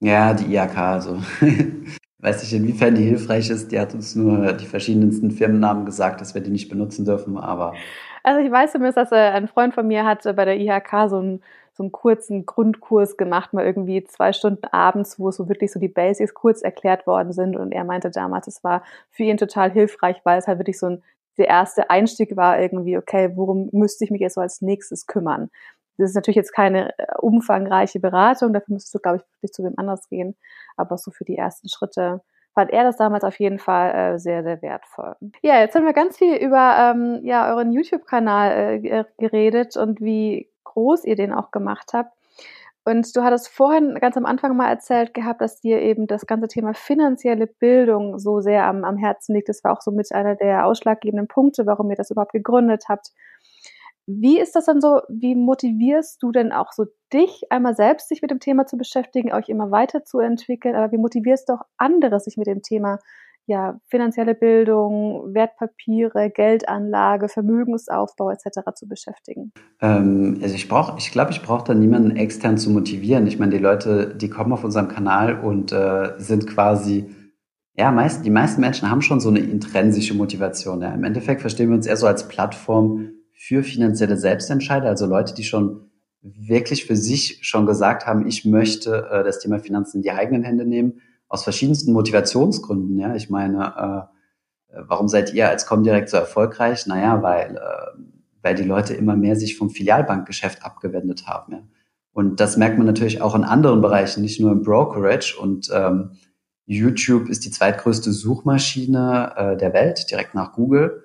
Ja, 0.00 0.32
die 0.32 0.54
IHK, 0.54 0.78
also 0.78 1.18
weiß 2.20 2.42
nicht, 2.42 2.52
inwiefern 2.52 2.94
die 2.94 3.04
hilfreich 3.04 3.50
ist. 3.50 3.72
Die 3.72 3.78
hat 3.78 3.94
uns 3.94 4.14
nur 4.14 4.52
die 4.52 4.66
verschiedensten 4.66 5.30
Firmennamen 5.30 5.84
gesagt, 5.84 6.20
dass 6.20 6.34
wir 6.34 6.42
die 6.42 6.50
nicht 6.50 6.68
benutzen 6.68 7.04
dürfen, 7.04 7.36
aber. 7.36 7.74
Also 8.22 8.40
ich 8.40 8.50
weiß 8.50 8.72
zumindest, 8.72 8.98
dass 8.98 9.12
äh, 9.12 9.16
ein 9.16 9.48
Freund 9.48 9.74
von 9.74 9.86
mir 9.86 10.04
hat 10.04 10.24
bei 10.24 10.44
der 10.44 10.58
IHK 10.58 11.08
so 11.08 11.18
einen, 11.18 11.42
so 11.80 11.84
einen 11.84 11.92
kurzen 11.92 12.44
Grundkurs 12.44 13.16
gemacht, 13.16 13.54
mal 13.54 13.64
irgendwie 13.64 14.04
zwei 14.04 14.34
Stunden 14.34 14.66
abends, 14.66 15.18
wo 15.18 15.30
so 15.30 15.48
wirklich 15.48 15.72
so 15.72 15.80
die 15.80 15.88
Basics 15.88 16.34
kurz 16.34 16.60
erklärt 16.60 17.06
worden 17.06 17.32
sind. 17.32 17.56
Und 17.56 17.72
er 17.72 17.84
meinte 17.84 18.10
damals, 18.10 18.46
es 18.48 18.62
war 18.62 18.84
für 19.08 19.22
ihn 19.22 19.38
total 19.38 19.70
hilfreich, 19.72 20.20
weil 20.24 20.38
es 20.38 20.46
halt 20.46 20.58
wirklich 20.58 20.78
so 20.78 20.86
ein 20.86 21.02
der 21.38 21.48
erste 21.48 21.88
Einstieg 21.88 22.36
war 22.36 22.60
irgendwie, 22.60 22.98
okay, 22.98 23.30
worum 23.34 23.70
müsste 23.72 24.04
ich 24.04 24.10
mich 24.10 24.20
jetzt 24.20 24.34
so 24.34 24.42
als 24.42 24.60
nächstes 24.60 25.06
kümmern? 25.06 25.48
Das 25.96 26.10
ist 26.10 26.14
natürlich 26.14 26.36
jetzt 26.36 26.52
keine 26.52 26.90
äh, 26.98 27.06
umfangreiche 27.18 27.98
Beratung, 27.98 28.52
dafür 28.52 28.74
müsstest 28.74 28.94
du, 28.94 28.98
glaube 28.98 29.18
ich, 29.18 29.22
wirklich 29.36 29.52
zu 29.52 29.64
wem 29.64 29.72
anders 29.78 30.06
gehen. 30.10 30.36
Aber 30.76 30.98
so 30.98 31.10
für 31.10 31.24
die 31.24 31.38
ersten 31.38 31.70
Schritte 31.70 32.20
fand 32.52 32.70
er 32.72 32.84
das 32.84 32.98
damals 32.98 33.24
auf 33.24 33.38
jeden 33.38 33.58
Fall 33.58 33.94
äh, 33.94 34.18
sehr, 34.18 34.42
sehr 34.42 34.60
wertvoll. 34.60 35.14
Ja, 35.40 35.60
jetzt 35.60 35.74
haben 35.74 35.86
wir 35.86 35.94
ganz 35.94 36.18
viel 36.18 36.34
über 36.34 36.92
ähm, 36.92 37.20
ja, 37.22 37.50
euren 37.50 37.72
YouTube-Kanal 37.72 38.84
äh, 38.84 39.04
geredet 39.16 39.78
und 39.78 40.02
wie 40.02 40.49
groß 40.72 41.04
ihr 41.04 41.16
den 41.16 41.32
auch 41.32 41.50
gemacht 41.50 41.90
habt. 41.92 42.12
Und 42.84 43.14
du 43.14 43.22
hattest 43.22 43.48
vorhin 43.48 43.94
ganz 44.00 44.16
am 44.16 44.24
Anfang 44.24 44.56
mal 44.56 44.70
erzählt 44.70 45.12
gehabt, 45.12 45.42
dass 45.42 45.60
dir 45.60 45.80
eben 45.80 46.06
das 46.06 46.26
ganze 46.26 46.48
Thema 46.48 46.72
finanzielle 46.72 47.46
Bildung 47.46 48.18
so 48.18 48.40
sehr 48.40 48.64
am, 48.64 48.84
am 48.84 48.96
Herzen 48.96 49.34
liegt. 49.34 49.48
Das 49.50 49.62
war 49.62 49.72
auch 49.72 49.82
so 49.82 49.90
mit 49.90 50.10
einer 50.12 50.34
der 50.34 50.66
ausschlaggebenden 50.66 51.28
Punkte, 51.28 51.66
warum 51.66 51.90
ihr 51.90 51.96
das 51.96 52.10
überhaupt 52.10 52.32
gegründet 52.32 52.84
habt. 52.88 53.10
Wie 54.06 54.40
ist 54.40 54.56
das 54.56 54.64
dann 54.64 54.80
so? 54.80 55.02
Wie 55.08 55.34
motivierst 55.34 56.22
du 56.22 56.32
denn 56.32 56.52
auch 56.52 56.72
so 56.72 56.86
dich, 57.12 57.44
einmal 57.50 57.76
selbst 57.76 58.08
sich 58.08 58.22
mit 58.22 58.30
dem 58.30 58.40
Thema 58.40 58.66
zu 58.66 58.76
beschäftigen, 58.76 59.32
euch 59.32 59.48
immer 59.48 59.70
weiterzuentwickeln, 59.70 60.74
aber 60.74 60.90
wie 60.90 60.98
motivierst 60.98 61.48
du 61.48 61.54
auch 61.54 61.64
andere, 61.76 62.18
sich 62.18 62.36
mit 62.36 62.46
dem 62.46 62.62
Thema 62.62 62.98
ja, 63.50 63.80
finanzielle 63.88 64.36
Bildung, 64.36 65.34
Wertpapiere, 65.34 66.30
Geldanlage, 66.30 67.28
Vermögensaufbau 67.28 68.30
etc. 68.30 68.60
zu 68.76 68.86
beschäftigen? 68.86 69.52
Ähm, 69.80 70.38
also 70.40 70.54
ich 70.54 70.68
brauche, 70.68 70.96
ich 70.98 71.10
glaube, 71.10 71.32
ich 71.32 71.42
brauche 71.42 71.64
da 71.64 71.74
niemanden 71.74 72.14
extern 72.14 72.58
zu 72.58 72.70
motivieren. 72.70 73.26
Ich 73.26 73.40
meine, 73.40 73.50
die 73.50 73.62
Leute, 73.62 74.14
die 74.14 74.30
kommen 74.30 74.52
auf 74.52 74.62
unserem 74.62 74.86
Kanal 74.86 75.40
und 75.40 75.72
äh, 75.72 76.12
sind 76.18 76.46
quasi 76.46 77.10
ja, 77.76 77.90
meist, 77.90 78.24
die 78.24 78.30
meisten 78.30 78.60
Menschen 78.60 78.88
haben 78.88 79.02
schon 79.02 79.20
so 79.20 79.30
eine 79.30 79.40
intrinsische 79.40 80.14
Motivation. 80.14 80.80
Ja. 80.82 80.94
Im 80.94 81.02
Endeffekt 81.02 81.40
verstehen 81.40 81.70
wir 81.70 81.76
uns 81.76 81.86
eher 81.86 81.96
so 81.96 82.06
als 82.06 82.28
Plattform 82.28 83.14
für 83.32 83.64
finanzielle 83.64 84.16
Selbstentscheider, 84.16 84.88
also 84.88 85.06
Leute, 85.06 85.34
die 85.34 85.44
schon 85.44 85.90
wirklich 86.22 86.84
für 86.84 86.96
sich 86.96 87.38
schon 87.42 87.66
gesagt 87.66 88.06
haben, 88.06 88.28
ich 88.28 88.44
möchte 88.44 89.08
äh, 89.10 89.24
das 89.24 89.40
Thema 89.40 89.58
Finanzen 89.58 89.96
in 89.96 90.02
die 90.02 90.12
eigenen 90.12 90.44
Hände 90.44 90.66
nehmen, 90.66 91.00
aus 91.30 91.44
verschiedensten 91.44 91.92
Motivationsgründen. 91.92 92.98
Ja, 92.98 93.14
ich 93.14 93.30
meine, 93.30 94.08
äh, 94.68 94.82
warum 94.86 95.08
seid 95.08 95.32
ihr 95.32 95.48
als 95.48 95.64
Comdirect 95.64 96.10
so 96.10 96.18
erfolgreich? 96.18 96.86
Naja, 96.86 97.22
weil, 97.22 97.56
äh, 97.56 98.02
weil 98.42 98.56
die 98.56 98.64
Leute 98.64 98.94
immer 98.94 99.16
mehr 99.16 99.36
sich 99.36 99.56
vom 99.56 99.70
Filialbankgeschäft 99.70 100.64
abgewendet 100.64 101.26
haben. 101.26 101.52
Ja. 101.52 101.62
Und 102.12 102.40
das 102.40 102.56
merkt 102.56 102.76
man 102.76 102.86
natürlich 102.86 103.22
auch 103.22 103.36
in 103.36 103.44
anderen 103.44 103.80
Bereichen, 103.80 104.22
nicht 104.22 104.40
nur 104.40 104.50
im 104.50 104.62
Brokerage. 104.62 105.36
Und 105.40 105.70
ähm, 105.72 106.10
YouTube 106.66 107.28
ist 107.28 107.44
die 107.44 107.52
zweitgrößte 107.52 108.12
Suchmaschine 108.12 109.32
äh, 109.36 109.56
der 109.56 109.72
Welt, 109.72 110.10
direkt 110.10 110.34
nach 110.34 110.52
Google. 110.52 111.04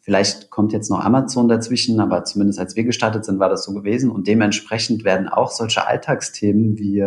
Vielleicht 0.00 0.48
kommt 0.48 0.72
jetzt 0.72 0.90
noch 0.90 1.04
Amazon 1.04 1.46
dazwischen, 1.46 2.00
aber 2.00 2.24
zumindest 2.24 2.58
als 2.58 2.74
wir 2.74 2.84
gestartet 2.84 3.26
sind, 3.26 3.38
war 3.38 3.50
das 3.50 3.64
so 3.64 3.74
gewesen. 3.74 4.10
Und 4.10 4.26
dementsprechend 4.26 5.04
werden 5.04 5.28
auch 5.28 5.50
solche 5.50 5.86
Alltagsthemen 5.86 6.78
wie, 6.78 7.04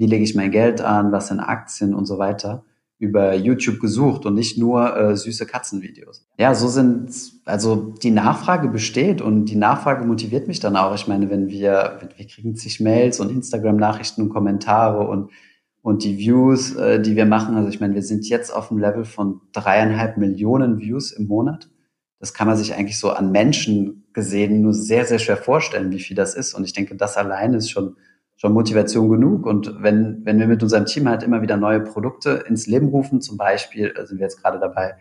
wie 0.00 0.06
lege 0.06 0.24
ich 0.24 0.34
mein 0.34 0.50
Geld 0.50 0.80
an, 0.80 1.12
was 1.12 1.28
sind 1.28 1.40
Aktien 1.40 1.92
und 1.92 2.06
so 2.06 2.16
weiter, 2.16 2.64
über 2.98 3.34
YouTube 3.34 3.80
gesucht 3.80 4.24
und 4.24 4.34
nicht 4.34 4.56
nur 4.56 4.96
äh, 4.96 5.14
süße 5.14 5.44
Katzenvideos. 5.44 6.26
Ja, 6.38 6.54
so 6.54 6.68
sind, 6.68 7.10
also 7.44 7.94
die 8.02 8.10
Nachfrage 8.10 8.68
besteht 8.68 9.20
und 9.20 9.44
die 9.44 9.56
Nachfrage 9.56 10.06
motiviert 10.06 10.48
mich 10.48 10.58
dann 10.58 10.76
auch. 10.76 10.94
Ich 10.94 11.06
meine, 11.06 11.28
wenn 11.28 11.48
wir, 11.48 12.00
wir 12.16 12.26
kriegen 12.26 12.56
zig 12.56 12.80
Mails 12.80 13.20
und 13.20 13.30
Instagram-Nachrichten 13.30 14.22
und 14.22 14.30
Kommentare 14.30 15.06
und 15.06 15.30
und 15.82 16.04
die 16.04 16.18
Views, 16.18 16.74
äh, 16.74 17.00
die 17.00 17.16
wir 17.16 17.24
machen, 17.24 17.56
also 17.56 17.68
ich 17.70 17.80
meine, 17.80 17.94
wir 17.94 18.02
sind 18.02 18.28
jetzt 18.28 18.54
auf 18.54 18.68
dem 18.68 18.76
Level 18.76 19.06
von 19.06 19.40
dreieinhalb 19.52 20.18
Millionen 20.18 20.78
Views 20.78 21.10
im 21.10 21.26
Monat 21.26 21.70
das 22.20 22.34
kann 22.34 22.46
man 22.46 22.56
sich 22.56 22.74
eigentlich 22.74 22.98
so 22.98 23.10
an 23.10 23.32
Menschen 23.32 24.04
gesehen 24.12 24.60
nur 24.60 24.74
sehr, 24.74 25.06
sehr 25.06 25.18
schwer 25.18 25.38
vorstellen, 25.38 25.90
wie 25.90 25.98
viel 25.98 26.14
das 26.14 26.34
ist. 26.34 26.52
Und 26.52 26.64
ich 26.64 26.74
denke, 26.74 26.94
das 26.94 27.16
allein 27.16 27.54
ist 27.54 27.70
schon, 27.70 27.96
schon 28.40 28.54
Motivation 28.54 29.10
genug. 29.10 29.44
Und 29.44 29.82
wenn, 29.82 30.24
wenn 30.24 30.38
wir 30.38 30.46
mit 30.46 30.62
unserem 30.62 30.86
Team 30.86 31.06
halt 31.06 31.22
immer 31.22 31.42
wieder 31.42 31.58
neue 31.58 31.80
Produkte 31.80 32.42
ins 32.48 32.66
Leben 32.66 32.88
rufen, 32.88 33.20
zum 33.20 33.36
Beispiel 33.36 33.92
sind 34.04 34.18
wir 34.18 34.24
jetzt 34.24 34.42
gerade 34.42 34.58
dabei, 34.58 34.94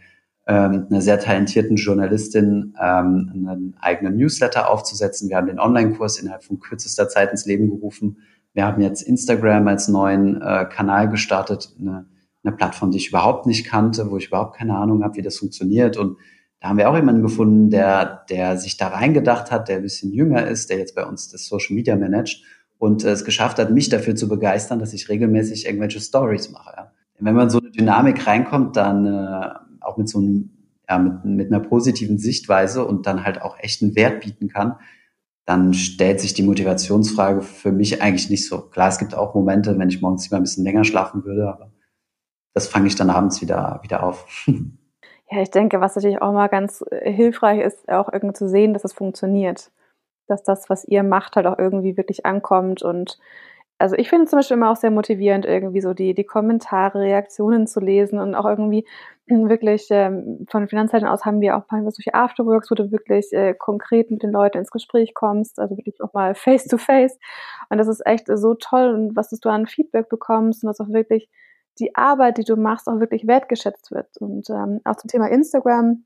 ähm, 0.45 0.87
einer 0.89 1.01
sehr 1.01 1.21
talentierten 1.21 1.77
Journalistin 1.77 2.73
ähm, 2.81 3.31
einen 3.33 3.75
eigenen 3.79 4.17
Newsletter 4.17 4.69
aufzusetzen. 4.69 5.29
Wir 5.29 5.37
haben 5.37 5.47
den 5.47 5.59
Online-Kurs 5.59 6.19
innerhalb 6.19 6.43
von 6.43 6.59
kürzester 6.59 7.07
Zeit 7.07 7.31
ins 7.31 7.45
Leben 7.45 7.69
gerufen. 7.69 8.17
Wir 8.51 8.65
haben 8.65 8.81
jetzt 8.81 9.03
Instagram 9.03 9.69
als 9.69 9.87
neuen 9.87 10.41
äh, 10.41 10.65
Kanal 10.65 11.09
gestartet, 11.09 11.73
eine, 11.79 12.07
eine 12.43 12.53
Plattform, 12.53 12.91
die 12.91 12.97
ich 12.97 13.07
überhaupt 13.07 13.45
nicht 13.45 13.65
kannte, 13.65 14.11
wo 14.11 14.17
ich 14.17 14.27
überhaupt 14.27 14.57
keine 14.57 14.75
Ahnung 14.75 15.01
habe, 15.01 15.15
wie 15.15 15.21
das 15.21 15.37
funktioniert. 15.37 15.95
Und 15.95 16.17
da 16.59 16.67
haben 16.67 16.77
wir 16.77 16.89
auch 16.89 16.95
jemanden 16.95 17.21
gefunden, 17.21 17.69
der, 17.69 18.25
der 18.29 18.57
sich 18.57 18.75
da 18.75 18.89
reingedacht 18.89 19.49
hat, 19.49 19.69
der 19.69 19.77
ein 19.77 19.83
bisschen 19.83 20.11
jünger 20.11 20.45
ist, 20.45 20.69
der 20.69 20.77
jetzt 20.77 20.93
bei 20.93 21.05
uns 21.05 21.29
das 21.29 21.45
Social 21.45 21.73
Media 21.73 21.95
managt 21.95 22.43
und 22.79 23.03
äh, 23.03 23.11
es 23.11 23.23
geschafft 23.23 23.59
hat, 23.59 23.69
mich 23.69 23.89
dafür 23.89 24.15
zu 24.15 24.27
begeistern, 24.27 24.79
dass 24.79 24.93
ich 24.93 25.09
regelmäßig 25.09 25.67
irgendwelche 25.67 25.99
Stories 25.99 26.49
mache. 26.49 26.73
Ja. 26.75 26.91
Wenn 27.19 27.35
man 27.35 27.49
so 27.49 27.59
eine 27.59 27.69
Dynamik 27.69 28.25
reinkommt, 28.25 28.75
dann 28.77 29.05
äh, 29.05 29.49
auch 29.81 29.97
mit 29.97 30.09
so 30.09 30.19
einem, 30.19 30.51
ja, 30.89 30.97
mit, 30.97 31.25
mit 31.25 31.47
einer 31.51 31.59
positiven 31.59 32.17
Sichtweise 32.17 32.85
und 32.85 33.05
dann 33.05 33.23
halt 33.23 33.41
auch 33.41 33.59
echten 33.59 33.95
Wert 33.95 34.21
bieten 34.21 34.47
kann, 34.47 34.77
dann 35.45 35.73
stellt 35.73 36.21
sich 36.21 36.33
die 36.33 36.43
Motivationsfrage 36.43 37.41
für 37.41 37.71
mich 37.71 38.01
eigentlich 38.01 38.29
nicht 38.29 38.47
so. 38.47 38.61
Klar, 38.61 38.89
es 38.89 38.97
gibt 38.97 39.13
auch 39.13 39.35
Momente, 39.35 39.77
wenn 39.77 39.89
ich 39.89 40.01
morgens 40.01 40.23
lieber 40.25 40.37
ein 40.37 40.43
bisschen 40.43 40.63
länger 40.63 40.85
schlafen 40.85 41.25
würde, 41.25 41.49
aber 41.49 41.71
das 42.53 42.67
fange 42.67 42.87
ich 42.87 42.95
dann 42.95 43.09
abends 43.09 43.41
wieder, 43.41 43.79
wieder 43.83 44.03
auf. 44.03 44.47
Ja, 45.31 45.43
ich 45.43 45.51
denke, 45.51 45.79
was 45.79 45.95
natürlich 45.95 46.23
auch 46.23 46.33
mal 46.33 46.47
ganz 46.47 46.83
äh, 46.89 47.11
hilfreich 47.11 47.61
ist, 47.61 47.87
auch 47.87 48.11
irgendwie 48.11 48.33
zu 48.33 48.49
sehen, 48.49 48.73
dass 48.73 48.83
es 48.83 48.93
funktioniert. 48.93 49.69
Dass 50.29 50.43
das, 50.43 50.69
was 50.69 50.85
ihr 50.85 51.03
macht, 51.03 51.35
halt 51.35 51.47
auch 51.47 51.57
irgendwie 51.57 51.97
wirklich 51.97 52.25
ankommt. 52.25 52.81
Und 52.81 53.17
also 53.79 53.95
ich 53.95 54.09
finde 54.09 54.25
zum 54.27 54.39
Beispiel 54.39 54.57
immer 54.57 54.71
auch 54.71 54.75
sehr 54.75 54.91
motivierend, 54.91 55.45
irgendwie 55.45 55.81
so 55.81 55.93
die, 55.93 56.13
die 56.13 56.25
Kommentare, 56.25 56.99
Reaktionen 56.99 57.65
zu 57.65 57.79
lesen 57.79 58.19
und 58.19 58.35
auch 58.35 58.45
irgendwie 58.45 58.85
wirklich 59.27 59.87
ähm, 59.89 60.45
von 60.49 60.67
Finanzseiten 60.67 61.07
aus 61.07 61.25
haben 61.25 61.39
wir 61.41 61.55
auch 61.57 61.63
manchmal 61.71 61.91
solche 61.91 62.13
Afterworks, 62.13 62.69
wo 62.69 62.75
du 62.75 62.91
wirklich 62.91 63.31
äh, 63.31 63.53
konkret 63.53 64.11
mit 64.11 64.21
den 64.21 64.31
Leuten 64.31 64.57
ins 64.57 64.71
Gespräch 64.71 65.13
kommst, 65.13 65.59
also 65.59 65.77
wirklich 65.77 66.01
auch 66.01 66.13
mal 66.13 66.35
face 66.35 66.65
to 66.65 66.77
face. 66.77 67.17
Und 67.69 67.77
das 67.77 67.87
ist 67.87 68.05
echt 68.05 68.27
so 68.27 68.55
toll 68.55 68.93
und 68.93 69.15
was 69.15 69.29
du 69.29 69.49
an 69.49 69.65
Feedback 69.65 70.09
bekommst 70.09 70.63
und 70.63 70.67
das 70.67 70.79
auch 70.81 70.89
wirklich 70.89 71.29
die 71.79 71.95
Arbeit, 71.95 72.37
die 72.37 72.43
du 72.43 72.57
machst, 72.57 72.87
auch 72.87 72.99
wirklich 72.99 73.27
wertgeschätzt 73.27 73.91
wird. 73.91 74.09
Und 74.19 74.49
ähm, 74.49 74.81
auch 74.83 74.97
zum 74.97 75.07
Thema 75.07 75.29
Instagram. 75.29 76.03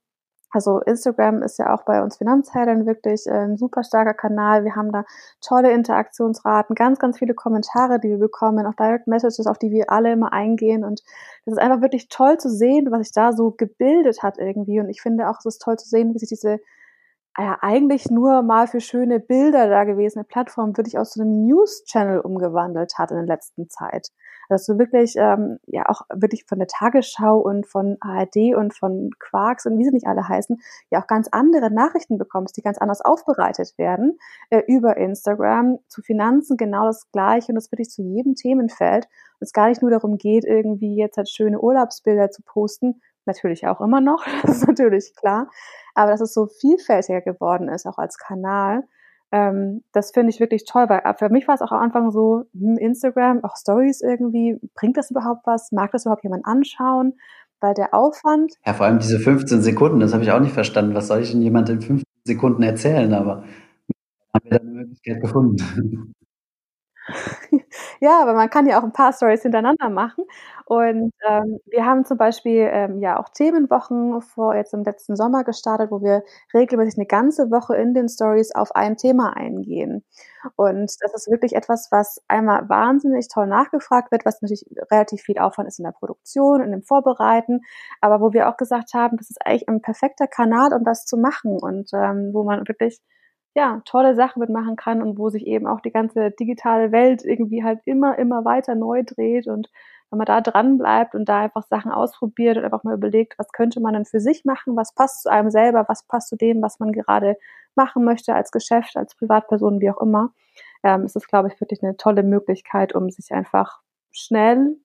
Also 0.53 0.81
Instagram 0.81 1.41
ist 1.41 1.57
ja 1.57 1.73
auch 1.73 1.83
bei 1.83 2.03
uns 2.03 2.17
Finanzheldern 2.17 2.85
wirklich 2.85 3.25
äh, 3.25 3.31
ein 3.31 3.57
super 3.57 3.83
starker 3.83 4.13
Kanal. 4.13 4.63
Wir 4.63 4.75
haben 4.75 4.91
da 4.91 5.03
tolle 5.41 5.71
Interaktionsraten, 5.71 6.75
ganz, 6.75 6.99
ganz 6.99 7.17
viele 7.17 7.33
Kommentare, 7.33 7.99
die 7.99 8.09
wir 8.09 8.19
bekommen, 8.19 8.67
auch 8.67 8.75
Direct 8.75 9.07
Messages, 9.07 9.47
auf 9.47 9.57
die 9.57 9.71
wir 9.71 9.89
alle 9.89 10.13
immer 10.13 10.31
eingehen. 10.31 10.85
Und 10.85 11.01
das 11.45 11.53
ist 11.53 11.59
einfach 11.59 11.81
wirklich 11.81 12.07
toll 12.07 12.37
zu 12.37 12.49
sehen, 12.49 12.91
was 12.91 12.99
sich 12.99 13.11
da 13.13 13.33
so 13.33 13.49
gebildet 13.49 14.21
hat 14.21 14.37
irgendwie. 14.37 14.79
Und 14.79 14.89
ich 14.89 15.01
finde 15.01 15.27
auch, 15.27 15.39
es 15.39 15.45
ist 15.45 15.61
toll 15.63 15.77
zu 15.77 15.89
sehen, 15.89 16.13
wie 16.13 16.19
sich 16.19 16.29
diese 16.29 16.59
ja, 17.37 17.57
eigentlich 17.61 18.11
nur 18.11 18.43
mal 18.43 18.67
für 18.67 18.79
schöne 18.79 19.19
Bilder 19.19 19.67
da 19.67 19.85
gewesene 19.85 20.23
Plattform 20.23 20.77
wirklich 20.77 20.99
aus 20.99 21.13
so 21.13 21.21
einem 21.21 21.47
News-Channel 21.47 22.19
umgewandelt 22.19 22.93
hat 22.99 23.09
in 23.09 23.17
der 23.17 23.25
letzten 23.25 23.69
Zeit. 23.69 24.09
Dass 24.49 24.65
du 24.65 24.77
wirklich, 24.77 25.15
ähm, 25.17 25.59
ja 25.65 25.89
auch 25.89 26.01
wirklich 26.13 26.45
von 26.47 26.59
der 26.59 26.67
Tagesschau 26.67 27.37
und 27.39 27.67
von 27.67 27.97
ARD 28.01 28.55
und 28.55 28.73
von 28.73 29.11
Quarks 29.19 29.65
und 29.65 29.77
wie 29.77 29.85
sie 29.85 29.91
nicht 29.91 30.07
alle 30.07 30.27
heißen, 30.27 30.61
ja 30.89 31.01
auch 31.01 31.07
ganz 31.07 31.27
andere 31.31 31.71
Nachrichten 31.71 32.17
bekommst, 32.17 32.57
die 32.57 32.61
ganz 32.61 32.77
anders 32.77 33.01
aufbereitet 33.01 33.77
werden 33.77 34.17
äh, 34.49 34.61
über 34.67 34.97
Instagram. 34.97 35.79
Zu 35.87 36.01
Finanzen 36.01 36.57
genau 36.57 36.85
das 36.85 37.09
Gleiche 37.11 37.51
und 37.51 37.55
das 37.55 37.71
wirklich 37.71 37.89
zu 37.89 38.01
jedem 38.01 38.35
Themenfeld. 38.35 39.05
Und 39.39 39.45
es 39.45 39.53
gar 39.53 39.69
nicht 39.69 39.81
nur 39.81 39.91
darum 39.91 40.17
geht, 40.17 40.45
irgendwie 40.45 40.95
jetzt 40.95 41.17
halt 41.17 41.29
schöne 41.29 41.59
Urlaubsbilder 41.59 42.31
zu 42.31 42.41
posten, 42.43 43.01
natürlich 43.25 43.67
auch 43.67 43.81
immer 43.81 44.01
noch, 44.01 44.25
das 44.43 44.57
ist 44.57 44.67
natürlich 44.67 45.15
klar, 45.15 45.49
aber 45.95 46.11
dass 46.11 46.21
es 46.21 46.33
so 46.33 46.47
vielfältiger 46.47 47.21
geworden 47.21 47.69
ist, 47.69 47.85
auch 47.85 47.97
als 47.97 48.17
Kanal, 48.17 48.83
ähm, 49.33 49.83
das 49.93 50.11
finde 50.11 50.29
ich 50.29 50.39
wirklich 50.39 50.63
toll, 50.63 50.85
weil 50.89 51.01
für 51.17 51.29
mich 51.29 51.47
war 51.47 51.55
es 51.55 51.61
auch 51.63 51.71
am 51.71 51.81
Anfang 51.81 52.11
so, 52.11 52.45
hm, 52.53 52.77
Instagram, 52.77 53.43
auch 53.43 53.57
Stories 53.57 54.01
irgendwie, 54.01 54.59
bringt 54.75 54.95
das 54.95 55.09
überhaupt 55.09 55.47
was? 55.47 55.71
Mag 55.71 55.91
das 55.91 56.05
überhaupt 56.05 56.23
jemand 56.23 56.45
anschauen? 56.45 57.13
Weil 57.59 57.73
der 57.73 57.95
Aufwand. 57.95 58.53
Ja, 58.63 58.73
vor 58.73 58.85
allem 58.85 58.99
diese 58.99 59.17
15 59.17 59.63
Sekunden, 59.63 59.99
das 59.99 60.13
habe 60.13 60.23
ich 60.23 60.31
auch 60.31 60.39
nicht 60.39 60.53
verstanden. 60.53 60.93
Was 60.93 61.07
soll 61.07 61.21
ich 61.21 61.31
denn 61.31 61.41
jemand 61.41 61.67
in 61.69 61.81
15 61.81 62.05
Sekunden 62.25 62.61
erzählen? 62.61 63.11
Aber 63.11 63.43
haben 64.33 64.43
wir 64.43 64.51
da 64.51 64.57
eine 64.57 64.69
Möglichkeit 64.69 65.19
gefunden. 65.19 66.13
Ja, 67.99 68.21
aber 68.21 68.33
man 68.33 68.49
kann 68.49 68.65
ja 68.65 68.79
auch 68.79 68.83
ein 68.83 68.93
paar 68.93 69.13
Stories 69.13 69.41
hintereinander 69.41 69.89
machen. 69.89 70.23
Und 70.73 71.11
ähm, 71.27 71.59
wir 71.65 71.85
haben 71.85 72.03
zum 72.03 72.17
Beispiel 72.17 72.67
ähm, 72.71 72.99
ja 72.99 73.19
auch 73.19 73.29
Themenwochen 73.29 74.21
vor 74.21 74.55
jetzt 74.55 74.73
im 74.73 74.83
letzten 74.83 75.15
Sommer 75.15 75.43
gestartet, 75.43 75.91
wo 75.91 76.01
wir 76.01 76.23
regelmäßig 76.53 76.97
eine 76.97 77.05
ganze 77.05 77.51
Woche 77.51 77.75
in 77.75 77.93
den 77.93 78.09
Stories 78.09 78.55
auf 78.55 78.73
ein 78.75 78.97
Thema 78.97 79.35
eingehen. 79.35 80.03
Und 80.55 80.91
das 81.01 81.13
ist 81.13 81.29
wirklich 81.29 81.53
etwas, 81.55 81.89
was 81.91 82.23
einmal 82.27 82.67
wahnsinnig 82.69 83.27
toll 83.27 83.45
nachgefragt 83.47 84.11
wird, 84.11 84.25
was 84.25 84.41
natürlich 84.41 84.65
relativ 84.91 85.21
viel 85.21 85.37
Aufwand 85.37 85.67
ist 85.67 85.79
in 85.79 85.85
der 85.85 85.91
Produktion, 85.91 86.61
in 86.61 86.71
dem 86.71 86.81
Vorbereiten, 86.83 87.61
aber 88.01 88.19
wo 88.19 88.33
wir 88.33 88.49
auch 88.49 88.57
gesagt 88.57 88.93
haben, 88.95 89.17
das 89.17 89.29
ist 89.29 89.45
eigentlich 89.45 89.67
ein 89.69 89.81
perfekter 89.81 90.27
Kanal, 90.27 90.73
um 90.73 90.83
das 90.83 91.05
zu 91.05 91.17
machen 91.17 91.57
und 91.61 91.91
ähm, 91.93 92.31
wo 92.33 92.43
man 92.43 92.67
wirklich 92.67 92.99
ja, 93.55 93.81
tolle 93.85 94.15
Sachen 94.15 94.39
mitmachen 94.39 94.75
kann 94.75 95.01
und 95.03 95.17
wo 95.19 95.29
sich 95.29 95.45
eben 95.45 95.67
auch 95.67 95.81
die 95.81 95.91
ganze 95.91 96.31
digitale 96.31 96.91
Welt 96.91 97.23
irgendwie 97.23 97.63
halt 97.63 97.79
immer, 97.85 98.17
immer 98.17 98.43
weiter 98.45 98.73
neu 98.75 99.03
dreht 99.05 99.47
und 99.47 99.69
wenn 100.13 100.19
man 100.19 100.25
da 100.25 100.41
dran 100.41 100.77
bleibt 100.77 101.15
und 101.15 101.27
da 101.27 101.39
einfach 101.39 101.63
Sachen 101.63 101.91
ausprobiert 101.91 102.57
und 102.57 102.65
einfach 102.65 102.83
mal 102.83 102.93
überlegt, 102.93 103.37
was 103.39 103.51
könnte 103.51 103.79
man 103.79 103.93
denn 103.95 104.05
für 104.05 104.19
sich 104.19 104.45
machen, 104.45 104.75
was 104.75 104.93
passt 104.93 105.23
zu 105.23 105.31
einem 105.31 105.49
selber, 105.49 105.85
was 105.87 106.03
passt 106.03 106.29
zu 106.29 106.35
dem, 106.35 106.61
was 106.61 106.79
man 106.79 106.91
gerade 106.91 107.35
machen 107.75 108.03
möchte 108.05 108.35
als 108.35 108.51
Geschäft, 108.51 108.95
als 108.95 109.15
Privatperson, 109.15 109.81
wie 109.81 109.89
auch 109.89 109.99
immer, 109.99 110.31
ähm, 110.83 111.05
ist 111.05 111.15
es, 111.15 111.27
glaube 111.27 111.47
ich, 111.47 111.59
wirklich 111.59 111.81
eine 111.81 111.97
tolle 111.97 112.21
Möglichkeit, 112.21 112.93
um 112.93 113.09
sich 113.09 113.31
einfach 113.33 113.81
schnell 114.11 114.77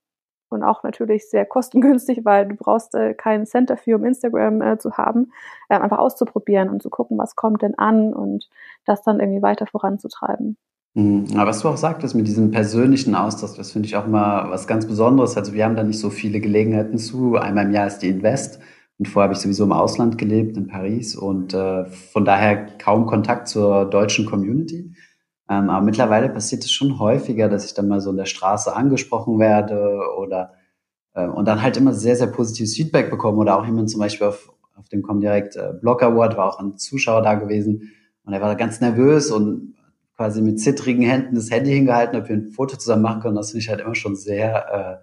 und 0.48 0.62
auch 0.62 0.82
natürlich 0.82 1.28
sehr 1.28 1.44
kostengünstig, 1.44 2.24
weil 2.24 2.48
du 2.48 2.56
brauchst 2.56 2.94
äh, 2.94 3.12
keinen 3.12 3.44
Cent 3.44 3.68
dafür, 3.68 3.96
um 3.96 4.06
Instagram 4.06 4.62
äh, 4.62 4.78
zu 4.78 4.96
haben, 4.96 5.32
äh, 5.68 5.76
einfach 5.76 5.98
auszuprobieren 5.98 6.70
und 6.70 6.82
zu 6.82 6.88
gucken, 6.88 7.18
was 7.18 7.36
kommt 7.36 7.60
denn 7.60 7.76
an 7.76 8.14
und 8.14 8.48
das 8.86 9.02
dann 9.02 9.20
irgendwie 9.20 9.42
weiter 9.42 9.66
voranzutreiben. 9.66 10.56
Mhm. 10.98 11.26
Aber 11.34 11.50
was 11.50 11.60
du 11.60 11.68
auch 11.68 11.76
sagtest 11.76 12.16
mit 12.16 12.26
diesem 12.26 12.50
persönlichen 12.50 13.14
Austausch, 13.14 13.56
das 13.56 13.70
finde 13.70 13.86
ich 13.86 13.94
auch 13.94 14.08
mal 14.08 14.50
was 14.50 14.66
ganz 14.66 14.84
Besonderes. 14.84 15.36
Also 15.36 15.52
wir 15.52 15.64
haben 15.64 15.76
da 15.76 15.84
nicht 15.84 16.00
so 16.00 16.10
viele 16.10 16.40
Gelegenheiten 16.40 16.98
zu. 16.98 17.36
Einmal 17.36 17.66
im 17.66 17.72
Jahr 17.72 17.86
ist 17.86 18.00
die 18.00 18.08
Invest 18.08 18.58
und 18.98 19.06
vorher 19.06 19.28
habe 19.28 19.34
ich 19.34 19.38
sowieso 19.38 19.62
im 19.62 19.70
Ausland 19.70 20.18
gelebt, 20.18 20.56
in 20.56 20.66
Paris 20.66 21.14
und 21.14 21.54
äh, 21.54 21.84
von 21.86 22.24
daher 22.24 22.66
kaum 22.78 23.06
Kontakt 23.06 23.46
zur 23.46 23.84
deutschen 23.84 24.26
Community. 24.26 24.92
Ähm, 25.48 25.70
aber 25.70 25.84
mittlerweile 25.84 26.30
passiert 26.30 26.64
es 26.64 26.72
schon 26.72 26.98
häufiger, 26.98 27.48
dass 27.48 27.64
ich 27.64 27.74
dann 27.74 27.86
mal 27.86 28.00
so 28.00 28.10
in 28.10 28.16
der 28.16 28.26
Straße 28.26 28.74
angesprochen 28.74 29.38
werde 29.38 30.00
oder 30.18 30.54
äh, 31.14 31.28
und 31.28 31.46
dann 31.46 31.62
halt 31.62 31.76
immer 31.76 31.94
sehr, 31.94 32.16
sehr 32.16 32.26
positives 32.26 32.74
Feedback 32.74 33.08
bekomme 33.08 33.38
oder 33.38 33.56
auch 33.56 33.64
jemand 33.64 33.88
zum 33.88 34.00
Beispiel 34.00 34.26
auf, 34.26 34.52
auf 34.74 34.88
dem 34.88 35.02
Comdirect 35.02 35.54
äh, 35.54 35.74
Blog 35.80 36.02
Award 36.02 36.36
war 36.36 36.48
auch 36.48 36.58
ein 36.58 36.76
Zuschauer 36.76 37.22
da 37.22 37.34
gewesen 37.34 37.92
und 38.24 38.32
er 38.32 38.40
war 38.40 38.56
ganz 38.56 38.80
nervös 38.80 39.30
und 39.30 39.74
quasi 40.18 40.42
mit 40.42 40.60
zittrigen 40.60 41.04
Händen 41.04 41.36
das 41.36 41.50
Handy 41.50 41.70
hingehalten, 41.70 42.20
ob 42.20 42.28
wir 42.28 42.36
ein 42.36 42.50
Foto 42.50 42.76
zusammen 42.76 43.02
machen 43.02 43.22
können. 43.22 43.36
Das 43.36 43.52
finde 43.52 43.62
ich 43.62 43.68
halt 43.68 43.80
immer 43.80 43.94
schon 43.94 44.16
sehr, 44.16 45.02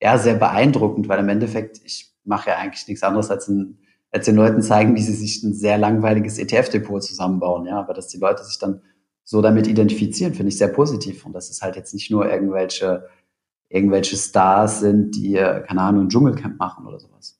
äh, 0.00 0.04
ja, 0.04 0.16
sehr 0.16 0.34
beeindruckend, 0.34 1.06
weil 1.06 1.20
im 1.20 1.28
Endeffekt, 1.28 1.82
ich 1.84 2.14
mache 2.24 2.48
ja 2.48 2.56
eigentlich 2.56 2.88
nichts 2.88 3.02
anderes 3.02 3.30
als, 3.30 3.46
ein, 3.46 3.78
als 4.10 4.24
den 4.24 4.36
Leuten 4.36 4.62
zeigen, 4.62 4.96
wie 4.96 5.02
sie 5.02 5.12
sich 5.12 5.42
ein 5.42 5.52
sehr 5.52 5.76
langweiliges 5.76 6.38
ETF-Depot 6.38 7.02
zusammenbauen. 7.02 7.66
Ja, 7.66 7.78
aber 7.78 7.92
dass 7.92 8.08
die 8.08 8.16
Leute 8.16 8.42
sich 8.42 8.58
dann 8.58 8.80
so 9.22 9.42
damit 9.42 9.66
identifizieren, 9.66 10.32
finde 10.32 10.48
ich 10.48 10.56
sehr 10.56 10.68
positiv. 10.68 11.26
Und 11.26 11.34
dass 11.34 11.50
es 11.50 11.60
halt 11.60 11.76
jetzt 11.76 11.92
nicht 11.92 12.10
nur 12.10 12.30
irgendwelche, 12.30 13.06
irgendwelche 13.68 14.16
Stars 14.16 14.80
sind, 14.80 15.14
die, 15.14 15.34
keine 15.34 15.82
Ahnung, 15.82 16.06
ein 16.06 16.08
Dschungelcamp 16.08 16.58
machen 16.58 16.86
oder 16.86 16.98
sowas. 16.98 17.38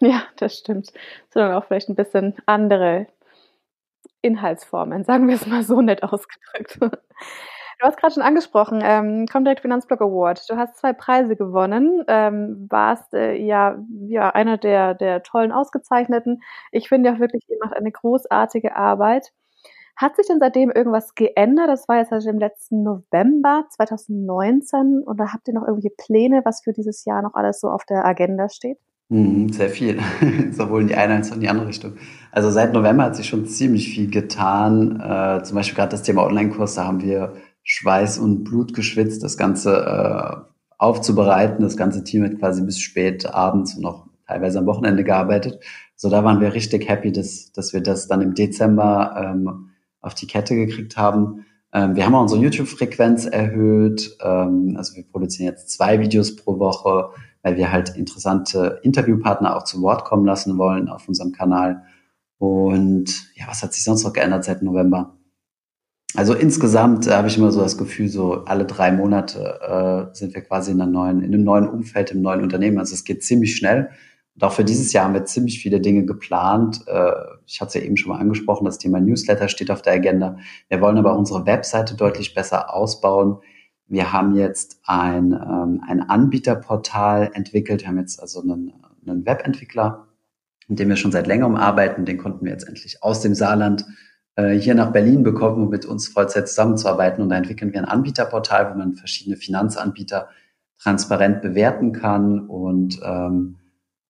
Ja, 0.00 0.22
das 0.38 0.56
stimmt. 0.56 0.90
Sondern 1.28 1.52
auch 1.52 1.66
vielleicht 1.66 1.90
ein 1.90 1.96
bisschen 1.96 2.34
andere 2.46 3.08
Inhaltsformen, 4.20 5.04
sagen 5.06 5.28
wir 5.28 5.36
es 5.36 5.46
mal 5.46 5.62
so 5.62 5.80
nett 5.80 6.02
ausgedrückt. 6.02 6.78
Du 6.80 7.88
hast 7.88 7.96
gerade 7.96 8.14
schon 8.14 8.22
angesprochen, 8.22 8.80
ähm, 8.84 9.26
Comdirect 9.26 9.60
Finanzblog 9.60 10.00
Award. 10.02 10.48
Du 10.48 10.56
hast 10.56 10.76
zwei 10.76 10.92
Preise 10.92 11.34
gewonnen, 11.34 12.04
ähm, 12.06 12.68
warst 12.70 13.12
äh, 13.12 13.34
ja, 13.34 13.76
ja 14.06 14.30
einer 14.30 14.56
der, 14.56 14.94
der 14.94 15.24
tollen 15.24 15.50
Ausgezeichneten. 15.50 16.42
Ich 16.70 16.88
finde 16.88 17.10
ja 17.10 17.18
wirklich, 17.18 17.42
ihr 17.48 17.56
macht 17.60 17.74
eine 17.74 17.90
großartige 17.90 18.76
Arbeit. 18.76 19.32
Hat 19.96 20.16
sich 20.16 20.26
denn 20.26 20.38
seitdem 20.38 20.70
irgendwas 20.70 21.14
geändert? 21.16 21.68
Das 21.68 21.88
war 21.88 21.96
jetzt 21.98 22.10
seit 22.10 22.24
dem 22.24 22.38
letzten 22.38 22.82
November 22.82 23.66
2019. 23.70 25.02
Oder 25.06 25.32
habt 25.32 25.48
ihr 25.48 25.54
noch 25.54 25.66
irgendwelche 25.66 25.94
Pläne, 25.96 26.42
was 26.44 26.62
für 26.62 26.72
dieses 26.72 27.04
Jahr 27.04 27.22
noch 27.22 27.34
alles 27.34 27.60
so 27.60 27.68
auf 27.68 27.84
der 27.84 28.04
Agenda 28.04 28.48
steht? 28.48 28.78
Mhm, 29.12 29.52
sehr 29.52 29.68
viel, 29.68 29.98
sowohl 30.52 30.80
in 30.80 30.88
die 30.88 30.94
eine 30.94 31.16
als 31.16 31.30
auch 31.30 31.34
in 31.34 31.42
die 31.42 31.48
andere 31.50 31.68
Richtung. 31.68 31.92
Also 32.30 32.50
seit 32.50 32.72
November 32.72 33.04
hat 33.04 33.14
sich 33.14 33.28
schon 33.28 33.44
ziemlich 33.44 33.90
viel 33.90 34.10
getan. 34.10 34.98
Äh, 35.00 35.42
zum 35.42 35.54
Beispiel 35.54 35.76
gerade 35.76 35.90
das 35.90 36.02
Thema 36.02 36.24
Online-Kurs, 36.24 36.76
da 36.76 36.86
haben 36.86 37.02
wir 37.02 37.34
Schweiß 37.62 38.18
und 38.18 38.44
Blut 38.44 38.72
geschwitzt, 38.72 39.22
das 39.22 39.36
Ganze 39.36 39.76
äh, 39.76 40.36
aufzubereiten. 40.78 41.62
Das 41.62 41.76
ganze 41.76 42.04
Team 42.04 42.24
hat 42.24 42.38
quasi 42.38 42.62
bis 42.62 42.80
spät 42.80 43.26
abends 43.26 43.74
und 43.74 43.84
auch 43.84 44.06
teilweise 44.26 44.60
am 44.60 44.66
Wochenende 44.66 45.04
gearbeitet. 45.04 45.62
So, 45.94 46.08
da 46.08 46.24
waren 46.24 46.40
wir 46.40 46.54
richtig 46.54 46.88
happy, 46.88 47.12
dass, 47.12 47.52
dass 47.52 47.74
wir 47.74 47.82
das 47.82 48.08
dann 48.08 48.22
im 48.22 48.32
Dezember 48.32 49.14
ähm, 49.22 49.68
auf 50.00 50.14
die 50.14 50.26
Kette 50.26 50.56
gekriegt 50.56 50.96
haben. 50.96 51.44
Ähm, 51.74 51.96
wir 51.96 52.06
haben 52.06 52.14
auch 52.14 52.22
unsere 52.22 52.40
YouTube-Frequenz 52.40 53.26
erhöht. 53.26 54.16
Ähm, 54.22 54.74
also 54.78 54.96
wir 54.96 55.04
produzieren 55.04 55.50
jetzt 55.50 55.68
zwei 55.68 56.00
Videos 56.00 56.34
pro 56.34 56.58
Woche, 56.58 57.10
weil 57.42 57.56
wir 57.56 57.72
halt 57.72 57.96
interessante 57.96 58.80
Interviewpartner 58.82 59.56
auch 59.56 59.64
zu 59.64 59.82
Wort 59.82 60.04
kommen 60.04 60.24
lassen 60.24 60.58
wollen 60.58 60.88
auf 60.88 61.08
unserem 61.08 61.32
Kanal. 61.32 61.82
Und 62.38 63.26
ja, 63.34 63.46
was 63.48 63.62
hat 63.62 63.72
sich 63.72 63.84
sonst 63.84 64.04
noch 64.04 64.12
geändert 64.12 64.44
seit 64.44 64.62
November? 64.62 65.16
Also 66.14 66.34
insgesamt 66.34 67.06
äh, 67.06 67.12
habe 67.12 67.28
ich 67.28 67.38
immer 67.38 67.52
so 67.52 67.60
das 67.60 67.78
Gefühl, 67.78 68.08
so 68.08 68.44
alle 68.44 68.66
drei 68.66 68.92
Monate 68.92 70.10
äh, 70.12 70.14
sind 70.14 70.34
wir 70.34 70.42
quasi 70.42 70.72
in, 70.72 70.76
neuen, 70.76 71.20
in 71.22 71.32
einem 71.32 71.44
neuen 71.44 71.68
Umfeld, 71.68 72.10
im 72.10 72.20
neuen 72.20 72.42
Unternehmen. 72.42 72.78
Also 72.78 72.94
es 72.94 73.04
geht 73.04 73.22
ziemlich 73.24 73.56
schnell. 73.56 73.90
Und 74.34 74.44
auch 74.44 74.52
für 74.52 74.64
dieses 74.64 74.92
Jahr 74.92 75.04
haben 75.04 75.14
wir 75.14 75.24
ziemlich 75.24 75.60
viele 75.60 75.80
Dinge 75.80 76.04
geplant. 76.04 76.80
Äh, 76.86 77.12
ich 77.46 77.60
hatte 77.60 77.68
es 77.68 77.74
ja 77.74 77.80
eben 77.82 77.96
schon 77.96 78.12
mal 78.12 78.18
angesprochen, 78.18 78.64
das 78.64 78.78
Thema 78.78 79.00
Newsletter 79.00 79.48
steht 79.48 79.70
auf 79.70 79.82
der 79.82 79.94
Agenda. 79.94 80.36
Wir 80.68 80.80
wollen 80.80 80.98
aber 80.98 81.16
unsere 81.16 81.46
Webseite 81.46 81.94
deutlich 81.96 82.34
besser 82.34 82.74
ausbauen. 82.74 83.38
Wir 83.92 84.10
haben 84.10 84.34
jetzt 84.34 84.80
ein, 84.86 85.32
ähm, 85.32 85.82
ein 85.86 86.00
Anbieterportal 86.00 87.30
entwickelt. 87.34 87.82
Wir 87.82 87.88
haben 87.88 87.98
jetzt 87.98 88.22
also 88.22 88.40
einen, 88.40 88.72
einen 89.06 89.26
Webentwickler, 89.26 90.06
mit 90.66 90.78
dem 90.78 90.88
wir 90.88 90.96
schon 90.96 91.12
seit 91.12 91.26
längerem 91.26 91.56
arbeiten. 91.56 92.06
Den 92.06 92.16
konnten 92.16 92.46
wir 92.46 92.52
jetzt 92.52 92.66
endlich 92.66 93.02
aus 93.02 93.20
dem 93.20 93.34
Saarland 93.34 93.84
äh, 94.36 94.54
hier 94.54 94.74
nach 94.74 94.92
Berlin 94.92 95.22
bekommen, 95.22 95.64
um 95.64 95.68
mit 95.68 95.84
uns 95.84 96.08
Vollzeit 96.08 96.48
zusammenzuarbeiten. 96.48 97.22
Und 97.22 97.28
da 97.28 97.36
entwickeln 97.36 97.70
wir 97.74 97.80
ein 97.80 97.84
Anbieterportal, 97.84 98.72
wo 98.72 98.78
man 98.78 98.94
verschiedene 98.94 99.36
Finanzanbieter 99.36 100.30
transparent 100.80 101.42
bewerten 101.42 101.92
kann 101.92 102.48
und 102.48 102.98
ähm, 103.04 103.58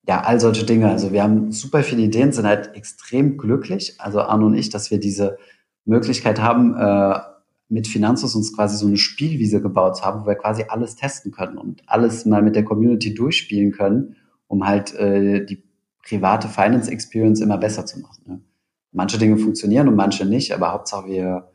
ja, 0.06 0.20
all 0.20 0.38
solche 0.38 0.64
Dinge. 0.64 0.90
Also 0.90 1.10
wir 1.10 1.24
haben 1.24 1.50
super 1.50 1.82
viele 1.82 2.02
Ideen, 2.02 2.30
sind 2.30 2.46
halt 2.46 2.76
extrem 2.76 3.36
glücklich, 3.36 4.00
also 4.00 4.20
Arno 4.20 4.46
und 4.46 4.54
ich, 4.54 4.70
dass 4.70 4.92
wir 4.92 5.00
diese 5.00 5.38
Möglichkeit 5.84 6.40
haben, 6.40 6.76
äh, 6.76 7.31
mit 7.72 7.88
Finanzus 7.88 8.34
uns 8.34 8.54
quasi 8.54 8.76
so 8.76 8.86
eine 8.86 8.98
Spielwiese 8.98 9.62
gebaut 9.62 10.04
haben, 10.04 10.22
wo 10.22 10.26
wir 10.26 10.34
quasi 10.34 10.66
alles 10.68 10.94
testen 10.94 11.32
können 11.32 11.56
und 11.56 11.82
alles 11.86 12.26
mal 12.26 12.42
mit 12.42 12.54
der 12.54 12.64
Community 12.64 13.14
durchspielen 13.14 13.72
können, 13.72 14.16
um 14.46 14.66
halt 14.66 14.94
äh, 14.94 15.46
die 15.46 15.64
private 16.06 16.48
Finance 16.48 16.90
Experience 16.90 17.40
immer 17.40 17.56
besser 17.56 17.86
zu 17.86 17.98
machen. 18.00 18.24
Ne? 18.26 18.40
Manche 18.92 19.16
Dinge 19.16 19.38
funktionieren 19.38 19.88
und 19.88 19.96
manche 19.96 20.26
nicht, 20.26 20.52
aber 20.52 20.72
Hauptsache 20.72 21.08
wir, 21.08 21.50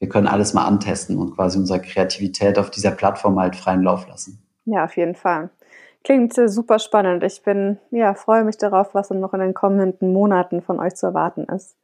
wir 0.00 0.08
können 0.10 0.26
alles 0.26 0.52
mal 0.52 0.66
antesten 0.66 1.16
und 1.16 1.34
quasi 1.34 1.58
unsere 1.58 1.80
Kreativität 1.80 2.58
auf 2.58 2.70
dieser 2.70 2.90
Plattform 2.90 3.40
halt 3.40 3.56
freien 3.56 3.82
Lauf 3.82 4.06
lassen. 4.06 4.42
Ja, 4.66 4.84
auf 4.84 4.96
jeden 4.98 5.14
Fall. 5.14 5.48
Klingt 6.02 6.34
super 6.34 6.78
spannend. 6.78 7.24
Ich 7.24 7.42
bin, 7.42 7.78
ja, 7.90 8.12
freue 8.12 8.44
mich 8.44 8.58
darauf, 8.58 8.94
was 8.94 9.08
dann 9.08 9.20
noch 9.20 9.32
in 9.32 9.40
den 9.40 9.54
kommenden 9.54 10.12
Monaten 10.12 10.60
von 10.60 10.78
euch 10.78 10.94
zu 10.94 11.06
erwarten 11.06 11.44
ist. 11.44 11.74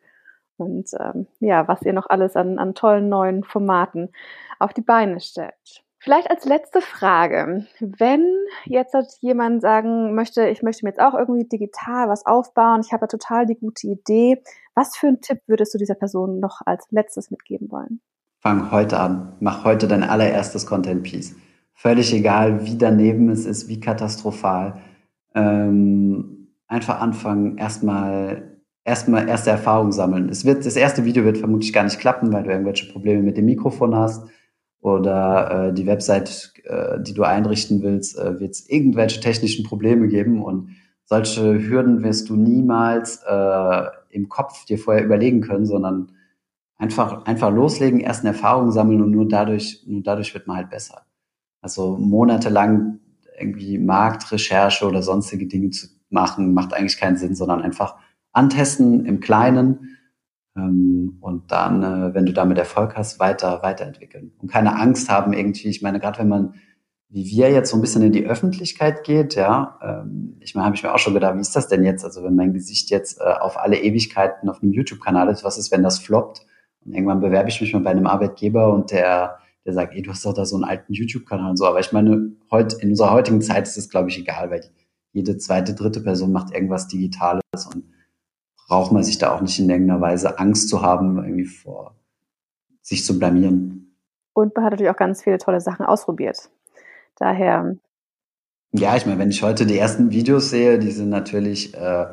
Und 0.61 0.91
ähm, 0.99 1.27
ja, 1.41 1.67
was 1.69 1.83
ihr 1.83 1.93
noch 1.93 2.09
alles 2.09 2.37
an, 2.37 2.59
an 2.59 2.75
tollen 2.75 3.09
neuen 3.09 3.45
Formaten 3.45 4.11
auf 4.59 4.73
die 4.73 4.83
Beine 4.83 5.21
stellt. 5.21 5.85
Vielleicht 6.03 6.31
als 6.31 6.47
letzte 6.47 6.81
Frage, 6.81 7.67
wenn 7.81 8.25
jetzt 8.65 8.95
jemand 9.21 9.61
sagen 9.61 10.15
möchte, 10.15 10.49
ich 10.49 10.63
möchte 10.63 10.85
mir 10.85 10.93
jetzt 10.93 11.01
auch 11.01 11.13
irgendwie 11.13 11.47
digital 11.47 12.09
was 12.09 12.25
aufbauen, 12.25 12.81
ich 12.83 12.93
habe 12.93 13.03
da 13.03 13.07
total 13.07 13.45
die 13.45 13.57
gute 13.57 13.87
Idee, 13.87 14.43
was 14.75 14.97
für 14.97 15.09
einen 15.09 15.21
Tipp 15.21 15.41
würdest 15.47 15.75
du 15.75 15.79
dieser 15.79 15.95
Person 15.95 16.41
noch 16.41 16.63
als 16.65 16.87
letztes 16.91 17.31
mitgeben 17.31 17.71
wollen? 17.71 18.01
Fang 18.39 18.71
heute 18.71 18.99
an, 18.99 19.37
mach 19.41 19.65
heute 19.65 19.87
dein 19.89 20.03
allererstes 20.03 20.65
Content 20.65 21.03
Piece. 21.03 21.37
Völlig 21.75 22.15
egal, 22.15 22.65
wie 22.65 22.79
daneben 22.79 23.29
es 23.29 23.45
ist, 23.45 23.69
wie 23.69 23.81
katastrophal. 23.81 24.81
Ähm, 25.35 26.49
einfach 26.67 27.01
anfangen, 27.01 27.59
erstmal 27.59 28.50
erstmal 28.85 29.29
erste 29.29 29.51
Erfahrungen 29.51 29.93
sammeln. 29.93 30.29
Es 30.29 30.45
wird 30.45 30.65
das 30.67 30.77
erste 30.77 31.05
Video 31.05 31.25
wird 31.25 31.39
vermutlich 31.39 31.73
gar 31.73 31.85
nicht 31.85 31.99
klappen, 31.99 32.33
weil 32.33 32.45
du 32.45 32.51
irgendwelche 32.51 32.91
Probleme 32.93 33.23
mit 33.23 33.37
dem 33.37 33.47
Mikrofon 33.47 33.95
hast 33.95 34.27
oder 34.81 35.69
äh, 35.69 35.75
die 35.75 35.87
Website, 35.87 36.53
äh, 36.65 37.01
die 37.01 37.15
du 37.15 37.23
einrichten 37.23 37.83
willst, 37.83 38.19
äh, 38.19 38.41
wird 38.41 38.53
es 38.53 38.69
irgendwelche 38.69 39.21
technischen 39.21 39.65
Probleme 39.65 40.09
geben 40.09 40.43
und 40.43 40.71
solche 41.05 41.69
Hürden 41.69 42.03
wirst 42.03 42.29
du 42.31 42.37
niemals 42.37 43.23
äh, 43.29 43.83
im 44.11 44.29
Kopf 44.29 44.65
dir 44.65 44.79
vorher 44.79 45.05
überlegen 45.05 45.41
können, 45.41 45.67
sondern 45.67 46.13
einfach 46.79 47.27
einfach 47.27 47.53
loslegen, 47.53 48.01
ersten 48.01 48.27
Erfahrungen 48.27 48.73
sammeln 48.73 49.03
und 49.03 49.11
nur 49.11 49.29
dadurch 49.29 49.85
nur 49.87 50.03
dadurch 50.03 50.33
wird 50.33 50.47
man 50.47 50.57
halt 50.57 50.71
besser. 50.71 51.03
Also 51.61 51.99
monatelang 51.99 53.01
irgendwie 53.39 53.79
Marktrecherche 53.79 54.87
oder 54.87 55.03
sonstige 55.03 55.47
Dinge 55.47 55.71
zu 55.71 55.89
machen, 56.09 56.55
macht 56.55 56.75
eigentlich 56.75 56.99
keinen 56.99 57.17
Sinn, 57.17 57.35
sondern 57.35 57.61
einfach 57.63 57.97
antesten 58.33 59.05
im 59.07 59.21
Kleinen 59.21 59.99
ähm, 60.57 61.19
und 61.21 61.51
dann, 61.53 61.83
äh, 61.83 62.15
wenn 62.15 62.27
du 62.27 62.33
damit 62.33 62.59
Erfolg 62.59 62.97
hast, 62.97 63.21
weiter 63.21 63.63
weiterentwickeln 63.63 64.33
und 64.39 64.51
keine 64.51 64.77
Angst 64.77 65.11
haben 65.11 65.33
irgendwie. 65.33 65.69
Ich 65.69 65.83
meine, 65.83 66.01
gerade 66.01 66.19
wenn 66.21 66.29
man 66.29 66.55
wie 67.11 67.27
wir 67.27 67.51
jetzt 67.51 67.71
so 67.71 67.77
ein 67.77 67.81
bisschen 67.81 68.03
in 68.03 68.13
die 68.13 68.25
Öffentlichkeit 68.25 69.03
geht, 69.03 69.35
ja, 69.35 69.79
ähm, 69.83 70.37
ich 70.41 70.55
meine, 70.55 70.67
habe 70.67 70.77
ich 70.77 70.83
mir 70.85 70.95
auch 70.95 70.99
schon 70.99 71.13
gedacht, 71.15 71.35
wie 71.37 71.41
ist 71.41 71.57
das 71.57 71.67
denn 71.67 71.83
jetzt? 71.83 72.05
Also 72.05 72.23
wenn 72.23 72.37
mein 72.37 72.53
Gesicht 72.53 72.89
jetzt 72.91 73.21
äh, 73.21 73.25
auf 73.25 73.59
alle 73.59 73.81
Ewigkeiten 73.81 74.49
auf 74.49 74.63
einem 74.63 74.73
YouTube-Kanal 74.73 75.29
ist, 75.29 75.43
was 75.43 75.59
ist, 75.59 75.73
wenn 75.73 75.83
das 75.83 75.99
floppt? 75.99 76.47
Und 76.85 76.95
irgendwann 76.95 77.21
bewerbe 77.21 77.49
ich 77.49 77.61
mich 77.61 77.73
mal 77.73 77.83
bei 77.83 77.91
einem 77.91 78.07
Arbeitgeber 78.07 78.73
und 78.73 78.93
der, 78.93 79.39
der 79.67 79.73
sagt, 79.73 79.95
ey, 79.95 80.03
du 80.03 80.13
hast 80.13 80.25
doch 80.25 80.33
da 80.33 80.47
so 80.47 80.55
einen 80.55 80.65
alten 80.65 80.93
YouTube-Kanal 80.93 81.51
und 81.51 81.57
so. 81.57 81.67
Aber 81.67 81.81
ich 81.81 81.93
meine, 81.93 82.31
heute 82.51 82.77
in 82.81 82.91
unserer 82.91 83.11
heutigen 83.11 83.43
Zeit 83.43 83.67
ist 83.67 83.77
es, 83.77 83.91
glaube 83.91 84.09
ich, 84.09 84.19
egal, 84.19 84.51
weil 84.51 84.65
jede 85.13 85.37
zweite, 85.37 85.75
dritte 85.75 86.01
Person 86.01 86.31
macht 86.31 86.55
irgendwas 86.55 86.87
Digitales 86.87 87.43
und 87.75 87.85
braucht 88.71 88.93
man 88.93 89.03
sich 89.03 89.19
da 89.19 89.35
auch 89.35 89.41
nicht 89.41 89.59
in 89.59 89.69
irgendeiner 89.69 90.01
Weise 90.01 90.39
Angst 90.39 90.69
zu 90.69 90.81
haben, 90.81 91.19
irgendwie 91.19 91.45
vor 91.45 91.97
sich 92.83 93.05
zu 93.05 93.19
blamieren. 93.19 93.97
Und 94.33 94.55
man 94.55 94.65
hat 94.65 94.71
natürlich 94.71 94.93
auch 94.93 94.97
ganz 94.97 95.25
viele 95.25 95.39
tolle 95.39 95.61
Sachen 95.61 95.85
ausprobiert. 95.85 96.51
Daher. 97.17 97.77
Ja, 98.71 98.97
ich 98.97 99.07
meine, 99.07 99.19
wenn 99.19 99.31
ich 99.31 99.43
heute 99.43 99.67
die 99.67 99.77
ersten 99.77 100.13
Videos 100.13 100.51
sehe, 100.51 100.79
die 100.79 100.93
sind 100.93 101.09
natürlich 101.09 101.75
äh, 101.75 102.07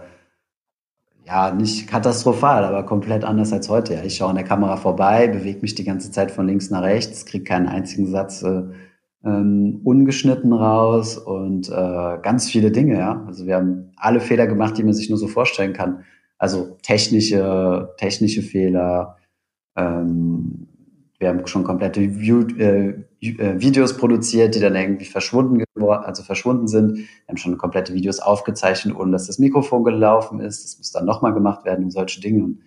ja 1.27 1.51
nicht 1.53 1.87
katastrophal, 1.87 2.65
aber 2.65 2.87
komplett 2.87 3.23
anders 3.23 3.53
als 3.53 3.69
heute. 3.69 3.93
Ja, 3.93 4.01
ich 4.01 4.15
schaue 4.15 4.31
an 4.31 4.35
der 4.35 4.43
Kamera 4.43 4.77
vorbei, 4.77 5.27
bewege 5.27 5.61
mich 5.61 5.75
die 5.75 5.83
ganze 5.83 6.09
Zeit 6.09 6.31
von 6.31 6.47
links 6.47 6.71
nach 6.71 6.81
rechts, 6.81 7.27
kriege 7.27 7.43
keinen 7.43 7.67
einzigen 7.67 8.07
Satz 8.07 8.41
äh, 8.41 8.63
ähm, 9.23 9.81
ungeschnitten 9.83 10.53
raus 10.53 11.19
und 11.19 11.69
äh, 11.69 12.17
ganz 12.23 12.49
viele 12.49 12.71
Dinge. 12.71 12.97
Ja, 12.97 13.23
also 13.27 13.45
wir 13.45 13.57
haben 13.57 13.91
alle 13.95 14.21
Fehler 14.21 14.47
gemacht, 14.47 14.75
die 14.79 14.83
man 14.83 14.95
sich 14.95 15.09
nur 15.09 15.19
so 15.19 15.27
vorstellen 15.27 15.73
kann. 15.73 16.03
Also 16.37 16.77
technische, 16.83 17.93
technische 17.97 18.41
Fehler. 18.41 19.17
Ähm, 19.75 20.67
wir 21.19 21.29
haben 21.29 21.47
schon 21.47 21.63
komplette 21.63 22.01
View, 22.19 22.47
äh, 22.57 22.89
äh, 23.21 23.59
Videos 23.59 23.97
produziert, 23.97 24.55
die 24.55 24.59
dann 24.59 24.75
irgendwie 24.75 25.05
verschwunden 25.05 25.63
also 25.85 26.23
verschwunden 26.23 26.67
sind. 26.67 26.97
Wir 26.97 27.05
haben 27.27 27.37
schon 27.37 27.57
komplette 27.57 27.93
Videos 27.93 28.19
aufgezeichnet, 28.19 28.95
ohne 28.95 29.11
dass 29.11 29.27
das 29.27 29.39
Mikrofon 29.39 29.83
gelaufen 29.83 30.39
ist. 30.39 30.63
Das 30.63 30.77
muss 30.77 30.91
dann 30.91 31.05
nochmal 31.05 31.33
gemacht 31.33 31.65
werden 31.65 31.85
und 31.85 31.91
solche 31.91 32.21
Dinge. 32.21 32.43
Und 32.43 32.59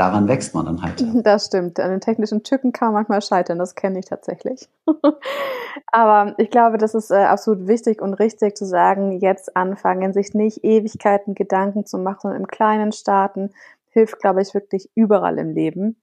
daran 0.00 0.28
wächst 0.28 0.54
man 0.54 0.64
dann 0.64 0.82
halt. 0.82 1.04
Das 1.22 1.46
stimmt. 1.46 1.78
An 1.78 1.90
den 1.90 2.00
technischen 2.00 2.42
Tücken 2.42 2.72
kann 2.72 2.88
man 2.88 2.94
manchmal 2.94 3.20
scheitern, 3.20 3.58
das 3.58 3.74
kenne 3.74 3.98
ich 3.98 4.06
tatsächlich. 4.06 4.68
Aber 5.92 6.34
ich 6.38 6.50
glaube, 6.50 6.78
das 6.78 6.94
ist 6.94 7.10
äh, 7.10 7.16
absolut 7.16 7.68
wichtig 7.68 8.00
und 8.00 8.14
richtig 8.14 8.56
zu 8.56 8.64
sagen, 8.64 9.12
jetzt 9.12 9.56
anfangen, 9.56 10.14
sich 10.14 10.32
nicht 10.32 10.64
Ewigkeiten 10.64 11.34
Gedanken 11.34 11.84
zu 11.84 11.98
machen, 11.98 12.20
sondern 12.22 12.40
im 12.40 12.46
Kleinen 12.46 12.92
starten, 12.92 13.50
hilft, 13.90 14.18
glaube 14.20 14.40
ich, 14.40 14.54
wirklich 14.54 14.88
überall 14.94 15.38
im 15.38 15.50
Leben. 15.50 16.00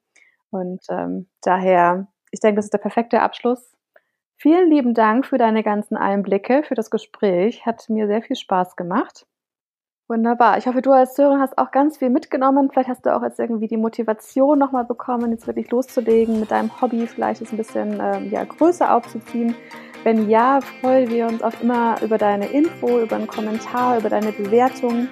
Und 0.51 0.81
ähm, 0.89 1.27
daher, 1.41 2.07
ich 2.31 2.39
denke, 2.39 2.57
das 2.57 2.65
ist 2.65 2.73
der 2.73 2.79
perfekte 2.79 3.21
Abschluss. 3.21 3.75
Vielen 4.35 4.69
lieben 4.69 4.93
Dank 4.93 5.25
für 5.25 5.39
deine 5.39 5.63
ganzen 5.63 5.97
Einblicke, 5.97 6.61
für 6.63 6.75
das 6.75 6.91
Gespräch. 6.91 7.65
Hat 7.65 7.89
mir 7.89 8.05
sehr 8.05 8.21
viel 8.21 8.35
Spaß 8.35 8.75
gemacht. 8.75 9.25
Wunderbar. 10.09 10.57
Ich 10.57 10.67
hoffe, 10.67 10.81
du 10.81 10.91
als 10.91 11.15
Sören 11.15 11.41
hast 11.41 11.57
auch 11.57 11.71
ganz 11.71 11.97
viel 11.97 12.09
mitgenommen. 12.09 12.69
Vielleicht 12.71 12.87
hast 12.87 13.05
du 13.05 13.13
auch 13.13 13.23
jetzt 13.23 13.39
irgendwie 13.39 13.67
die 13.67 13.75
Motivation 13.75 14.57
nochmal 14.57 14.85
bekommen, 14.85 15.31
jetzt 15.31 15.47
wirklich 15.47 15.69
loszulegen, 15.69 16.39
mit 16.39 16.49
deinem 16.49 16.71
Hobby 16.81 17.07
vielleicht 17.07 17.41
es 17.41 17.51
ein 17.51 17.57
bisschen 17.57 17.99
ähm, 18.01 18.31
ja, 18.31 18.45
größer 18.45 18.93
aufzuziehen. 18.93 19.53
Wenn 20.03 20.29
ja, 20.29 20.61
freuen 20.79 21.09
wir 21.09 21.27
uns 21.27 21.43
auch 21.43 21.59
immer 21.61 22.01
über 22.01 22.17
deine 22.17 22.47
Info, 22.47 22.99
über 22.99 23.17
einen 23.17 23.27
Kommentar, 23.27 23.99
über 23.99 24.09
deine 24.09 24.31
Bewertung. 24.31 25.09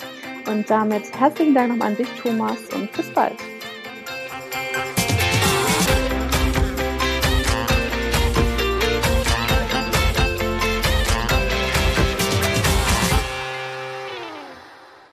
Und 0.48 0.70
damit 0.70 1.04
herzlichen 1.20 1.54
Dank 1.54 1.70
nochmal 1.70 1.90
an 1.90 1.98
dich, 1.98 2.08
Thomas, 2.22 2.58
und 2.74 2.90
bis 2.94 3.14
bald. 3.14 3.55